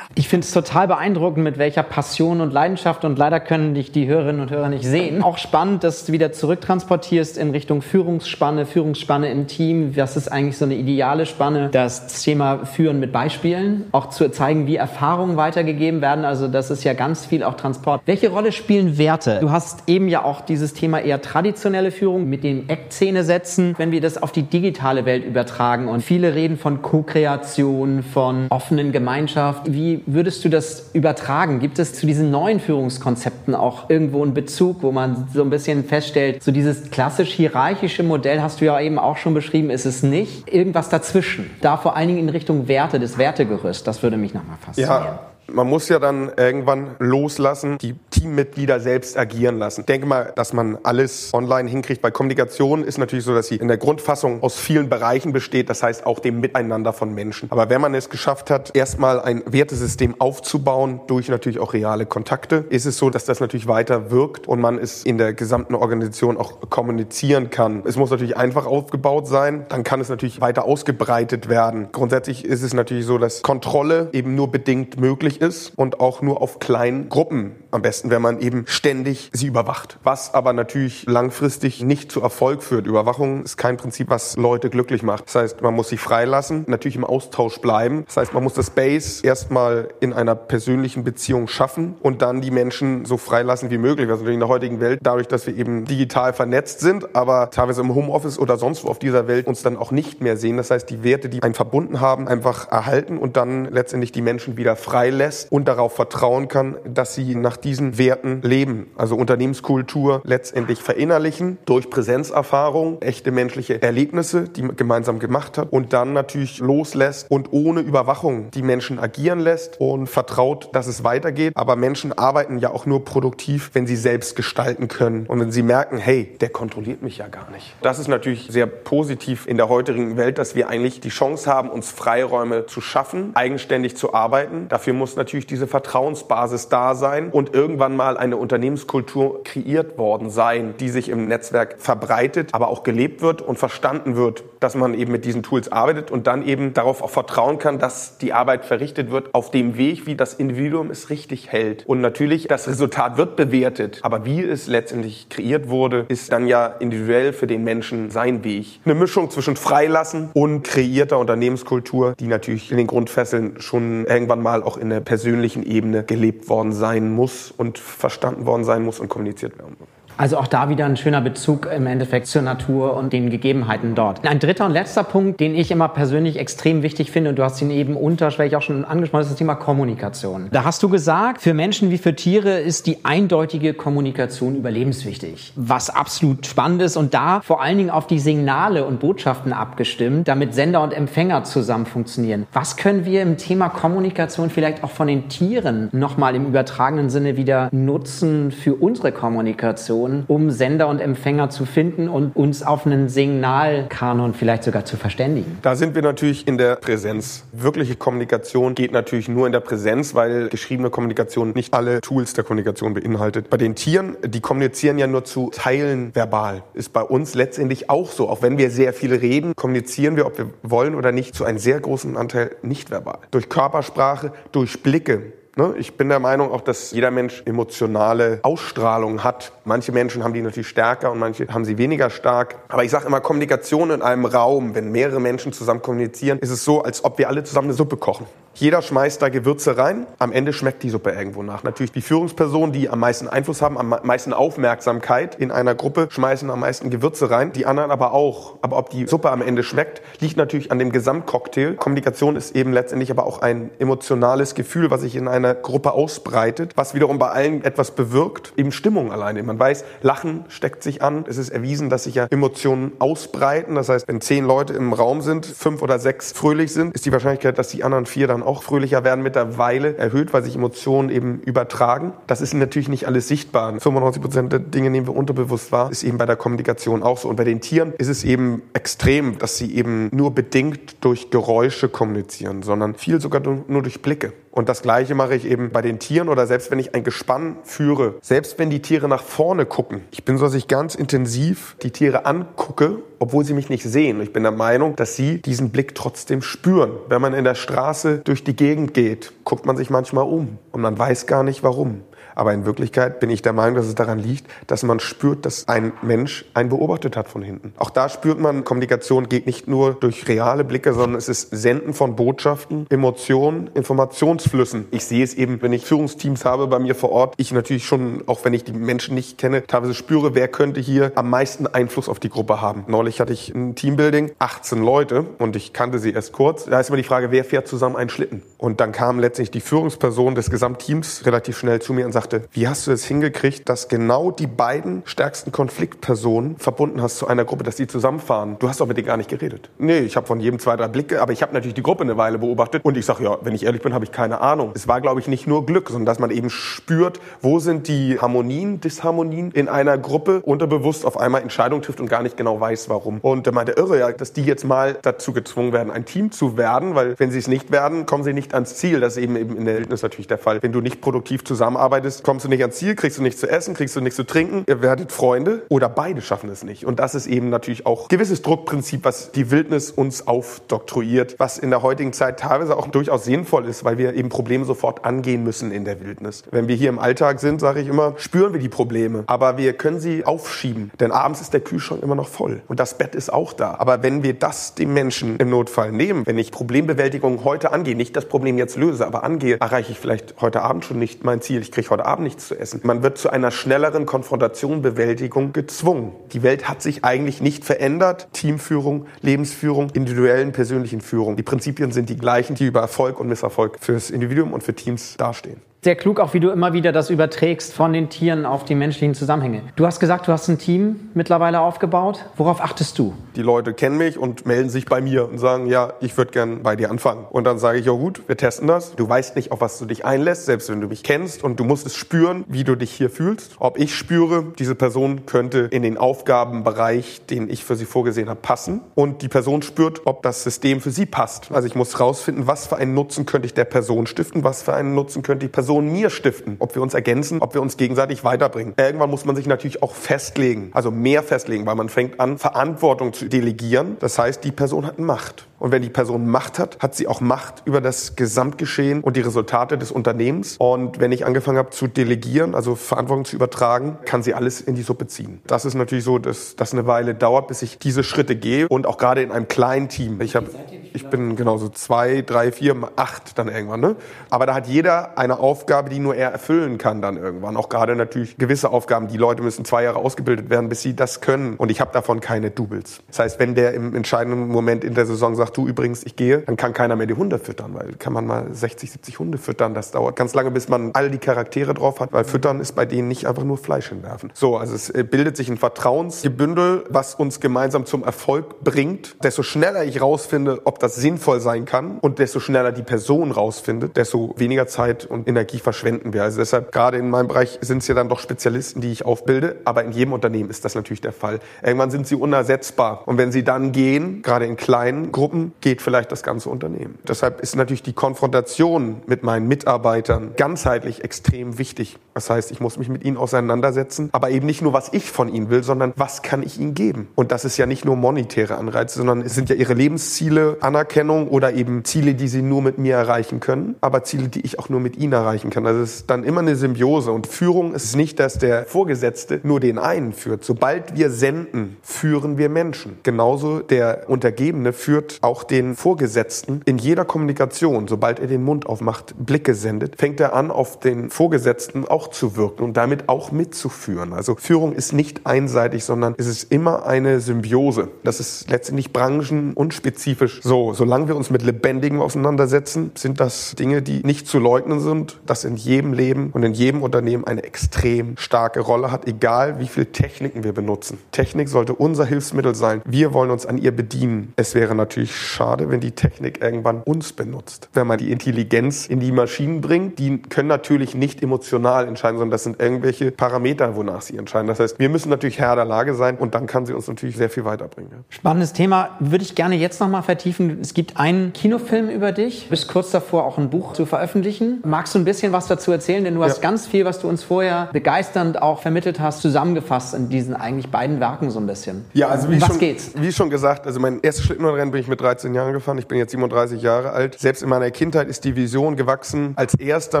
Ich 0.14 0.28
finde 0.28 0.44
es 0.44 0.52
total 0.52 0.88
beeindruckend, 0.88 1.42
mit 1.42 1.58
welcher 1.58 1.82
Passion 1.82 2.40
und 2.40 2.52
Leidenschaft 2.52 3.04
und 3.04 3.18
leider 3.18 3.40
können 3.40 3.74
dich 3.74 3.92
die 3.92 4.06
Hörerinnen 4.06 4.42
und 4.42 4.50
Hörer 4.50 4.68
nicht 4.68 4.84
sehen. 4.84 5.22
Auch 5.22 5.38
spannend, 5.38 5.84
dass 5.84 6.04
du 6.04 6.12
wieder 6.12 6.32
zurücktransportierst 6.32 7.38
in 7.38 7.50
Richtung 7.50 7.80
Führungsspanne, 7.80 8.66
Führungsspanne 8.66 9.30
im 9.30 9.46
Team. 9.46 9.96
Was 9.96 10.16
ist 10.16 10.28
eigentlich 10.28 10.58
so 10.58 10.66
eine 10.66 10.74
ideale 10.74 11.24
Spanne? 11.24 11.70
Das 11.72 12.22
Thema 12.22 12.66
Führen 12.66 13.00
mit 13.00 13.12
Beispielen, 13.12 13.86
auch 13.92 14.10
zu 14.10 14.30
zeigen, 14.30 14.66
wie 14.66 14.76
Erfahrungen 14.76 15.36
weitergegeben 15.36 16.02
werden. 16.02 16.24
Also 16.24 16.46
das 16.46 16.70
ist 16.70 16.84
ja 16.84 16.92
ganz 16.92 17.24
viel 17.24 17.42
auch 17.42 17.54
Transport. 17.54 18.02
Welche 18.04 18.30
Rolle 18.30 18.52
spielen 18.52 18.98
Werte? 18.98 19.38
Du 19.40 19.50
hast 19.50 19.84
eben 19.88 20.08
ja 20.08 20.24
auch 20.24 20.42
dieses 20.42 20.74
Thema 20.74 21.00
eher 21.00 21.22
traditionelle 21.22 21.90
Führung 21.90 22.28
mit 22.28 22.44
den 22.44 22.68
Eckzähne 22.68 23.24
setzen, 23.24 23.74
wenn 23.78 23.92
wir 23.92 24.02
das 24.02 24.22
auf 24.22 24.32
die 24.32 24.42
digitale 24.42 25.06
Welt 25.06 25.24
übertragen 25.24 25.88
und 25.88 26.02
viele 26.02 26.34
reden 26.34 26.58
von 26.58 26.82
Co-Kreation, 26.82 28.02
von 28.02 28.46
offenen 28.50 28.92
Gemeinschaft. 28.92 29.72
Wie 29.72 30.01
wie 30.06 30.14
würdest 30.14 30.44
du 30.44 30.48
das 30.48 30.90
übertragen? 30.92 31.60
Gibt 31.60 31.78
es 31.78 31.94
zu 31.94 32.06
diesen 32.06 32.30
neuen 32.30 32.60
Führungskonzepten 32.60 33.54
auch 33.54 33.90
irgendwo 33.90 34.22
einen 34.22 34.34
Bezug, 34.34 34.82
wo 34.82 34.92
man 34.92 35.28
so 35.32 35.42
ein 35.42 35.50
bisschen 35.50 35.84
feststellt, 35.84 36.42
so 36.42 36.52
dieses 36.52 36.90
klassisch 36.90 37.32
hierarchische 37.32 38.02
Modell 38.02 38.42
hast 38.42 38.60
du 38.60 38.66
ja 38.66 38.80
eben 38.80 38.98
auch 38.98 39.16
schon 39.16 39.34
beschrieben, 39.34 39.70
ist 39.70 39.86
es 39.86 40.02
nicht. 40.02 40.52
Irgendwas 40.52 40.88
dazwischen. 40.88 41.50
Da 41.60 41.76
vor 41.76 41.96
allen 41.96 42.08
Dingen 42.08 42.20
in 42.20 42.28
Richtung 42.28 42.68
Werte, 42.68 42.98
des 42.98 43.18
Wertegerüst, 43.18 43.86
das 43.86 44.02
würde 44.02 44.16
mich 44.16 44.34
nochmal 44.34 44.56
faszinieren. 44.60 45.04
Ja. 45.04 45.31
Man 45.48 45.66
muss 45.66 45.88
ja 45.88 45.98
dann 45.98 46.30
irgendwann 46.36 46.96
loslassen, 46.98 47.78
die 47.78 47.94
Teammitglieder 48.10 48.80
selbst 48.80 49.18
agieren 49.18 49.58
lassen. 49.58 49.82
Ich 49.82 49.86
denke 49.86 50.06
mal, 50.06 50.32
dass 50.34 50.52
man 50.52 50.78
alles 50.82 51.30
online 51.34 51.68
hinkriegt. 51.68 52.00
Bei 52.00 52.10
Kommunikation 52.10 52.84
ist 52.84 52.98
natürlich 52.98 53.24
so, 53.24 53.34
dass 53.34 53.48
sie 53.48 53.56
in 53.56 53.68
der 53.68 53.76
Grundfassung 53.76 54.42
aus 54.42 54.56
vielen 54.56 54.88
Bereichen 54.88 55.32
besteht. 55.32 55.68
Das 55.68 55.82
heißt 55.82 56.06
auch 56.06 56.20
dem 56.20 56.40
Miteinander 56.40 56.92
von 56.92 57.14
Menschen. 57.14 57.50
Aber 57.50 57.68
wenn 57.68 57.80
man 57.80 57.94
es 57.94 58.08
geschafft 58.08 58.50
hat, 58.50 58.74
erstmal 58.74 59.20
ein 59.20 59.42
Wertesystem 59.46 60.14
aufzubauen 60.18 61.00
durch 61.06 61.28
natürlich 61.28 61.58
auch 61.58 61.74
reale 61.74 62.06
Kontakte, 62.06 62.64
ist 62.70 62.86
es 62.86 62.96
so, 62.96 63.10
dass 63.10 63.24
das 63.24 63.40
natürlich 63.40 63.66
weiter 63.66 64.10
wirkt 64.10 64.48
und 64.48 64.60
man 64.60 64.78
es 64.78 65.04
in 65.04 65.18
der 65.18 65.34
gesamten 65.34 65.74
Organisation 65.74 66.36
auch 66.36 66.60
kommunizieren 66.70 67.50
kann. 67.50 67.82
Es 67.84 67.96
muss 67.96 68.10
natürlich 68.10 68.36
einfach 68.36 68.66
aufgebaut 68.66 69.26
sein. 69.26 69.66
Dann 69.68 69.84
kann 69.84 70.00
es 70.00 70.08
natürlich 70.08 70.40
weiter 70.40 70.64
ausgebreitet 70.64 71.48
werden. 71.48 71.88
Grundsätzlich 71.92 72.44
ist 72.44 72.62
es 72.62 72.72
natürlich 72.74 73.04
so, 73.04 73.18
dass 73.18 73.42
Kontrolle 73.42 74.08
eben 74.12 74.34
nur 74.34 74.50
bedingt 74.50 74.98
möglich 75.00 75.31
ist 75.40 75.72
und 75.76 76.00
auch 76.00 76.22
nur 76.22 76.42
auf 76.42 76.58
kleinen 76.58 77.08
Gruppen. 77.08 77.56
Am 77.70 77.82
besten, 77.82 78.10
wenn 78.10 78.20
man 78.20 78.40
eben 78.40 78.64
ständig 78.66 79.30
sie 79.32 79.46
überwacht. 79.46 79.98
Was 80.02 80.34
aber 80.34 80.52
natürlich 80.52 81.06
langfristig 81.06 81.82
nicht 81.82 82.12
zu 82.12 82.20
Erfolg 82.20 82.62
führt. 82.62 82.86
Überwachung 82.86 83.44
ist 83.44 83.56
kein 83.56 83.76
Prinzip, 83.76 84.10
was 84.10 84.36
Leute 84.36 84.68
glücklich 84.68 85.02
macht. 85.02 85.26
Das 85.26 85.36
heißt, 85.36 85.62
man 85.62 85.74
muss 85.74 85.88
sie 85.88 85.96
freilassen, 85.96 86.64
natürlich 86.66 86.96
im 86.96 87.04
Austausch 87.04 87.60
bleiben. 87.60 88.04
Das 88.06 88.16
heißt, 88.18 88.34
man 88.34 88.42
muss 88.42 88.54
das 88.54 88.70
Base 88.70 89.24
erstmal 89.24 89.88
in 90.00 90.12
einer 90.12 90.34
persönlichen 90.34 91.04
Beziehung 91.04 91.48
schaffen 91.48 91.94
und 92.02 92.20
dann 92.20 92.40
die 92.40 92.50
Menschen 92.50 93.04
so 93.04 93.16
freilassen 93.16 93.70
wie 93.70 93.78
möglich. 93.78 94.10
Also 94.10 94.26
in 94.26 94.40
der 94.40 94.48
heutigen 94.48 94.80
Welt, 94.80 95.00
dadurch, 95.02 95.28
dass 95.28 95.46
wir 95.46 95.56
eben 95.56 95.84
digital 95.84 96.32
vernetzt 96.32 96.80
sind, 96.80 97.14
aber 97.14 97.50
teilweise 97.50 97.80
im 97.80 97.94
Homeoffice 97.94 98.38
oder 98.38 98.56
sonst 98.58 98.84
wo 98.84 98.88
auf 98.88 98.98
dieser 98.98 99.28
Welt 99.28 99.46
uns 99.46 99.62
dann 99.62 99.76
auch 99.76 99.90
nicht 99.90 100.20
mehr 100.20 100.36
sehen. 100.36 100.56
Das 100.56 100.70
heißt, 100.70 100.90
die 100.90 101.02
Werte, 101.02 101.28
die 101.28 101.42
einen 101.42 101.54
verbunden 101.54 102.00
haben, 102.00 102.28
einfach 102.28 102.70
erhalten 102.70 103.18
und 103.18 103.36
dann 103.36 103.66
letztendlich 103.66 104.12
die 104.12 104.22
Menschen 104.22 104.56
wieder 104.56 104.76
freilässt 104.76 105.21
lässt 105.22 105.52
und 105.52 105.68
darauf 105.68 105.94
vertrauen 105.94 106.48
kann, 106.48 106.76
dass 106.84 107.14
sie 107.14 107.36
nach 107.36 107.56
diesen 107.56 107.96
Werten 107.96 108.42
leben. 108.42 108.90
Also 108.96 109.14
Unternehmenskultur 109.14 110.20
letztendlich 110.24 110.82
verinnerlichen 110.82 111.58
durch 111.64 111.90
Präsenzerfahrung, 111.90 113.00
echte 113.00 113.30
menschliche 113.30 113.80
Erlebnisse, 113.80 114.48
die 114.48 114.62
man 114.62 114.74
gemeinsam 114.74 115.20
gemacht 115.20 115.58
hat 115.58 115.70
und 115.70 115.92
dann 115.92 116.12
natürlich 116.12 116.58
loslässt 116.58 117.30
und 117.30 117.52
ohne 117.52 117.80
Überwachung 117.80 118.50
die 118.50 118.62
Menschen 118.62 118.98
agieren 118.98 119.38
lässt 119.38 119.80
und 119.80 120.08
vertraut, 120.08 120.70
dass 120.72 120.88
es 120.88 121.04
weitergeht. 121.04 121.52
Aber 121.54 121.76
Menschen 121.76 122.12
arbeiten 122.12 122.58
ja 122.58 122.70
auch 122.70 122.84
nur 122.84 123.04
produktiv, 123.04 123.70
wenn 123.74 123.86
sie 123.86 123.96
selbst 123.96 124.34
gestalten 124.34 124.88
können 124.88 125.26
und 125.26 125.38
wenn 125.38 125.52
sie 125.52 125.62
merken, 125.62 125.98
hey, 125.98 126.36
der 126.40 126.48
kontrolliert 126.48 127.02
mich 127.02 127.18
ja 127.18 127.28
gar 127.28 127.48
nicht. 127.50 127.76
Das 127.82 128.00
ist 128.00 128.08
natürlich 128.08 128.48
sehr 128.50 128.66
positiv 128.66 129.46
in 129.46 129.56
der 129.56 129.68
heutigen 129.68 130.16
Welt, 130.16 130.38
dass 130.38 130.56
wir 130.56 130.68
eigentlich 130.68 131.00
die 131.00 131.10
Chance 131.10 131.48
haben, 131.48 131.70
uns 131.70 131.92
Freiräume 131.92 132.66
zu 132.66 132.80
schaffen, 132.80 133.30
eigenständig 133.34 133.96
zu 133.96 134.14
arbeiten. 134.14 134.66
Dafür 134.68 134.94
muss 134.94 135.11
natürlich 135.16 135.46
diese 135.46 135.66
Vertrauensbasis 135.66 136.68
da 136.68 136.94
sein 136.94 137.30
und 137.30 137.54
irgendwann 137.54 137.96
mal 137.96 138.16
eine 138.16 138.36
Unternehmenskultur 138.36 139.42
kreiert 139.44 139.98
worden 139.98 140.30
sein, 140.30 140.74
die 140.80 140.88
sich 140.88 141.08
im 141.08 141.26
Netzwerk 141.26 141.76
verbreitet, 141.78 142.50
aber 142.52 142.68
auch 142.68 142.82
gelebt 142.82 143.22
wird 143.22 143.42
und 143.42 143.58
verstanden 143.58 144.16
wird, 144.16 144.44
dass 144.60 144.74
man 144.74 144.94
eben 144.94 145.12
mit 145.12 145.24
diesen 145.24 145.42
Tools 145.42 145.70
arbeitet 145.70 146.10
und 146.10 146.26
dann 146.26 146.46
eben 146.46 146.74
darauf 146.74 147.02
auch 147.02 147.10
vertrauen 147.10 147.58
kann, 147.58 147.78
dass 147.78 148.18
die 148.18 148.32
Arbeit 148.32 148.64
verrichtet 148.64 149.10
wird 149.10 149.34
auf 149.34 149.50
dem 149.50 149.76
Weg, 149.76 150.06
wie 150.06 150.14
das 150.14 150.34
Individuum 150.34 150.90
es 150.90 151.10
richtig 151.10 151.50
hält. 151.50 151.86
Und 151.86 152.00
natürlich, 152.00 152.48
das 152.48 152.68
Resultat 152.68 153.16
wird 153.16 153.36
bewertet, 153.36 154.00
aber 154.02 154.24
wie 154.24 154.42
es 154.42 154.66
letztendlich 154.66 155.28
kreiert 155.28 155.68
wurde, 155.68 156.06
ist 156.08 156.32
dann 156.32 156.46
ja 156.46 156.66
individuell 156.66 157.32
für 157.32 157.46
den 157.46 157.64
Menschen 157.64 158.10
sein 158.10 158.44
Weg. 158.44 158.80
Eine 158.84 158.94
Mischung 158.94 159.30
zwischen 159.30 159.56
Freilassen 159.56 160.30
und 160.34 160.64
kreierter 160.64 161.18
Unternehmenskultur, 161.18 162.14
die 162.18 162.26
natürlich 162.26 162.70
in 162.70 162.76
den 162.76 162.86
Grundfesseln 162.86 163.60
schon 163.60 164.06
irgendwann 164.06 164.42
mal 164.42 164.62
auch 164.62 164.76
in 164.76 164.90
der 164.90 165.00
persönlichen 165.04 165.62
Ebene 165.62 166.04
gelebt 166.04 166.48
worden 166.48 166.72
sein 166.72 167.12
muss 167.12 167.50
und 167.50 167.78
verstanden 167.78 168.46
worden 168.46 168.64
sein 168.64 168.84
muss 168.84 169.00
und 169.00 169.08
kommuniziert 169.08 169.58
werden 169.58 169.76
muss. 169.78 169.88
Also 170.16 170.38
auch 170.38 170.46
da 170.46 170.68
wieder 170.68 170.84
ein 170.84 170.96
schöner 170.96 171.20
Bezug 171.20 171.68
im 171.74 171.86
Endeffekt 171.86 172.26
zur 172.26 172.42
Natur 172.42 172.96
und 172.96 173.12
den 173.12 173.30
Gegebenheiten 173.30 173.94
dort. 173.94 174.26
Ein 174.26 174.38
dritter 174.38 174.66
und 174.66 174.72
letzter 174.72 175.04
Punkt, 175.04 175.40
den 175.40 175.54
ich 175.54 175.70
immer 175.70 175.88
persönlich 175.88 176.38
extrem 176.38 176.82
wichtig 176.82 177.10
finde, 177.10 177.30
und 177.30 177.36
du 177.36 177.44
hast 177.44 177.60
ihn 177.62 177.70
eben 177.70 177.96
unterschwellig 177.96 178.56
auch 178.56 178.62
schon 178.62 178.84
angesprochen, 178.84 179.22
ist 179.22 179.30
das 179.30 179.38
Thema 179.38 179.54
Kommunikation. 179.54 180.48
Da 180.52 180.64
hast 180.64 180.82
du 180.82 180.88
gesagt, 180.88 181.40
für 181.40 181.54
Menschen 181.54 181.90
wie 181.90 181.98
für 181.98 182.14
Tiere 182.14 182.58
ist 182.58 182.86
die 182.86 183.04
eindeutige 183.04 183.74
Kommunikation 183.74 184.56
überlebenswichtig. 184.56 185.52
Was 185.56 185.90
absolut 185.90 186.46
spannend 186.46 186.82
ist 186.82 186.96
und 186.96 187.14
da 187.14 187.40
vor 187.40 187.62
allen 187.62 187.78
Dingen 187.78 187.90
auf 187.90 188.06
die 188.06 188.18
Signale 188.18 188.84
und 188.84 189.00
Botschaften 189.00 189.52
abgestimmt, 189.52 190.28
damit 190.28 190.54
Sender 190.54 190.82
und 190.82 190.92
Empfänger 190.92 191.44
zusammen 191.44 191.86
funktionieren. 191.86 192.46
Was 192.52 192.76
können 192.76 193.04
wir 193.04 193.22
im 193.22 193.38
Thema 193.38 193.68
Kommunikation 193.68 194.50
vielleicht 194.50 194.84
auch 194.84 194.90
von 194.90 195.06
den 195.06 195.28
Tieren 195.28 195.88
nochmal 195.92 196.34
im 196.34 196.46
übertragenen 196.46 197.10
Sinne 197.10 197.36
wieder 197.36 197.68
nutzen 197.72 198.50
für 198.50 198.74
unsere 198.74 199.12
Kommunikation? 199.12 200.01
Kommunikation, 200.02 200.24
um 200.26 200.50
Sender 200.50 200.88
und 200.88 201.00
Empfänger 201.00 201.50
zu 201.50 201.64
finden 201.64 202.08
und 202.08 202.34
uns 202.36 202.62
auf 202.62 202.86
einen 202.86 203.08
Signalkanon 203.08 204.34
vielleicht 204.34 204.64
sogar 204.64 204.84
zu 204.84 204.96
verständigen? 204.96 205.58
Da 205.62 205.76
sind 205.76 205.94
wir 205.94 206.02
natürlich 206.02 206.46
in 206.46 206.58
der 206.58 206.76
Präsenz. 206.76 207.44
Wirkliche 207.52 207.96
Kommunikation 207.96 208.74
geht 208.74 208.92
natürlich 208.92 209.28
nur 209.28 209.46
in 209.46 209.52
der 209.52 209.60
Präsenz, 209.60 210.14
weil 210.14 210.48
geschriebene 210.48 210.90
Kommunikation 210.90 211.52
nicht 211.54 211.74
alle 211.74 212.00
Tools 212.00 212.34
der 212.34 212.44
Kommunikation 212.44 212.94
beinhaltet. 212.94 213.50
Bei 213.50 213.56
den 213.56 213.74
Tieren, 213.74 214.16
die 214.24 214.40
kommunizieren 214.40 214.98
ja 214.98 215.06
nur 215.06 215.24
zu 215.24 215.50
Teilen 215.52 216.14
verbal. 216.14 216.62
Ist 216.74 216.92
bei 216.92 217.02
uns 217.02 217.34
letztendlich 217.34 217.90
auch 217.90 218.10
so. 218.10 218.28
Auch 218.28 218.42
wenn 218.42 218.58
wir 218.58 218.70
sehr 218.70 218.92
viel 218.92 219.14
reden, 219.14 219.54
kommunizieren 219.56 220.16
wir, 220.16 220.26
ob 220.26 220.38
wir 220.38 220.50
wollen 220.62 220.94
oder 220.94 221.12
nicht, 221.12 221.34
zu 221.34 221.44
einem 221.44 221.58
sehr 221.58 221.80
großen 221.80 222.16
Anteil 222.16 222.50
nicht 222.62 222.90
verbal. 222.90 223.18
Durch 223.30 223.48
Körpersprache, 223.48 224.32
durch 224.52 224.82
Blicke, 224.82 225.32
Ne? 225.54 225.74
Ich 225.76 225.98
bin 225.98 226.08
der 226.08 226.18
Meinung 226.18 226.50
auch, 226.50 226.62
dass 226.62 226.92
jeder 226.92 227.10
Mensch 227.10 227.42
emotionale 227.44 228.40
Ausstrahlung 228.42 229.22
hat. 229.22 229.52
Manche 229.66 229.92
Menschen 229.92 230.24
haben 230.24 230.32
die 230.32 230.40
natürlich 230.40 230.68
stärker 230.68 231.12
und 231.12 231.18
manche 231.18 231.46
haben 231.48 231.66
sie 231.66 231.76
weniger 231.76 232.08
stark. 232.08 232.56
Aber 232.68 232.84
ich 232.84 232.90
sage 232.90 233.06
immer, 233.06 233.20
Kommunikation 233.20 233.90
in 233.90 234.00
einem 234.00 234.24
Raum, 234.24 234.74
wenn 234.74 234.90
mehrere 234.90 235.20
Menschen 235.20 235.52
zusammen 235.52 235.82
kommunizieren, 235.82 236.38
ist 236.38 236.50
es 236.50 236.64
so, 236.64 236.82
als 236.82 237.04
ob 237.04 237.18
wir 237.18 237.28
alle 237.28 237.44
zusammen 237.44 237.66
eine 237.66 237.74
Suppe 237.74 237.98
kochen. 237.98 238.26
Jeder 238.54 238.82
schmeißt 238.82 239.22
da 239.22 239.28
Gewürze 239.28 239.78
rein. 239.78 240.06
Am 240.18 240.30
Ende 240.30 240.52
schmeckt 240.52 240.82
die 240.82 240.90
Suppe 240.90 241.10
irgendwo 241.10 241.42
nach. 241.42 241.62
Natürlich 241.62 241.92
die 241.92 242.02
Führungspersonen, 242.02 242.72
die 242.72 242.90
am 242.90 243.00
meisten 243.00 243.26
Einfluss 243.28 243.62
haben, 243.62 243.78
am 243.78 243.94
meisten 244.02 244.32
Aufmerksamkeit 244.32 245.34
in 245.36 245.50
einer 245.50 245.74
Gruppe, 245.74 246.08
schmeißen 246.10 246.50
am 246.50 246.60
meisten 246.60 246.90
Gewürze 246.90 247.30
rein. 247.30 247.52
Die 247.52 247.64
anderen 247.64 247.90
aber 247.90 248.12
auch. 248.12 248.58
Aber 248.60 248.76
ob 248.76 248.90
die 248.90 249.06
Suppe 249.06 249.30
am 249.30 249.40
Ende 249.40 249.62
schmeckt, 249.62 250.02
liegt 250.20 250.36
natürlich 250.36 250.70
an 250.70 250.78
dem 250.78 250.92
Gesamtcocktail. 250.92 251.74
Kommunikation 251.74 252.36
ist 252.36 252.54
eben 252.54 252.72
letztendlich 252.72 253.10
aber 253.10 253.26
auch 253.26 253.40
ein 253.40 253.70
emotionales 253.78 254.54
Gefühl, 254.54 254.90
was 254.90 255.00
sich 255.00 255.16
in 255.16 255.28
einer 255.28 255.54
Gruppe 255.54 255.92
ausbreitet, 255.92 256.72
was 256.76 256.94
wiederum 256.94 257.18
bei 257.18 257.30
allen 257.30 257.64
etwas 257.64 257.92
bewirkt. 257.92 258.52
Eben 258.56 258.70
Stimmung 258.70 259.12
alleine. 259.12 259.42
Man 259.42 259.58
weiß, 259.58 259.84
Lachen 260.02 260.44
steckt 260.48 260.82
sich 260.82 261.02
an. 261.02 261.24
Es 261.26 261.38
ist 261.38 261.48
erwiesen, 261.48 261.88
dass 261.88 262.04
sich 262.04 262.16
ja 262.16 262.26
Emotionen 262.30 262.92
ausbreiten. 262.98 263.76
Das 263.76 263.88
heißt, 263.88 264.08
wenn 264.08 264.20
zehn 264.20 264.44
Leute 264.44 264.74
im 264.74 264.92
Raum 264.92 265.22
sind, 265.22 265.46
fünf 265.46 265.80
oder 265.80 265.98
sechs 265.98 266.32
fröhlich 266.32 266.72
sind, 266.72 266.94
ist 266.94 267.06
die 267.06 267.12
Wahrscheinlichkeit, 267.12 267.56
dass 267.56 267.68
die 267.68 267.82
anderen 267.82 268.04
vier 268.04 268.26
dann 268.26 268.41
dann 268.42 268.48
auch 268.48 268.62
fröhlicher 268.62 269.04
werden 269.04 269.22
mit 269.22 269.36
der 269.36 269.58
Weile 269.58 269.96
erhöht, 269.96 270.32
weil 270.32 270.42
sich 270.42 270.56
Emotionen 270.56 271.08
eben 271.08 271.40
übertragen. 271.40 272.12
Das 272.26 272.40
ist 272.40 272.54
natürlich 272.54 272.88
nicht 272.88 273.06
alles 273.06 273.28
sichtbar. 273.28 273.72
95 273.78 274.22
Prozent 274.22 274.52
der 274.52 274.58
Dinge 274.58 274.90
nehmen 274.90 275.06
wir 275.06 275.16
unterbewusst 275.16 275.72
wahr. 275.72 275.90
Ist 275.90 276.02
eben 276.02 276.18
bei 276.18 276.26
der 276.26 276.36
Kommunikation 276.36 277.02
auch 277.02 277.18
so. 277.18 277.28
Und 277.28 277.36
bei 277.36 277.44
den 277.44 277.60
Tieren 277.60 277.92
ist 277.98 278.08
es 278.08 278.24
eben 278.24 278.62
extrem, 278.72 279.38
dass 279.38 279.56
sie 279.56 279.74
eben 279.74 280.10
nur 280.12 280.34
bedingt 280.34 280.96
durch 281.00 281.30
Geräusche 281.30 281.88
kommunizieren, 281.88 282.62
sondern 282.62 282.94
viel 282.94 283.20
sogar 283.20 283.40
nur 283.42 283.82
durch 283.82 284.02
Blicke. 284.02 284.32
Und 284.52 284.68
das 284.68 284.82
Gleiche 284.82 285.14
mache 285.14 285.34
ich 285.34 285.46
eben 285.46 285.70
bei 285.70 285.80
den 285.80 285.98
Tieren 285.98 286.28
oder 286.28 286.46
selbst 286.46 286.70
wenn 286.70 286.78
ich 286.78 286.94
ein 286.94 287.04
Gespann 287.04 287.56
führe, 287.64 288.16
selbst 288.20 288.58
wenn 288.58 288.68
die 288.68 288.82
Tiere 288.82 289.08
nach 289.08 289.22
vorne 289.22 289.64
gucken. 289.64 290.02
Ich 290.10 290.24
bin 290.24 290.36
so, 290.36 290.44
dass 290.44 290.52
ich 290.52 290.68
ganz 290.68 290.94
intensiv 290.94 291.74
die 291.82 291.90
Tiere 291.90 292.26
angucke, 292.26 292.98
obwohl 293.18 293.46
sie 293.46 293.54
mich 293.54 293.70
nicht 293.70 293.82
sehen. 293.82 294.20
Ich 294.20 294.34
bin 294.34 294.42
der 294.42 294.52
Meinung, 294.52 294.94
dass 294.94 295.16
sie 295.16 295.40
diesen 295.40 295.70
Blick 295.70 295.94
trotzdem 295.94 296.42
spüren. 296.42 296.90
Wenn 297.08 297.22
man 297.22 297.32
in 297.32 297.44
der 297.44 297.54
Straße 297.54 298.18
durch 298.18 298.44
die 298.44 298.54
Gegend 298.54 298.92
geht, 298.92 299.32
guckt 299.44 299.64
man 299.64 299.78
sich 299.78 299.88
manchmal 299.88 300.24
um 300.24 300.58
und 300.70 300.82
man 300.82 300.98
weiß 300.98 301.26
gar 301.26 301.44
nicht 301.44 301.62
warum. 301.62 302.02
Aber 302.34 302.52
in 302.52 302.64
Wirklichkeit 302.64 303.20
bin 303.20 303.30
ich 303.30 303.42
der 303.42 303.52
Meinung, 303.52 303.76
dass 303.76 303.86
es 303.86 303.94
daran 303.94 304.18
liegt, 304.18 304.46
dass 304.66 304.82
man 304.82 305.00
spürt, 305.00 305.44
dass 305.46 305.68
ein 305.68 305.92
Mensch 306.02 306.44
einen 306.54 306.68
beobachtet 306.68 307.16
hat 307.16 307.28
von 307.28 307.42
hinten. 307.42 307.72
Auch 307.78 307.90
da 307.90 308.08
spürt 308.08 308.40
man, 308.40 308.64
Kommunikation 308.64 309.28
geht 309.28 309.46
nicht 309.46 309.68
nur 309.68 309.94
durch 309.94 310.28
reale 310.28 310.64
Blicke, 310.64 310.92
sondern 310.92 311.16
es 311.16 311.28
ist 311.28 311.48
Senden 311.50 311.94
von 311.94 312.16
Botschaften, 312.16 312.86
Emotionen, 312.90 313.70
Informationsflüssen. 313.74 314.86
Ich 314.90 315.04
sehe 315.04 315.24
es 315.24 315.34
eben, 315.34 315.60
wenn 315.62 315.72
ich 315.72 315.84
Führungsteams 315.84 316.44
habe 316.44 316.66
bei 316.66 316.78
mir 316.78 316.94
vor 316.94 317.12
Ort, 317.12 317.34
ich 317.36 317.52
natürlich 317.52 317.86
schon, 317.86 318.22
auch 318.26 318.44
wenn 318.44 318.54
ich 318.54 318.64
die 318.64 318.72
Menschen 318.72 319.14
nicht 319.14 319.38
kenne, 319.38 319.66
teilweise 319.66 319.94
spüre, 319.94 320.34
wer 320.34 320.48
könnte 320.48 320.80
hier 320.80 321.12
am 321.14 321.30
meisten 321.30 321.66
Einfluss 321.66 322.08
auf 322.08 322.18
die 322.18 322.28
Gruppe 322.28 322.60
haben. 322.60 322.84
Neulich 322.86 323.20
hatte 323.20 323.32
ich 323.32 323.54
ein 323.54 323.74
Teambuilding, 323.74 324.32
18 324.38 324.82
Leute 324.82 325.26
und 325.38 325.56
ich 325.56 325.72
kannte 325.72 325.98
sie 325.98 326.12
erst 326.12 326.32
kurz. 326.32 326.64
Da 326.64 326.80
ist 326.80 326.88
immer 326.88 326.96
die 326.96 327.04
Frage, 327.04 327.30
wer 327.30 327.44
fährt 327.44 327.68
zusammen 327.68 327.96
einen 327.96 328.10
Schlitten? 328.10 328.42
Und 328.58 328.80
dann 328.80 328.92
kam 328.92 329.18
letztlich 329.18 329.50
die 329.50 329.60
Führungsperson 329.60 330.34
des 330.34 330.50
Gesamtteams 330.50 331.26
relativ 331.26 331.58
schnell 331.58 331.80
zu 331.80 331.92
mir 331.92 332.06
und 332.06 332.12
sagte, 332.12 332.21
wie 332.52 332.68
hast 332.68 332.86
du 332.86 332.92
es 332.92 333.04
hingekriegt, 333.04 333.68
dass 333.68 333.88
genau 333.88 334.30
die 334.30 334.46
beiden 334.46 335.02
stärksten 335.04 335.52
Konfliktpersonen 335.52 336.56
verbunden 336.56 337.02
hast 337.02 337.18
zu 337.18 337.26
einer 337.26 337.44
Gruppe, 337.44 337.64
dass 337.64 337.76
die 337.76 337.86
zusammenfahren? 337.86 338.56
Du 338.58 338.68
hast 338.68 338.80
doch 338.80 338.86
mit 338.86 338.96
denen 338.96 339.06
gar 339.06 339.16
nicht 339.16 339.30
geredet. 339.30 339.70
Nee, 339.78 340.00
ich 340.00 340.16
habe 340.16 340.26
von 340.26 340.40
jedem 340.40 340.58
zwei, 340.58 340.76
drei 340.76 340.88
Blicke, 340.88 341.20
aber 341.20 341.32
ich 341.32 341.42
habe 341.42 341.52
natürlich 341.52 341.74
die 341.74 341.82
Gruppe 341.82 342.02
eine 342.02 342.16
Weile 342.16 342.38
beobachtet 342.38 342.84
und 342.84 342.96
ich 342.96 343.06
sage, 343.06 343.24
ja, 343.24 343.38
wenn 343.42 343.54
ich 343.54 343.64
ehrlich 343.64 343.82
bin, 343.82 343.94
habe 343.94 344.04
ich 344.04 344.12
keine 344.12 344.40
Ahnung. 344.40 344.72
Es 344.74 344.88
war, 344.88 345.00
glaube 345.00 345.20
ich, 345.20 345.28
nicht 345.28 345.46
nur 345.46 345.66
Glück, 345.66 345.88
sondern 345.88 346.06
dass 346.06 346.18
man 346.18 346.30
eben 346.30 346.50
spürt, 346.50 347.20
wo 347.40 347.58
sind 347.58 347.88
die 347.88 348.18
Harmonien, 348.18 348.80
Disharmonien 348.80 349.50
in 349.52 349.68
einer 349.68 349.98
Gruppe, 349.98 350.40
unterbewusst 350.44 351.04
auf 351.06 351.18
einmal 351.18 351.42
Entscheidungen 351.42 351.82
trifft 351.82 352.00
und 352.00 352.08
gar 352.08 352.22
nicht 352.22 352.36
genau 352.36 352.60
weiß, 352.60 352.88
warum. 352.88 353.18
Und 353.20 353.46
er 353.46 353.52
meinte, 353.52 353.72
irre 353.72 353.98
ja, 353.98 354.12
dass 354.12 354.32
die 354.32 354.42
jetzt 354.42 354.64
mal 354.64 354.96
dazu 355.02 355.32
gezwungen 355.32 355.72
werden, 355.72 355.90
ein 355.90 356.04
Team 356.04 356.30
zu 356.30 356.56
werden, 356.56 356.94
weil 356.94 357.18
wenn 357.18 357.30
sie 357.30 357.38
es 357.38 357.48
nicht 357.48 357.70
werden, 357.70 358.06
kommen 358.06 358.24
sie 358.24 358.32
nicht 358.32 358.54
ans 358.54 358.76
Ziel. 358.76 359.00
Das 359.00 359.16
ist 359.16 359.22
eben, 359.22 359.36
eben 359.36 359.56
in 359.56 359.64
der 359.64 359.78
Wildnis 359.78 360.02
natürlich 360.02 360.26
der 360.26 360.38
Fall. 360.38 360.62
Wenn 360.62 360.72
du 360.72 360.80
nicht 360.80 361.00
produktiv 361.00 361.44
zusammenarbeitest, 361.44 362.11
kommst 362.22 362.44
du 362.44 362.48
nicht 362.48 362.60
ans 362.60 362.76
Ziel, 362.76 362.94
kriegst 362.94 363.18
du 363.18 363.22
nichts 363.22 363.40
zu 363.40 363.48
essen, 363.48 363.74
kriegst 363.74 363.96
du 363.96 364.00
nichts 364.00 364.16
zu 364.16 364.24
trinken, 364.24 364.64
ihr 364.66 364.82
werdet 364.82 365.12
Freunde 365.12 365.62
oder 365.68 365.88
beide 365.88 366.20
schaffen 366.20 366.50
es 366.50 366.62
nicht. 366.64 366.84
Und 366.84 366.98
das 366.98 367.14
ist 367.14 367.26
eben 367.26 367.48
natürlich 367.50 367.86
auch 367.86 368.08
gewisses 368.08 368.42
Druckprinzip, 368.42 369.04
was 369.04 369.32
die 369.32 369.50
Wildnis 369.50 369.90
uns 369.90 370.26
aufdoktroyiert, 370.26 371.36
was 371.38 371.58
in 371.58 371.70
der 371.70 371.82
heutigen 371.82 372.12
Zeit 372.12 372.40
teilweise 372.40 372.76
auch 372.76 372.88
durchaus 372.88 373.24
sinnvoll 373.24 373.66
ist, 373.66 373.84
weil 373.84 373.98
wir 373.98 374.14
eben 374.14 374.28
Probleme 374.28 374.64
sofort 374.64 375.04
angehen 375.04 375.44
müssen 375.44 375.72
in 375.72 375.84
der 375.84 376.00
Wildnis. 376.00 376.42
Wenn 376.50 376.68
wir 376.68 376.76
hier 376.76 376.88
im 376.88 376.98
Alltag 376.98 377.40
sind, 377.40 377.60
sage 377.60 377.80
ich 377.80 377.88
immer, 377.88 378.14
spüren 378.16 378.52
wir 378.52 378.60
die 378.60 378.68
Probleme, 378.68 379.24
aber 379.26 379.56
wir 379.56 379.72
können 379.72 380.00
sie 380.00 380.24
aufschieben, 380.24 380.90
denn 381.00 381.12
abends 381.12 381.40
ist 381.40 381.52
der 381.52 381.60
Kühlschrank 381.60 382.02
immer 382.02 382.14
noch 382.14 382.28
voll 382.28 382.62
und 382.68 382.80
das 382.80 382.98
Bett 382.98 383.14
ist 383.14 383.32
auch 383.32 383.52
da. 383.52 383.76
Aber 383.78 384.02
wenn 384.02 384.22
wir 384.22 384.34
das 384.34 384.74
dem 384.74 384.92
Menschen 384.94 385.36
im 385.36 385.50
Notfall 385.50 385.92
nehmen, 385.92 386.26
wenn 386.26 386.38
ich 386.38 386.50
Problembewältigung 386.50 387.44
heute 387.44 387.72
angehe, 387.72 387.96
nicht 387.96 388.16
das 388.16 388.26
Problem 388.26 388.58
jetzt 388.58 388.76
löse, 388.76 389.06
aber 389.06 389.24
angehe, 389.24 389.58
erreiche 389.60 389.92
ich 389.92 389.98
vielleicht 389.98 390.40
heute 390.40 390.62
Abend 390.62 390.84
schon 390.84 390.98
nicht 390.98 391.24
mein 391.24 391.40
Ziel. 391.40 391.60
Ich 391.60 391.72
kriege 391.72 391.88
heute 391.90 392.01
Abend 392.06 392.24
nichts 392.24 392.48
zu 392.48 392.58
essen. 392.58 392.80
Man 392.84 393.02
wird 393.02 393.18
zu 393.18 393.30
einer 393.30 393.50
schnelleren 393.50 394.06
Konfrontation, 394.06 394.82
Bewältigung 394.82 395.52
gezwungen. 395.52 396.12
Die 396.32 396.42
Welt 396.42 396.68
hat 396.68 396.82
sich 396.82 397.04
eigentlich 397.04 397.40
nicht 397.40 397.64
verändert. 397.64 398.28
Teamführung, 398.32 399.06
Lebensführung, 399.20 399.90
individuellen, 399.90 400.52
persönlichen 400.52 401.00
Führung. 401.00 401.36
Die 401.36 401.42
Prinzipien 401.42 401.92
sind 401.92 402.08
die 402.08 402.16
gleichen, 402.16 402.54
die 402.54 402.66
über 402.66 402.80
Erfolg 402.80 403.18
und 403.18 403.28
Misserfolg 403.28 403.78
fürs 403.80 404.10
Individuum 404.10 404.52
und 404.52 404.62
für 404.62 404.74
Teams 404.74 405.16
dastehen 405.16 405.60
sehr 405.84 405.96
klug, 405.96 406.20
auch 406.20 406.32
wie 406.32 406.38
du 406.38 406.50
immer 406.50 406.74
wieder 406.74 406.92
das 406.92 407.10
überträgst 407.10 407.72
von 407.72 407.92
den 407.92 408.08
Tieren 408.08 408.46
auf 408.46 408.64
die 408.64 408.76
menschlichen 408.76 409.16
Zusammenhänge. 409.16 409.62
Du 409.74 409.84
hast 409.84 409.98
gesagt, 409.98 410.28
du 410.28 410.32
hast 410.32 410.46
ein 410.46 410.56
Team 410.56 411.10
mittlerweile 411.14 411.58
aufgebaut. 411.58 412.24
Worauf 412.36 412.60
achtest 412.60 413.00
du? 413.00 413.14
Die 413.34 413.42
Leute 413.42 413.74
kennen 413.74 413.98
mich 413.98 414.16
und 414.16 414.46
melden 414.46 414.70
sich 414.70 414.84
bei 414.86 415.00
mir 415.00 415.28
und 415.28 415.38
sagen, 415.38 415.66
ja, 415.66 415.94
ich 416.00 416.16
würde 416.16 416.30
gern 416.30 416.62
bei 416.62 416.76
dir 416.76 416.88
anfangen. 416.88 417.24
Und 417.28 417.42
dann 417.48 417.58
sage 417.58 417.80
ich, 417.80 417.86
ja 417.86 417.90
gut, 417.90 418.22
wir 418.28 418.36
testen 418.36 418.68
das. 418.68 418.94
Du 418.94 419.08
weißt 419.08 419.34
nicht, 419.34 419.50
auf 419.50 419.60
was 419.60 419.80
du 419.80 419.86
dich 419.86 420.04
einlässt, 420.04 420.46
selbst 420.46 420.70
wenn 420.70 420.80
du 420.80 420.86
mich 420.86 421.02
kennst. 421.02 421.42
Und 421.42 421.58
du 421.58 421.64
musst 421.64 421.84
es 421.84 421.96
spüren, 421.96 422.44
wie 422.46 422.62
du 422.62 422.76
dich 422.76 422.92
hier 422.92 423.10
fühlst. 423.10 423.56
Ob 423.58 423.76
ich 423.76 423.96
spüre, 423.96 424.52
diese 424.60 424.76
Person 424.76 425.26
könnte 425.26 425.66
in 425.72 425.82
den 425.82 425.98
Aufgabenbereich, 425.98 427.22
den 427.28 427.50
ich 427.50 427.64
für 427.64 427.74
sie 427.74 427.86
vorgesehen 427.86 428.28
habe, 428.28 428.38
passen. 428.40 428.82
Und 428.94 429.22
die 429.22 429.28
Person 429.28 429.62
spürt, 429.62 430.02
ob 430.04 430.22
das 430.22 430.44
System 430.44 430.80
für 430.80 430.92
sie 430.92 431.06
passt. 431.06 431.50
Also 431.50 431.66
ich 431.66 431.74
muss 431.74 431.98
rausfinden, 431.98 432.46
was 432.46 432.68
für 432.68 432.76
einen 432.76 432.94
Nutzen 432.94 433.26
könnte 433.26 433.46
ich 433.46 433.54
der 433.54 433.64
Person 433.64 434.06
stiften, 434.06 434.44
was 434.44 434.62
für 434.62 434.74
einen 434.74 434.94
Nutzen 434.94 435.24
könnte 435.24 435.46
die 435.46 435.50
Person 435.50 435.71
Person 435.72 435.90
mir 435.90 436.10
stiften, 436.10 436.56
ob 436.58 436.74
wir 436.74 436.82
uns 436.82 436.92
ergänzen, 436.92 437.40
ob 437.40 437.54
wir 437.54 437.62
uns 437.62 437.78
gegenseitig 437.78 438.24
weiterbringen. 438.24 438.74
Irgendwann 438.76 439.08
muss 439.08 439.24
man 439.24 439.36
sich 439.36 439.46
natürlich 439.46 439.82
auch 439.82 439.94
festlegen, 439.94 440.68
also 440.74 440.90
mehr 440.90 441.22
festlegen, 441.22 441.64
weil 441.64 441.76
man 441.76 441.88
fängt 441.88 442.20
an, 442.20 442.36
Verantwortung 442.36 443.14
zu 443.14 443.24
delegieren. 443.24 443.96
Das 444.00 444.18
heißt, 444.18 444.44
die 444.44 444.52
Person 444.52 444.84
hat 444.84 444.98
Macht. 444.98 445.46
Und 445.62 445.70
wenn 445.70 445.80
die 445.80 445.90
Person 445.90 446.26
Macht 446.26 446.58
hat, 446.58 446.78
hat 446.80 446.96
sie 446.96 447.06
auch 447.06 447.20
Macht 447.20 447.62
über 447.66 447.80
das 447.80 448.16
Gesamtgeschehen 448.16 449.00
und 449.00 449.16
die 449.16 449.20
Resultate 449.20 449.78
des 449.78 449.92
Unternehmens. 449.92 450.56
Und 450.58 450.98
wenn 450.98 451.12
ich 451.12 451.24
angefangen 451.24 451.56
habe 451.56 451.70
zu 451.70 451.86
delegieren, 451.86 452.56
also 452.56 452.74
Verantwortung 452.74 453.24
zu 453.24 453.36
übertragen, 453.36 453.96
kann 454.04 454.24
sie 454.24 454.34
alles 454.34 454.60
in 454.60 454.74
die 454.74 454.82
Suppe 454.82 455.06
ziehen. 455.06 455.40
Das 455.46 455.64
ist 455.64 455.74
natürlich 455.74 456.02
so, 456.02 456.18
dass 456.18 456.56
das 456.56 456.72
eine 456.72 456.88
Weile 456.88 457.14
dauert, 457.14 457.46
bis 457.46 457.62
ich 457.62 457.78
diese 457.78 458.02
Schritte 458.02 458.34
gehe. 458.34 458.66
Und 458.66 458.88
auch 458.88 458.98
gerade 458.98 459.22
in 459.22 459.30
einem 459.30 459.46
kleinen 459.46 459.88
Team. 459.88 460.20
Ich, 460.20 460.34
hab, 460.34 460.46
ich 460.94 461.06
bin 461.06 461.36
genauso 461.36 461.68
zwei, 461.68 462.22
drei, 462.22 462.50
vier, 462.50 462.74
acht 462.96 463.38
dann 463.38 463.46
irgendwann. 463.46 463.80
Ne? 463.80 463.94
Aber 464.30 464.46
da 464.46 464.54
hat 464.54 464.66
jeder 464.66 465.16
eine 465.16 465.38
Aufgabe, 465.38 465.61
die 465.66 465.98
nur 465.98 466.14
er 466.14 466.30
erfüllen 466.30 466.78
kann 466.78 467.02
dann 467.02 467.16
irgendwann. 467.16 467.56
Auch 467.56 467.68
gerade 467.68 467.96
natürlich 467.96 468.36
gewisse 468.36 468.70
Aufgaben. 468.70 469.08
Die 469.08 469.16
Leute 469.16 469.42
müssen 469.42 469.64
zwei 469.64 469.84
Jahre 469.84 469.98
ausgebildet 469.98 470.50
werden, 470.50 470.68
bis 470.68 470.82
sie 470.82 470.94
das 470.94 471.20
können. 471.20 471.56
Und 471.56 471.70
ich 471.70 471.80
habe 471.80 471.92
davon 471.92 472.20
keine 472.20 472.50
Doubles. 472.50 473.00
Das 473.08 473.18
heißt, 473.18 473.38
wenn 473.38 473.54
der 473.54 473.74
im 473.74 473.94
entscheidenden 473.94 474.48
Moment 474.48 474.84
in 474.84 474.94
der 474.94 475.06
Saison 475.06 475.34
sagt, 475.34 475.56
du 475.56 475.66
übrigens, 475.66 476.04
ich 476.04 476.16
gehe, 476.16 476.38
dann 476.38 476.56
kann 476.56 476.72
keiner 476.72 476.96
mehr 476.96 477.06
die 477.06 477.14
Hunde 477.14 477.38
füttern, 477.38 477.74
weil 477.74 477.94
kann 477.98 478.12
man 478.12 478.26
mal 478.26 478.46
60, 478.52 478.90
70 478.92 479.18
Hunde 479.18 479.38
füttern. 479.38 479.74
Das 479.74 479.90
dauert 479.90 480.16
ganz 480.16 480.34
lange, 480.34 480.50
bis 480.50 480.68
man 480.68 480.90
all 480.94 481.10
die 481.10 481.18
Charaktere 481.18 481.74
drauf 481.74 482.00
hat, 482.00 482.12
weil 482.12 482.24
füttern 482.24 482.60
ist 482.60 482.72
bei 482.72 482.86
denen 482.86 483.08
nicht 483.08 483.26
einfach 483.26 483.44
nur 483.44 483.58
Fleisch 483.58 483.88
hinwerfen. 483.88 484.30
So, 484.34 484.56
also 484.56 484.74
es 484.74 484.90
äh, 484.90 485.04
bildet 485.04 485.36
sich 485.36 485.48
ein 485.48 485.58
Vertrauensgebündel, 485.58 486.84
was 486.88 487.14
uns 487.14 487.40
gemeinsam 487.40 487.86
zum 487.86 488.04
Erfolg 488.04 488.62
bringt. 488.62 489.16
Desto 489.22 489.42
schneller 489.42 489.84
ich 489.84 490.00
rausfinde, 490.00 490.62
ob 490.64 490.78
das 490.78 490.96
sinnvoll 490.96 491.40
sein 491.40 491.64
kann 491.64 491.98
und 491.98 492.18
desto 492.18 492.40
schneller 492.40 492.72
die 492.72 492.82
Person 492.82 493.30
rausfindet, 493.30 493.96
desto 493.96 494.34
weniger 494.36 494.66
Zeit 494.66 495.04
und 495.04 495.28
Energie 495.28 495.51
verschwenden 495.60 496.12
wir. 496.12 496.22
Also 496.22 496.38
deshalb, 496.38 496.72
gerade 496.72 496.96
in 496.96 497.10
meinem 497.10 497.28
Bereich 497.28 497.58
sind 497.60 497.78
es 497.78 497.88
ja 497.88 497.94
dann 497.94 498.08
doch 498.08 498.20
Spezialisten, 498.20 498.80
die 498.80 498.92
ich 498.92 499.04
aufbilde, 499.04 499.56
aber 499.64 499.84
in 499.84 499.92
jedem 499.92 500.12
Unternehmen 500.12 500.48
ist 500.48 500.64
das 500.64 500.74
natürlich 500.74 501.00
der 501.00 501.12
Fall. 501.12 501.40
Irgendwann 501.62 501.90
sind 501.90 502.06
sie 502.06 502.14
unersetzbar. 502.14 503.02
Und 503.06 503.18
wenn 503.18 503.32
sie 503.32 503.44
dann 503.44 503.72
gehen, 503.72 504.22
gerade 504.22 504.46
in 504.46 504.56
kleinen 504.56 505.12
Gruppen, 505.12 505.52
geht 505.60 505.82
vielleicht 505.82 506.12
das 506.12 506.22
ganze 506.22 506.48
Unternehmen. 506.48 506.98
Deshalb 507.06 507.40
ist 507.40 507.56
natürlich 507.56 507.82
die 507.82 507.92
Konfrontation 507.92 509.02
mit 509.06 509.22
meinen 509.22 509.48
Mitarbeitern 509.48 510.32
ganzheitlich 510.36 511.04
extrem 511.04 511.58
wichtig. 511.58 511.98
Das 512.14 512.28
heißt, 512.28 512.50
ich 512.50 512.60
muss 512.60 512.78
mich 512.78 512.88
mit 512.88 513.04
ihnen 513.04 513.16
auseinandersetzen, 513.16 514.10
aber 514.12 514.30
eben 514.30 514.46
nicht 514.46 514.62
nur, 514.62 514.72
was 514.72 514.92
ich 514.92 515.10
von 515.10 515.32
ihnen 515.32 515.50
will, 515.50 515.62
sondern 515.62 515.92
was 515.96 516.22
kann 516.22 516.42
ich 516.42 516.60
ihnen 516.60 516.74
geben. 516.74 517.08
Und 517.14 517.32
das 517.32 517.44
ist 517.44 517.56
ja 517.56 517.66
nicht 517.66 517.84
nur 517.84 517.96
monetäre 517.96 518.56
Anreize, 518.56 518.98
sondern 518.98 519.22
es 519.22 519.34
sind 519.34 519.48
ja 519.48 519.56
ihre 519.56 519.74
Lebensziele, 519.74 520.58
Anerkennung 520.60 521.28
oder 521.28 521.54
eben 521.54 521.84
Ziele, 521.84 522.14
die 522.14 522.28
sie 522.28 522.42
nur 522.42 522.62
mit 522.62 522.78
mir 522.78 522.96
erreichen 522.96 523.40
können, 523.40 523.76
aber 523.80 524.04
Ziele, 524.04 524.28
die 524.28 524.40
ich 524.42 524.58
auch 524.58 524.68
nur 524.68 524.80
mit 524.80 524.96
ihnen 524.96 525.12
erreichen 525.12 525.41
kann. 525.50 525.66
Also 525.66 525.80
es 525.80 525.96
ist 525.96 526.10
dann 526.10 526.24
immer 526.24 526.40
eine 526.40 526.56
Symbiose. 526.56 527.12
Und 527.12 527.26
Führung 527.26 527.74
ist 527.74 527.96
nicht, 527.96 528.18
dass 528.20 528.38
der 528.38 528.66
Vorgesetzte 528.66 529.40
nur 529.42 529.60
den 529.60 529.78
einen 529.78 530.12
führt. 530.12 530.44
Sobald 530.44 530.96
wir 530.96 531.10
senden, 531.10 531.76
führen 531.82 532.38
wir 532.38 532.48
Menschen. 532.48 532.98
Genauso 533.02 533.60
der 533.60 534.08
Untergebene 534.08 534.72
führt 534.72 535.18
auch 535.22 535.44
den 535.44 535.76
Vorgesetzten 535.76 536.62
in 536.64 536.78
jeder 536.78 537.04
Kommunikation, 537.04 537.88
sobald 537.88 538.20
er 538.20 538.26
den 538.26 538.44
Mund 538.44 538.66
aufmacht, 538.66 539.14
Blicke 539.18 539.54
sendet, 539.54 539.96
fängt 539.96 540.20
er 540.20 540.34
an, 540.34 540.50
auf 540.50 540.80
den 540.80 541.10
Vorgesetzten 541.10 541.86
auch 541.86 542.08
zu 542.08 542.36
wirken 542.36 542.62
und 542.64 542.76
damit 542.76 543.08
auch 543.08 543.32
mitzuführen. 543.32 544.12
Also 544.12 544.34
Führung 544.36 544.72
ist 544.72 544.92
nicht 544.92 545.26
einseitig, 545.26 545.84
sondern 545.84 546.14
es 546.18 546.26
ist 546.26 546.52
immer 546.52 546.86
eine 546.86 547.20
Symbiose. 547.20 547.88
Das 548.04 548.20
ist 548.20 548.50
letztendlich 548.50 548.92
branchenunspezifisch 548.92 550.40
so. 550.42 550.74
Solange 550.74 551.08
wir 551.08 551.16
uns 551.16 551.30
mit 551.30 551.42
Lebendigem 551.42 552.00
auseinandersetzen, 552.00 552.92
sind 552.94 553.20
das 553.20 553.54
Dinge, 553.54 553.82
die 553.82 554.02
nicht 554.04 554.26
zu 554.26 554.38
leugnen 554.38 554.80
sind, 554.80 555.20
dass 555.26 555.44
in 555.44 555.56
jedem 555.56 555.92
Leben 555.92 556.30
und 556.32 556.42
in 556.42 556.52
jedem 556.52 556.82
Unternehmen 556.82 557.24
eine 557.24 557.44
extrem 557.44 558.16
starke 558.16 558.60
Rolle 558.60 558.90
hat, 558.90 559.06
egal 559.06 559.58
wie 559.58 559.66
viel 559.66 559.86
Techniken 559.86 560.44
wir 560.44 560.52
benutzen. 560.52 560.98
Technik 561.12 561.48
sollte 561.48 561.74
unser 561.74 562.04
Hilfsmittel 562.04 562.54
sein. 562.54 562.82
Wir 562.84 563.12
wollen 563.12 563.30
uns 563.30 563.46
an 563.46 563.58
ihr 563.58 563.74
bedienen. 563.74 564.32
Es 564.36 564.54
wäre 564.54 564.74
natürlich 564.74 565.14
schade, 565.16 565.70
wenn 565.70 565.80
die 565.80 565.92
Technik 565.92 566.42
irgendwann 566.42 566.82
uns 566.82 567.12
benutzt. 567.12 567.68
Wenn 567.72 567.86
man 567.86 567.98
die 567.98 568.10
Intelligenz 568.10 568.86
in 568.86 569.00
die 569.00 569.12
Maschinen 569.12 569.60
bringt, 569.60 569.98
die 569.98 570.18
können 570.18 570.48
natürlich 570.48 570.94
nicht 570.94 571.22
emotional 571.22 571.86
entscheiden, 571.86 572.18
sondern 572.18 572.32
das 572.32 572.44
sind 572.44 572.60
irgendwelche 572.60 573.10
Parameter, 573.10 573.76
wonach 573.76 574.02
sie 574.02 574.16
entscheiden. 574.16 574.48
Das 574.48 574.60
heißt, 574.60 574.78
wir 574.78 574.88
müssen 574.88 575.10
natürlich 575.10 575.38
Herr 575.38 575.56
der 575.56 575.64
Lage 575.64 575.94
sein 575.94 576.16
und 576.16 576.34
dann 576.34 576.46
kann 576.46 576.66
sie 576.66 576.72
uns 576.72 576.88
natürlich 576.88 577.16
sehr 577.16 577.30
viel 577.30 577.44
weiterbringen. 577.44 578.04
Spannendes 578.08 578.52
Thema. 578.52 578.96
Würde 579.00 579.24
ich 579.24 579.34
gerne 579.34 579.56
jetzt 579.56 579.80
nochmal 579.80 580.02
vertiefen. 580.02 580.58
Es 580.60 580.74
gibt 580.74 580.96
einen 580.96 581.32
Kinofilm 581.32 581.88
über 581.88 582.12
dich. 582.12 582.44
Du 582.44 582.50
bist 582.50 582.68
kurz 582.68 582.90
davor, 582.90 583.24
auch 583.24 583.38
ein 583.38 583.50
Buch 583.50 583.72
zu 583.72 583.86
veröffentlichen. 583.86 584.60
Magst 584.64 584.94
du 584.94 584.98
ein 584.98 585.04
bisschen 585.04 585.11
was 585.32 585.46
dazu 585.46 585.72
erzählen, 585.72 586.04
denn 586.04 586.14
du 586.14 586.22
hast 586.24 586.36
Ja. 586.42 586.42
ganz 586.50 586.66
viel, 586.66 586.84
was 586.84 586.98
du 587.00 587.08
uns 587.08 587.22
vorher 587.22 587.68
begeisternd 587.72 588.40
auch 588.40 588.60
vermittelt 588.60 589.00
hast, 589.00 589.20
zusammengefasst 589.22 589.94
in 589.94 590.08
diesen 590.08 590.34
eigentlich 590.34 590.70
beiden 590.70 591.00
Werken 591.00 591.30
so 591.30 591.38
ein 591.38 591.46
bisschen. 591.46 591.84
Ja, 591.92 592.08
also 592.08 592.30
wie 592.30 592.34
um 592.36 592.40
was 592.40 592.48
schon, 592.48 592.58
geht's? 592.58 592.90
wie 592.94 593.12
schon 593.12 593.30
gesagt, 593.30 593.66
also 593.66 593.80
mein 593.80 594.00
erstes 594.02 594.24
Schlittenrennen 594.24 594.70
bin 594.70 594.80
ich 594.80 594.88
mit 594.88 595.00
13 595.00 595.34
Jahren 595.34 595.52
gefahren. 595.52 595.78
Ich 595.78 595.86
bin 595.88 595.98
jetzt 595.98 596.10
37 596.12 596.62
Jahre 596.62 596.90
alt. 596.92 597.18
Selbst 597.18 597.42
in 597.42 597.48
meiner 597.48 597.70
Kindheit 597.70 598.08
ist 598.08 598.24
die 598.24 598.36
Vision 598.36 598.76
gewachsen, 598.76 599.32
als 599.36 599.54
erster 599.54 600.00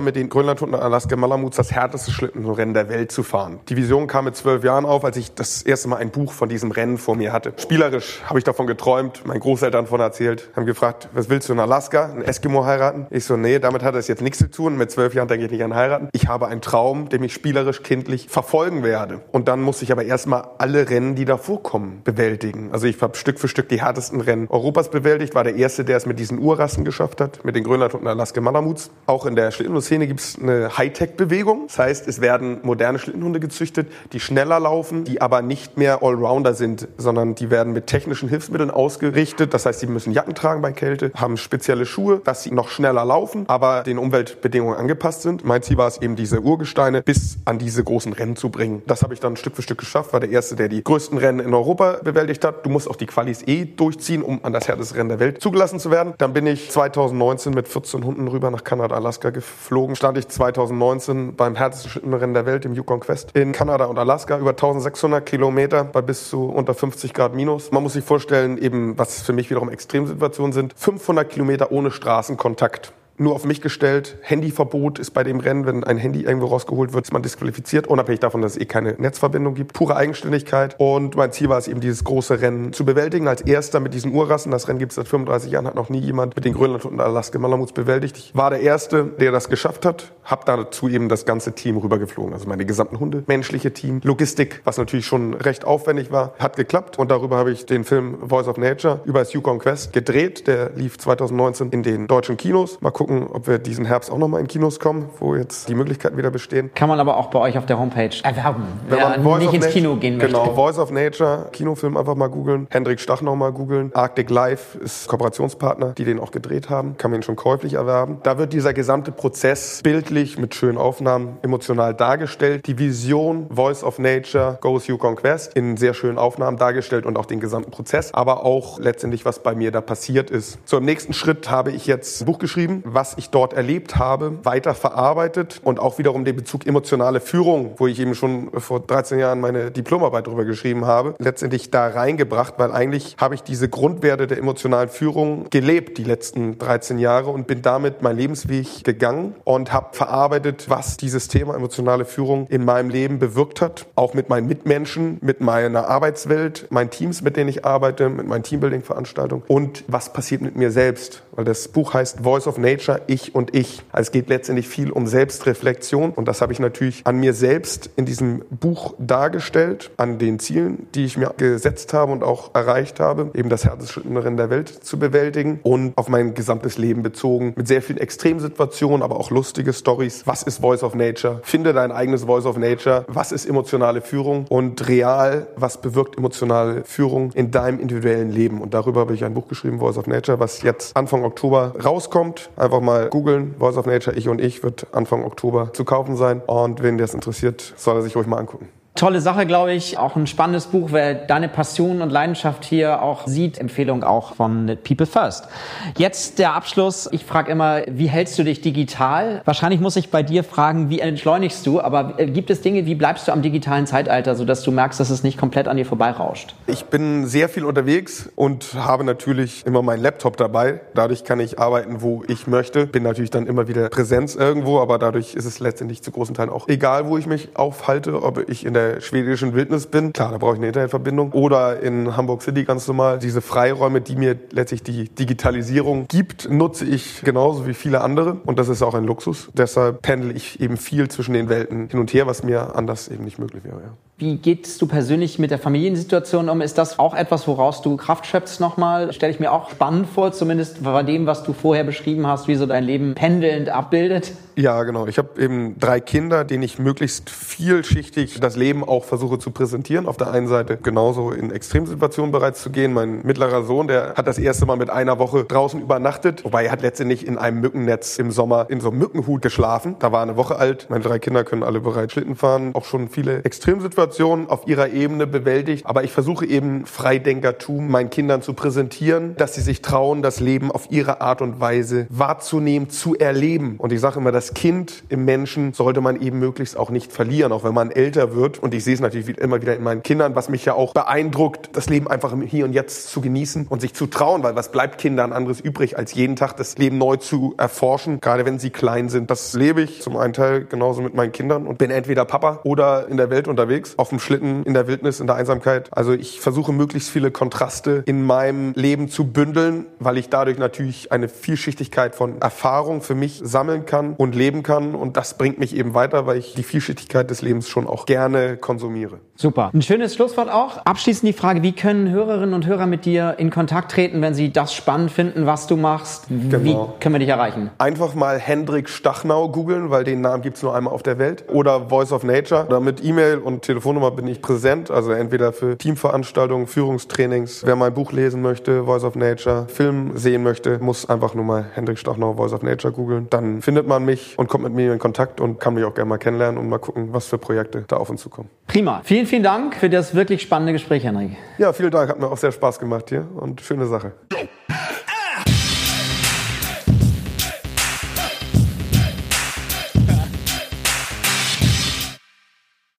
mit 0.00 0.16
den 0.16 0.28
Grönlandhunden 0.28 0.78
und 0.78 0.84
Alaska 0.84 1.16
Malamuts 1.16 1.56
das 1.56 1.72
härteste 1.72 2.10
Schlittenrennen 2.12 2.74
der 2.74 2.88
Welt 2.88 3.12
zu 3.12 3.22
fahren. 3.22 3.60
Die 3.68 3.76
Vision 3.76 4.06
kam 4.06 4.24
mit 4.26 4.36
zwölf 4.36 4.64
Jahren 4.64 4.84
auf, 4.86 5.04
als 5.04 5.16
ich 5.16 5.34
das 5.34 5.62
erste 5.62 5.88
Mal 5.88 5.96
ein 5.96 6.10
Buch 6.10 6.32
von 6.32 6.48
diesem 6.48 6.70
Rennen 6.70 6.98
vor 6.98 7.16
mir 7.16 7.32
hatte. 7.32 7.52
Spielerisch 7.56 8.20
habe 8.26 8.38
ich 8.38 8.44
davon 8.44 8.66
geträumt, 8.66 9.26
meinen 9.26 9.40
Großeltern 9.40 9.84
davon 9.84 10.00
erzählt, 10.00 10.48
haben 10.54 10.66
gefragt, 10.66 11.08
was 11.12 11.28
willst 11.28 11.48
du 11.48 11.52
in 11.52 11.60
Alaska? 11.60 12.06
Ein 12.14 12.22
Eskimo 12.22 12.64
heiraten? 12.64 13.06
Ich 13.10 13.24
so, 13.24 13.36
nee, 13.36 13.58
damit 13.58 13.82
hat 13.82 13.94
das 13.94 14.08
jetzt 14.08 14.22
nichts 14.22 14.38
zu 14.38 14.50
tun. 14.50 14.76
Mit 14.76 14.90
zwölf 15.02 15.14
Jahren 15.14 15.26
denke 15.26 15.46
ich 15.46 15.50
nicht 15.50 15.64
an 15.64 15.74
heiraten. 15.74 16.08
Ich 16.12 16.28
habe 16.28 16.46
einen 16.46 16.60
Traum, 16.60 17.08
den 17.08 17.24
ich 17.24 17.34
spielerisch, 17.34 17.82
kindlich 17.82 18.28
verfolgen 18.28 18.84
werde. 18.84 19.20
Und 19.32 19.48
dann 19.48 19.60
muss 19.60 19.82
ich 19.82 19.90
aber 19.90 20.04
erstmal 20.04 20.44
alle 20.58 20.88
Rennen, 20.88 21.16
die 21.16 21.24
davor 21.24 21.60
kommen, 21.60 22.02
bewältigen. 22.04 22.70
Also 22.70 22.86
ich 22.86 23.02
habe 23.02 23.16
Stück 23.16 23.40
für 23.40 23.48
Stück 23.48 23.68
die 23.68 23.80
härtesten 23.80 24.20
Rennen 24.20 24.46
Europas 24.48 24.92
bewältigt, 24.92 25.34
war 25.34 25.42
der 25.42 25.56
Erste, 25.56 25.84
der 25.84 25.96
es 25.96 26.06
mit 26.06 26.20
diesen 26.20 26.38
Urrassen 26.38 26.84
geschafft 26.84 27.20
hat, 27.20 27.44
mit 27.44 27.56
den 27.56 27.64
Grönland- 27.64 27.94
und 27.94 28.06
Alaska 28.06 28.40
Malamuts. 28.40 28.92
Auch 29.06 29.26
in 29.26 29.34
der 29.34 29.50
Schlittenhund-Szene 29.50 30.06
gibt 30.06 30.20
es 30.20 30.38
eine 30.40 30.78
Hightech-Bewegung. 30.78 31.64
Das 31.66 31.80
heißt, 31.80 32.06
es 32.06 32.20
werden 32.20 32.60
moderne 32.62 33.00
Schlittenhunde 33.00 33.40
gezüchtet, 33.40 33.88
die 34.12 34.20
schneller 34.20 34.60
laufen, 34.60 35.02
die 35.02 35.20
aber 35.20 35.42
nicht 35.42 35.78
mehr 35.78 36.04
Allrounder 36.04 36.54
sind, 36.54 36.86
sondern 36.96 37.34
die 37.34 37.50
werden 37.50 37.72
mit 37.72 37.88
technischen 37.88 38.28
Hilfsmitteln 38.28 38.70
ausgerichtet. 38.70 39.52
Das 39.52 39.66
heißt, 39.66 39.80
sie 39.80 39.88
müssen 39.88 40.12
Jacken 40.12 40.36
tragen 40.36 40.62
bei 40.62 40.70
Kälte, 40.70 41.10
haben 41.16 41.36
spezielle 41.38 41.86
Schuhe, 41.86 42.20
dass 42.22 42.44
sie 42.44 42.52
noch 42.52 42.68
schneller 42.68 43.04
laufen, 43.04 43.46
aber 43.48 43.82
den 43.82 43.98
Umweltbedingungen 43.98 44.78
angepasst 44.78 44.91
sind. 45.22 45.44
Mein 45.44 45.62
Ziel 45.62 45.76
war 45.76 45.88
es 45.88 46.00
eben, 46.00 46.16
diese 46.16 46.40
Urgesteine 46.40 47.02
bis 47.02 47.38
an 47.44 47.58
diese 47.58 47.82
großen 47.82 48.12
Rennen 48.12 48.36
zu 48.36 48.50
bringen. 48.50 48.82
Das 48.86 49.02
habe 49.02 49.14
ich 49.14 49.20
dann 49.20 49.36
Stück 49.36 49.56
für 49.56 49.62
Stück 49.62 49.78
geschafft, 49.78 50.12
war 50.12 50.20
der 50.20 50.30
Erste, 50.30 50.56
der 50.56 50.68
die 50.68 50.82
größten 50.82 51.18
Rennen 51.18 51.40
in 51.40 51.54
Europa 51.54 51.98
bewältigt 52.02 52.44
hat. 52.44 52.64
Du 52.64 52.70
musst 52.70 52.88
auch 52.88 52.96
die 52.96 53.06
Qualis 53.06 53.42
eh 53.46 53.64
durchziehen, 53.64 54.22
um 54.22 54.40
an 54.44 54.52
das 54.52 54.68
härteste 54.68 54.96
Rennen 54.96 55.08
der 55.08 55.20
Welt 55.20 55.40
zugelassen 55.40 55.78
zu 55.78 55.90
werden. 55.90 56.14
Dann 56.18 56.32
bin 56.32 56.46
ich 56.46 56.70
2019 56.70 57.54
mit 57.54 57.68
14 57.68 58.04
Hunden 58.04 58.28
rüber 58.28 58.50
nach 58.50 58.64
Kanada, 58.64 58.94
Alaska 58.94 59.30
geflogen. 59.30 59.96
Stand 59.96 60.18
ich 60.18 60.28
2019 60.28 61.36
beim 61.36 61.56
härtesten 61.56 61.90
Schlittenrennen 61.90 62.34
der 62.34 62.46
Welt, 62.46 62.64
im 62.64 62.74
Yukon 62.74 63.00
Quest, 63.00 63.30
in 63.34 63.52
Kanada 63.52 63.86
und 63.86 63.98
Alaska, 63.98 64.38
über 64.38 64.50
1600 64.50 65.24
Kilometer 65.24 65.84
bei 65.84 66.02
bis 66.02 66.28
zu 66.28 66.46
unter 66.46 66.74
50 66.74 67.14
Grad 67.14 67.34
minus. 67.34 67.70
Man 67.70 67.82
muss 67.82 67.94
sich 67.94 68.04
vorstellen, 68.04 68.58
eben, 68.58 68.98
was 68.98 69.22
für 69.22 69.32
mich 69.32 69.50
wiederum 69.50 69.68
Extremsituationen 69.70 70.52
sind, 70.52 70.74
500 70.76 71.28
Kilometer 71.28 71.72
ohne 71.72 71.90
Straßenkontakt 71.90 72.92
nur 73.18 73.34
auf 73.34 73.44
mich 73.44 73.60
gestellt. 73.60 74.16
Handyverbot 74.22 74.98
ist 74.98 75.10
bei 75.10 75.24
dem 75.24 75.40
Rennen, 75.40 75.66
wenn 75.66 75.84
ein 75.84 75.96
Handy 75.96 76.22
irgendwo 76.22 76.46
rausgeholt 76.46 76.92
wird, 76.92 77.04
ist 77.04 77.12
man 77.12 77.22
disqualifiziert, 77.22 77.86
unabhängig 77.86 78.20
davon, 78.20 78.42
dass 78.42 78.52
es 78.52 78.60
eh 78.60 78.64
keine 78.64 78.94
Netzverbindung 78.98 79.54
gibt. 79.54 79.72
Pure 79.72 79.96
Eigenständigkeit. 79.96 80.76
Und 80.78 81.16
mein 81.16 81.32
Ziel 81.32 81.48
war 81.48 81.58
es 81.58 81.68
eben, 81.68 81.80
dieses 81.80 82.04
große 82.04 82.40
Rennen 82.40 82.72
zu 82.72 82.84
bewältigen. 82.84 83.28
Als 83.28 83.42
erster 83.42 83.80
mit 83.80 83.94
diesen 83.94 84.12
Urrassen. 84.12 84.50
Das 84.50 84.68
Rennen 84.68 84.78
gibt 84.78 84.92
es 84.92 84.96
seit 84.96 85.08
35 85.08 85.52
Jahren, 85.52 85.66
hat 85.66 85.74
noch 85.74 85.88
nie 85.88 86.00
jemand 86.00 86.36
mit 86.36 86.44
den 86.44 86.54
Grönland- 86.54 86.84
und 86.84 87.00
Alaska 87.00 87.38
Malamuts 87.38 87.72
bewältigt. 87.72 88.16
Ich 88.16 88.36
war 88.36 88.50
der 88.50 88.60
Erste, 88.60 89.04
der 89.04 89.32
das 89.32 89.48
geschafft 89.48 89.84
hat. 89.84 90.12
Hab 90.24 90.44
dazu 90.46 90.88
eben 90.88 91.08
das 91.08 91.24
ganze 91.24 91.52
Team 91.52 91.76
rübergeflogen. 91.76 92.32
Also 92.32 92.48
meine 92.48 92.64
gesamten 92.64 93.00
Hunde, 93.00 93.24
menschliche 93.26 93.72
Team, 93.72 94.00
Logistik, 94.04 94.60
was 94.64 94.78
natürlich 94.78 95.06
schon 95.06 95.34
recht 95.34 95.64
aufwendig 95.64 96.12
war, 96.12 96.34
hat 96.38 96.56
geklappt. 96.56 96.98
Und 96.98 97.10
darüber 97.10 97.36
habe 97.36 97.52
ich 97.52 97.66
den 97.66 97.84
Film 97.84 98.18
Voice 98.28 98.48
of 98.48 98.56
Nature 98.56 99.00
über 99.04 99.20
das 99.20 99.32
Yukon 99.32 99.58
Quest 99.58 99.92
gedreht. 99.92 100.46
Der 100.46 100.70
lief 100.70 100.98
2019 100.98 101.70
in 101.70 101.82
den 101.82 102.06
deutschen 102.06 102.36
Kinos. 102.36 102.80
Mal 102.80 102.90
gucken, 102.90 103.01
ob 103.10 103.46
wir 103.46 103.58
diesen 103.58 103.84
Herbst 103.84 104.10
auch 104.10 104.18
noch 104.18 104.28
mal 104.28 104.40
in 104.40 104.48
Kinos 104.48 104.80
kommen, 104.80 105.08
wo 105.18 105.34
jetzt 105.34 105.68
die 105.68 105.74
Möglichkeiten 105.74 106.16
wieder 106.16 106.30
bestehen. 106.30 106.70
Kann 106.74 106.88
man 106.88 107.00
aber 107.00 107.16
auch 107.16 107.30
bei 107.30 107.38
euch 107.38 107.58
auf 107.58 107.66
der 107.66 107.78
Homepage 107.78 108.10
erwerben, 108.22 108.64
Wenn 108.88 108.98
wer 108.98 109.08
man 109.10 109.22
Voice 109.22 109.38
nicht 109.40 109.54
ins 109.54 109.64
Nature- 109.66 109.72
Kino 109.72 109.96
gehen 109.96 110.16
möchte. 110.18 110.32
Genau, 110.32 110.54
Voice 110.54 110.78
of 110.78 110.90
Nature, 110.90 111.48
Kinofilm 111.52 111.96
einfach 111.96 112.14
mal 112.14 112.28
googeln. 112.28 112.66
Hendrik 112.70 113.00
Stach 113.00 113.22
noch 113.22 113.36
mal 113.36 113.52
googeln. 113.52 113.90
Arctic 113.94 114.30
Life 114.30 114.78
ist 114.78 115.08
Kooperationspartner, 115.08 115.92
die 115.92 116.04
den 116.04 116.20
auch 116.20 116.30
gedreht 116.30 116.70
haben. 116.70 116.96
Kann 116.98 117.10
man 117.10 117.20
ihn 117.20 117.22
schon 117.22 117.36
käuflich 117.36 117.74
erwerben. 117.74 118.18
Da 118.22 118.38
wird 118.38 118.52
dieser 118.52 118.72
gesamte 118.72 119.12
Prozess 119.12 119.80
bildlich 119.82 120.38
mit 120.38 120.54
schönen 120.54 120.78
Aufnahmen 120.78 121.38
emotional 121.42 121.94
dargestellt. 121.94 122.66
Die 122.66 122.78
Vision 122.78 123.46
Voice 123.50 123.82
of 123.84 123.98
Nature 123.98 124.58
Goes 124.60 124.86
Yukon 124.86 125.16
Quest 125.16 125.54
in 125.54 125.76
sehr 125.76 125.94
schönen 125.94 126.18
Aufnahmen 126.18 126.56
dargestellt 126.56 127.06
und 127.06 127.16
auch 127.18 127.26
den 127.26 127.40
gesamten 127.40 127.70
Prozess, 127.70 128.12
aber 128.14 128.44
auch 128.44 128.78
letztendlich, 128.78 129.24
was 129.24 129.42
bei 129.42 129.54
mir 129.54 129.70
da 129.72 129.80
passiert 129.80 130.30
ist. 130.30 130.58
So, 130.64 130.78
im 130.78 130.84
nächsten 130.84 131.12
Schritt 131.12 131.50
habe 131.50 131.72
ich 131.72 131.86
jetzt 131.86 132.20
ein 132.22 132.26
Buch 132.26 132.38
geschrieben, 132.38 132.82
was 132.94 133.14
ich 133.16 133.30
dort 133.30 133.52
erlebt 133.52 133.96
habe, 133.96 134.38
weiter 134.44 134.74
verarbeitet 134.74 135.60
und 135.62 135.80
auch 135.80 135.98
wiederum 135.98 136.24
den 136.24 136.36
Bezug 136.36 136.66
emotionale 136.66 137.20
Führung, 137.20 137.74
wo 137.78 137.86
ich 137.86 137.98
eben 138.00 138.14
schon 138.14 138.50
vor 138.60 138.80
13 138.80 139.18
Jahren 139.18 139.40
meine 139.40 139.70
Diplomarbeit 139.70 140.26
drüber 140.26 140.44
geschrieben 140.44 140.86
habe, 140.86 141.14
letztendlich 141.18 141.70
da 141.70 141.88
reingebracht, 141.88 142.54
weil 142.58 142.72
eigentlich 142.72 143.16
habe 143.18 143.34
ich 143.34 143.42
diese 143.42 143.68
Grundwerte 143.68 144.26
der 144.26 144.38
emotionalen 144.38 144.88
Führung 144.88 145.46
gelebt 145.50 145.98
die 145.98 146.04
letzten 146.04 146.58
13 146.58 146.98
Jahre 146.98 147.30
und 147.30 147.46
bin 147.46 147.62
damit 147.62 148.02
mein 148.02 148.16
Lebensweg 148.16 148.84
gegangen 148.84 149.34
und 149.44 149.72
habe 149.72 149.88
verarbeitet, 149.92 150.68
was 150.68 150.96
dieses 150.96 151.28
Thema 151.28 151.54
emotionale 151.54 152.04
Führung 152.04 152.46
in 152.48 152.64
meinem 152.64 152.90
Leben 152.90 153.18
bewirkt 153.18 153.60
hat, 153.60 153.86
auch 153.94 154.14
mit 154.14 154.28
meinen 154.28 154.46
Mitmenschen, 154.46 155.18
mit 155.20 155.40
meiner 155.40 155.88
Arbeitswelt, 155.88 156.66
meinen 156.70 156.90
Teams, 156.90 157.22
mit 157.22 157.36
denen 157.36 157.48
ich 157.48 157.64
arbeite, 157.64 158.08
mit 158.08 158.26
meinen 158.26 158.42
Teambuilding-Veranstaltungen 158.42 159.42
und 159.48 159.84
was 159.88 160.12
passiert 160.12 160.42
mit 160.42 160.56
mir 160.56 160.70
selbst, 160.70 161.22
weil 161.32 161.44
das 161.44 161.68
Buch 161.68 161.94
heißt 161.94 162.20
Voice 162.20 162.46
of 162.46 162.58
Nature, 162.58 163.02
ich 163.06 163.34
und 163.34 163.54
ich. 163.54 163.82
Also 163.90 164.08
es 164.08 164.12
geht 164.12 164.28
letztendlich 164.28 164.68
viel 164.68 164.90
um 164.90 165.06
Selbstreflexion 165.06 166.10
und 166.12 166.28
das 166.28 166.40
habe 166.40 166.52
ich 166.52 166.60
natürlich 166.60 167.02
an 167.04 167.18
mir 167.18 167.34
selbst 167.34 167.90
in 167.96 168.04
diesem 168.04 168.42
Buch 168.50 168.94
dargestellt, 168.98 169.90
an 169.96 170.18
den 170.18 170.38
Zielen, 170.38 170.86
die 170.94 171.04
ich 171.04 171.16
mir 171.16 171.32
gesetzt 171.36 171.92
habe 171.94 172.12
und 172.12 172.22
auch 172.22 172.54
erreicht 172.54 173.00
habe, 173.00 173.30
eben 173.34 173.48
das 173.48 173.66
Schlittenrennen 173.90 174.36
der 174.36 174.50
Welt 174.50 174.68
zu 174.68 174.98
bewältigen 174.98 175.60
und 175.62 175.96
auf 175.96 176.08
mein 176.08 176.34
gesamtes 176.34 176.78
Leben 176.78 177.02
bezogen, 177.02 177.54
mit 177.56 177.68
sehr 177.68 177.82
vielen 177.82 177.98
Extremsituationen, 177.98 179.02
aber 179.02 179.18
auch 179.18 179.30
lustige 179.30 179.72
Stories. 179.72 180.26
Was 180.26 180.42
ist 180.42 180.60
Voice 180.60 180.82
of 180.82 180.94
Nature? 180.94 181.40
Finde 181.42 181.72
dein 181.72 181.92
eigenes 181.92 182.24
Voice 182.24 182.46
of 182.46 182.56
Nature. 182.56 183.04
Was 183.08 183.32
ist 183.32 183.46
emotionale 183.46 184.00
Führung? 184.00 184.46
Und 184.48 184.88
real, 184.88 185.46
was 185.56 185.80
bewirkt 185.80 186.18
emotionale 186.18 186.84
Führung 186.84 187.32
in 187.32 187.50
deinem 187.50 187.80
individuellen 187.80 188.30
Leben? 188.30 188.60
Und 188.60 188.74
darüber 188.74 189.00
habe 189.00 189.14
ich 189.14 189.24
ein 189.24 189.34
Buch 189.34 189.48
geschrieben, 189.48 189.78
Voice 189.78 189.96
of 189.96 190.06
Nature, 190.06 190.38
was 190.38 190.62
jetzt 190.62 190.96
Anfang 190.96 191.21
Oktober 191.24 191.74
rauskommt. 191.82 192.50
Einfach 192.56 192.80
mal 192.80 193.08
googeln, 193.08 193.54
Voice 193.58 193.76
of 193.76 193.86
Nature, 193.86 194.16
ich 194.16 194.28
und 194.28 194.40
ich, 194.40 194.62
wird 194.62 194.86
Anfang 194.92 195.24
Oktober 195.24 195.72
zu 195.72 195.84
kaufen 195.84 196.16
sein. 196.16 196.42
Und 196.46 196.82
wen 196.82 196.98
das 196.98 197.14
interessiert, 197.14 197.74
soll 197.76 197.96
er 197.96 198.02
sich 198.02 198.16
ruhig 198.16 198.26
mal 198.26 198.38
angucken. 198.38 198.68
Tolle 198.94 199.22
Sache, 199.22 199.46
glaube 199.46 199.72
ich. 199.72 199.96
Auch 199.96 200.16
ein 200.16 200.26
spannendes 200.26 200.66
Buch. 200.66 200.90
Wer 200.92 201.14
deine 201.14 201.48
Passion 201.48 202.02
und 202.02 202.10
Leidenschaft 202.10 202.62
hier 202.62 203.02
auch 203.02 203.26
sieht, 203.26 203.58
Empfehlung 203.58 204.04
auch 204.04 204.34
von 204.34 204.76
People 204.84 205.06
First. 205.06 205.48
Jetzt 205.96 206.38
der 206.38 206.52
Abschluss. 206.52 207.08
Ich 207.10 207.24
frage 207.24 207.50
immer, 207.50 207.82
wie 207.88 208.06
hältst 208.06 208.38
du 208.38 208.44
dich 208.44 208.60
digital? 208.60 209.40
Wahrscheinlich 209.46 209.80
muss 209.80 209.96
ich 209.96 210.10
bei 210.10 210.22
dir 210.22 210.44
fragen, 210.44 210.90
wie 210.90 211.00
entschleunigst 211.00 211.66
du? 211.66 211.80
Aber 211.80 212.20
äh, 212.20 212.26
gibt 212.26 212.50
es 212.50 212.60
Dinge, 212.60 212.84
wie 212.84 212.94
bleibst 212.94 213.26
du 213.26 213.32
am 213.32 213.40
digitalen 213.40 213.86
Zeitalter, 213.86 214.34
sodass 214.34 214.62
du 214.62 214.70
merkst, 214.70 215.00
dass 215.00 215.08
es 215.08 215.22
nicht 215.22 215.38
komplett 215.38 215.68
an 215.68 215.78
dir 215.78 215.86
vorbeirauscht? 215.86 216.54
Ich 216.66 216.84
bin 216.84 217.26
sehr 217.26 217.48
viel 217.48 217.64
unterwegs 217.64 218.30
und 218.36 218.74
habe 218.74 219.04
natürlich 219.04 219.64
immer 219.64 219.80
meinen 219.80 220.02
Laptop 220.02 220.36
dabei. 220.36 220.82
Dadurch 220.94 221.24
kann 221.24 221.40
ich 221.40 221.58
arbeiten, 221.58 222.02
wo 222.02 222.24
ich 222.28 222.46
möchte. 222.46 222.86
Bin 222.86 223.04
natürlich 223.04 223.30
dann 223.30 223.46
immer 223.46 223.68
wieder 223.68 223.88
Präsenz 223.88 224.34
irgendwo, 224.34 224.80
aber 224.80 224.98
dadurch 224.98 225.34
ist 225.34 225.46
es 225.46 225.60
letztendlich 225.60 226.02
zu 226.02 226.10
großen 226.10 226.34
Teilen 226.34 226.50
auch 226.50 226.68
egal, 226.68 227.08
wo 227.08 227.16
ich 227.16 227.26
mich 227.26 227.56
aufhalte, 227.56 228.22
ob 228.22 228.50
ich 228.50 228.66
in 228.66 228.74
der 228.74 228.81
schwedischen 229.00 229.54
Wildnis 229.54 229.86
bin. 229.86 230.12
Klar, 230.12 230.32
da 230.32 230.38
brauche 230.38 230.54
ich 230.54 230.58
eine 230.58 230.68
Internetverbindung. 230.68 231.32
Oder 231.32 231.80
in 231.80 232.16
Hamburg 232.16 232.42
City 232.42 232.64
ganz 232.64 232.86
normal. 232.86 233.18
Diese 233.18 233.40
Freiräume, 233.40 234.00
die 234.00 234.16
mir 234.16 234.36
letztlich 234.50 234.82
die 234.82 235.08
Digitalisierung 235.08 236.06
gibt, 236.08 236.50
nutze 236.50 236.84
ich 236.84 237.22
genauso 237.22 237.66
wie 237.66 237.74
viele 237.74 238.00
andere. 238.00 238.38
Und 238.44 238.58
das 238.58 238.68
ist 238.68 238.82
auch 238.82 238.94
ein 238.94 239.04
Luxus. 239.04 239.50
Deshalb 239.54 240.02
pendel 240.02 240.36
ich 240.36 240.60
eben 240.60 240.76
viel 240.76 241.08
zwischen 241.08 241.34
den 241.34 241.48
Welten 241.48 241.88
hin 241.88 242.00
und 242.00 242.12
her, 242.12 242.26
was 242.26 242.42
mir 242.42 242.76
anders 242.76 243.08
eben 243.08 243.24
nicht 243.24 243.38
möglich 243.38 243.64
wäre. 243.64 243.80
Ja. 243.80 243.96
Wie 244.22 244.36
gehst 244.36 244.80
du 244.80 244.86
persönlich 244.86 245.40
mit 245.40 245.50
der 245.50 245.58
Familiensituation 245.58 246.48
um? 246.48 246.60
Ist 246.60 246.78
das 246.78 247.00
auch 247.00 247.12
etwas, 247.12 247.48
woraus 247.48 247.82
du 247.82 247.96
Kraft 247.96 248.24
schöpfst 248.24 248.60
nochmal? 248.60 249.12
Stelle 249.12 249.32
ich 249.32 249.40
mir 249.40 249.50
auch 249.50 249.68
spannend 249.68 250.06
vor, 250.06 250.30
zumindest 250.30 250.84
bei 250.84 251.02
dem, 251.02 251.26
was 251.26 251.42
du 251.42 251.52
vorher 251.52 251.82
beschrieben 251.82 252.28
hast, 252.28 252.46
wie 252.46 252.54
so 252.54 252.66
dein 252.66 252.84
Leben 252.84 253.16
pendelnd 253.16 253.68
abbildet. 253.68 254.30
Ja, 254.54 254.84
genau. 254.84 255.06
Ich 255.06 255.18
habe 255.18 255.40
eben 255.42 255.76
drei 255.80 255.98
Kinder, 255.98 256.44
denen 256.44 256.62
ich 256.62 256.78
möglichst 256.78 257.30
vielschichtig 257.30 258.38
das 258.38 258.54
Leben 258.54 258.84
auch 258.84 259.04
versuche 259.04 259.40
zu 259.40 259.50
präsentieren. 259.50 260.06
Auf 260.06 260.18
der 260.18 260.30
einen 260.30 260.46
Seite 260.46 260.76
genauso 260.76 261.32
in 261.32 261.50
Extremsituationen 261.50 262.30
bereits 262.30 262.62
zu 262.62 262.70
gehen. 262.70 262.92
Mein 262.92 263.22
mittlerer 263.24 263.64
Sohn, 263.64 263.88
der 263.88 264.14
hat 264.14 264.28
das 264.28 264.38
erste 264.38 264.66
Mal 264.66 264.76
mit 264.76 264.90
einer 264.90 265.18
Woche 265.18 265.44
draußen 265.44 265.80
übernachtet, 265.80 266.44
wobei 266.44 266.66
er 266.66 266.72
hat 266.72 266.82
letztendlich 266.82 267.26
in 267.26 267.38
einem 267.38 267.60
Mückennetz 267.60 268.18
im 268.18 268.30
Sommer 268.30 268.66
in 268.68 268.80
so 268.80 268.90
einem 268.90 268.98
Mückenhut 268.98 269.42
geschlafen. 269.42 269.96
Da 269.98 270.12
war 270.12 270.22
eine 270.22 270.36
Woche 270.36 270.56
alt. 270.56 270.86
Meine 270.90 271.02
drei 271.02 271.18
Kinder 271.18 271.42
können 271.42 271.64
alle 271.64 271.80
bereits 271.80 272.12
Schlitten 272.12 272.36
fahren. 272.36 272.70
Auch 272.74 272.84
schon 272.84 273.08
viele 273.08 273.44
Extremsituationen 273.44 274.11
Situation 274.12 274.48
auf 274.48 274.66
ihrer 274.66 274.90
Ebene 274.90 275.26
bewältigt. 275.26 275.86
Aber 275.86 276.04
ich 276.04 276.12
versuche 276.12 276.44
eben 276.44 276.84
Freidenkertum 276.84 277.88
meinen 277.90 278.10
Kindern 278.10 278.42
zu 278.42 278.52
präsentieren, 278.52 279.34
dass 279.36 279.54
sie 279.54 279.62
sich 279.62 279.80
trauen, 279.80 280.20
das 280.20 280.38
Leben 280.38 280.70
auf 280.70 280.88
ihre 280.90 281.22
Art 281.22 281.40
und 281.40 281.60
Weise 281.60 282.06
wahrzunehmen, 282.10 282.90
zu 282.90 283.16
erleben. 283.16 283.76
Und 283.78 283.90
ich 283.90 284.00
sage 284.00 284.18
immer, 284.20 284.30
das 284.30 284.52
Kind 284.52 285.04
im 285.08 285.24
Menschen 285.24 285.72
sollte 285.72 286.02
man 286.02 286.20
eben 286.20 286.38
möglichst 286.38 286.76
auch 286.76 286.90
nicht 286.90 287.10
verlieren, 287.10 287.52
auch 287.52 287.64
wenn 287.64 287.72
man 287.72 287.90
älter 287.90 288.36
wird. 288.36 288.58
Und 288.58 288.74
ich 288.74 288.84
sehe 288.84 288.94
es 288.94 289.00
natürlich 289.00 289.38
immer 289.38 289.62
wieder 289.62 289.74
in 289.74 289.82
meinen 289.82 290.02
Kindern, 290.02 290.34
was 290.34 290.50
mich 290.50 290.66
ja 290.66 290.74
auch 290.74 290.92
beeindruckt, 290.92 291.70
das 291.72 291.88
Leben 291.88 292.06
einfach 292.06 292.34
Hier 292.46 292.66
und 292.66 292.74
Jetzt 292.74 293.10
zu 293.10 293.22
genießen 293.22 293.66
und 293.68 293.80
sich 293.80 293.94
zu 293.94 294.06
trauen, 294.06 294.42
weil 294.42 294.56
was 294.56 294.70
bleibt 294.72 294.98
Kindern 294.98 295.32
anderes 295.32 295.60
übrig, 295.60 295.96
als 295.96 296.12
jeden 296.12 296.36
Tag 296.36 296.56
das 296.58 296.76
Leben 296.76 296.98
neu 296.98 297.16
zu 297.16 297.54
erforschen, 297.56 298.20
gerade 298.20 298.44
wenn 298.44 298.58
sie 298.58 298.70
klein 298.70 299.08
sind. 299.08 299.30
Das 299.30 299.54
lebe 299.54 299.80
ich 299.80 300.02
zum 300.02 300.18
einen 300.18 300.34
Teil 300.34 300.66
genauso 300.66 301.00
mit 301.00 301.14
meinen 301.14 301.32
Kindern 301.32 301.66
und 301.66 301.78
bin 301.78 301.90
entweder 301.90 302.26
Papa 302.26 302.60
oder 302.64 303.08
in 303.08 303.16
der 303.16 303.30
Welt 303.30 303.48
unterwegs, 303.48 303.91
auf 303.98 304.10
dem 304.10 304.18
Schlitten, 304.18 304.62
in 304.64 304.74
der 304.74 304.86
Wildnis, 304.86 305.20
in 305.20 305.26
der 305.26 305.36
Einsamkeit. 305.36 305.88
Also 305.90 306.12
ich 306.12 306.40
versuche 306.40 306.72
möglichst 306.72 307.10
viele 307.10 307.30
Kontraste 307.30 308.02
in 308.06 308.22
meinem 308.24 308.72
Leben 308.74 309.08
zu 309.08 309.26
bündeln, 309.26 309.86
weil 309.98 310.18
ich 310.18 310.28
dadurch 310.28 310.58
natürlich 310.58 311.12
eine 311.12 311.28
Vielschichtigkeit 311.28 312.14
von 312.14 312.40
Erfahrung 312.40 313.02
für 313.02 313.14
mich 313.14 313.40
sammeln 313.44 313.86
kann 313.86 314.14
und 314.16 314.34
leben 314.34 314.62
kann 314.62 314.94
und 314.94 315.16
das 315.16 315.38
bringt 315.38 315.58
mich 315.58 315.76
eben 315.76 315.94
weiter, 315.94 316.26
weil 316.26 316.38
ich 316.38 316.54
die 316.54 316.62
Vielschichtigkeit 316.62 317.30
des 317.30 317.42
Lebens 317.42 317.68
schon 317.68 317.86
auch 317.86 318.06
gerne 318.06 318.56
konsumiere. 318.56 319.20
Super. 319.36 319.70
Ein 319.72 319.82
schönes 319.82 320.14
Schlusswort 320.14 320.50
auch. 320.50 320.78
Abschließend 320.84 321.28
die 321.28 321.32
Frage, 321.32 321.62
wie 321.62 321.72
können 321.72 322.10
Hörerinnen 322.10 322.54
und 322.54 322.66
Hörer 322.66 322.86
mit 322.86 323.04
dir 323.04 323.36
in 323.38 323.50
Kontakt 323.50 323.92
treten, 323.92 324.22
wenn 324.22 324.34
sie 324.34 324.52
das 324.52 324.74
spannend 324.74 325.10
finden, 325.10 325.46
was 325.46 325.66
du 325.66 325.76
machst? 325.76 326.26
Genau. 326.28 326.62
Wie 326.64 327.00
können 327.00 327.14
wir 327.14 327.18
dich 327.18 327.28
erreichen? 327.28 327.70
Einfach 327.78 328.14
mal 328.14 328.38
Hendrik 328.38 328.88
Stachnau 328.88 329.48
googeln, 329.48 329.90
weil 329.90 330.04
den 330.04 330.20
Namen 330.20 330.42
gibt 330.42 330.56
es 330.56 330.62
nur 330.62 330.74
einmal 330.74 330.92
auf 330.92 331.02
der 331.02 331.18
Welt. 331.18 331.44
Oder 331.48 331.88
Voice 331.88 332.12
of 332.12 332.22
Nature. 332.22 332.66
Oder 332.66 332.80
mit 332.80 333.04
E-Mail 333.04 333.38
und 333.38 333.62
Telefonnummer 333.82 334.12
bin 334.12 334.28
ich 334.28 334.40
präsent. 334.40 334.92
Also 334.92 335.10
entweder 335.10 335.52
für 335.52 335.76
Teamveranstaltungen, 335.76 336.68
Führungstrainings. 336.68 337.66
Wer 337.66 337.74
mein 337.74 337.92
Buch 337.92 338.12
lesen 338.12 338.40
möchte, 338.40 338.84
Voice 338.84 339.02
of 339.02 339.16
Nature, 339.16 339.66
Film 339.66 340.12
sehen 340.14 340.44
möchte, 340.44 340.78
muss 340.78 341.10
einfach 341.10 341.34
nur 341.34 341.44
mal 341.44 341.64
Hendrik 341.74 341.98
Stachnau, 341.98 342.34
Voice 342.34 342.52
of 342.52 342.62
Nature 342.62 342.92
googeln. 342.92 343.26
Dann 343.30 343.60
findet 343.60 343.88
man 343.88 344.04
mich 344.04 344.38
und 344.38 344.48
kommt 344.48 344.62
mit 344.62 344.72
mir 344.72 344.92
in 344.92 345.00
Kontakt 345.00 345.40
und 345.40 345.58
kann 345.58 345.74
mich 345.74 345.82
auch 345.82 345.94
gerne 345.94 346.08
mal 346.08 346.18
kennenlernen 346.18 346.60
und 346.60 346.68
mal 346.68 346.78
gucken, 346.78 347.08
was 347.10 347.26
für 347.26 347.38
Projekte 347.38 347.84
da 347.88 347.96
auf 347.96 348.08
uns 348.08 348.22
zukommen. 348.22 348.50
Prima. 348.68 349.00
Vielen, 349.02 349.26
vielen 349.26 349.42
Dank 349.42 349.74
für 349.74 349.90
das 349.90 350.14
wirklich 350.14 350.42
spannende 350.42 350.72
Gespräch, 350.72 351.02
Henrik. 351.02 351.32
Ja, 351.58 351.72
vielen 351.72 351.90
Dank. 351.90 352.08
Hat 352.08 352.20
mir 352.20 352.30
auch 352.30 352.38
sehr 352.38 352.52
Spaß 352.52 352.78
gemacht 352.78 353.08
hier 353.08 353.26
und 353.34 353.62
schöne 353.62 353.86
Sache. 353.86 354.12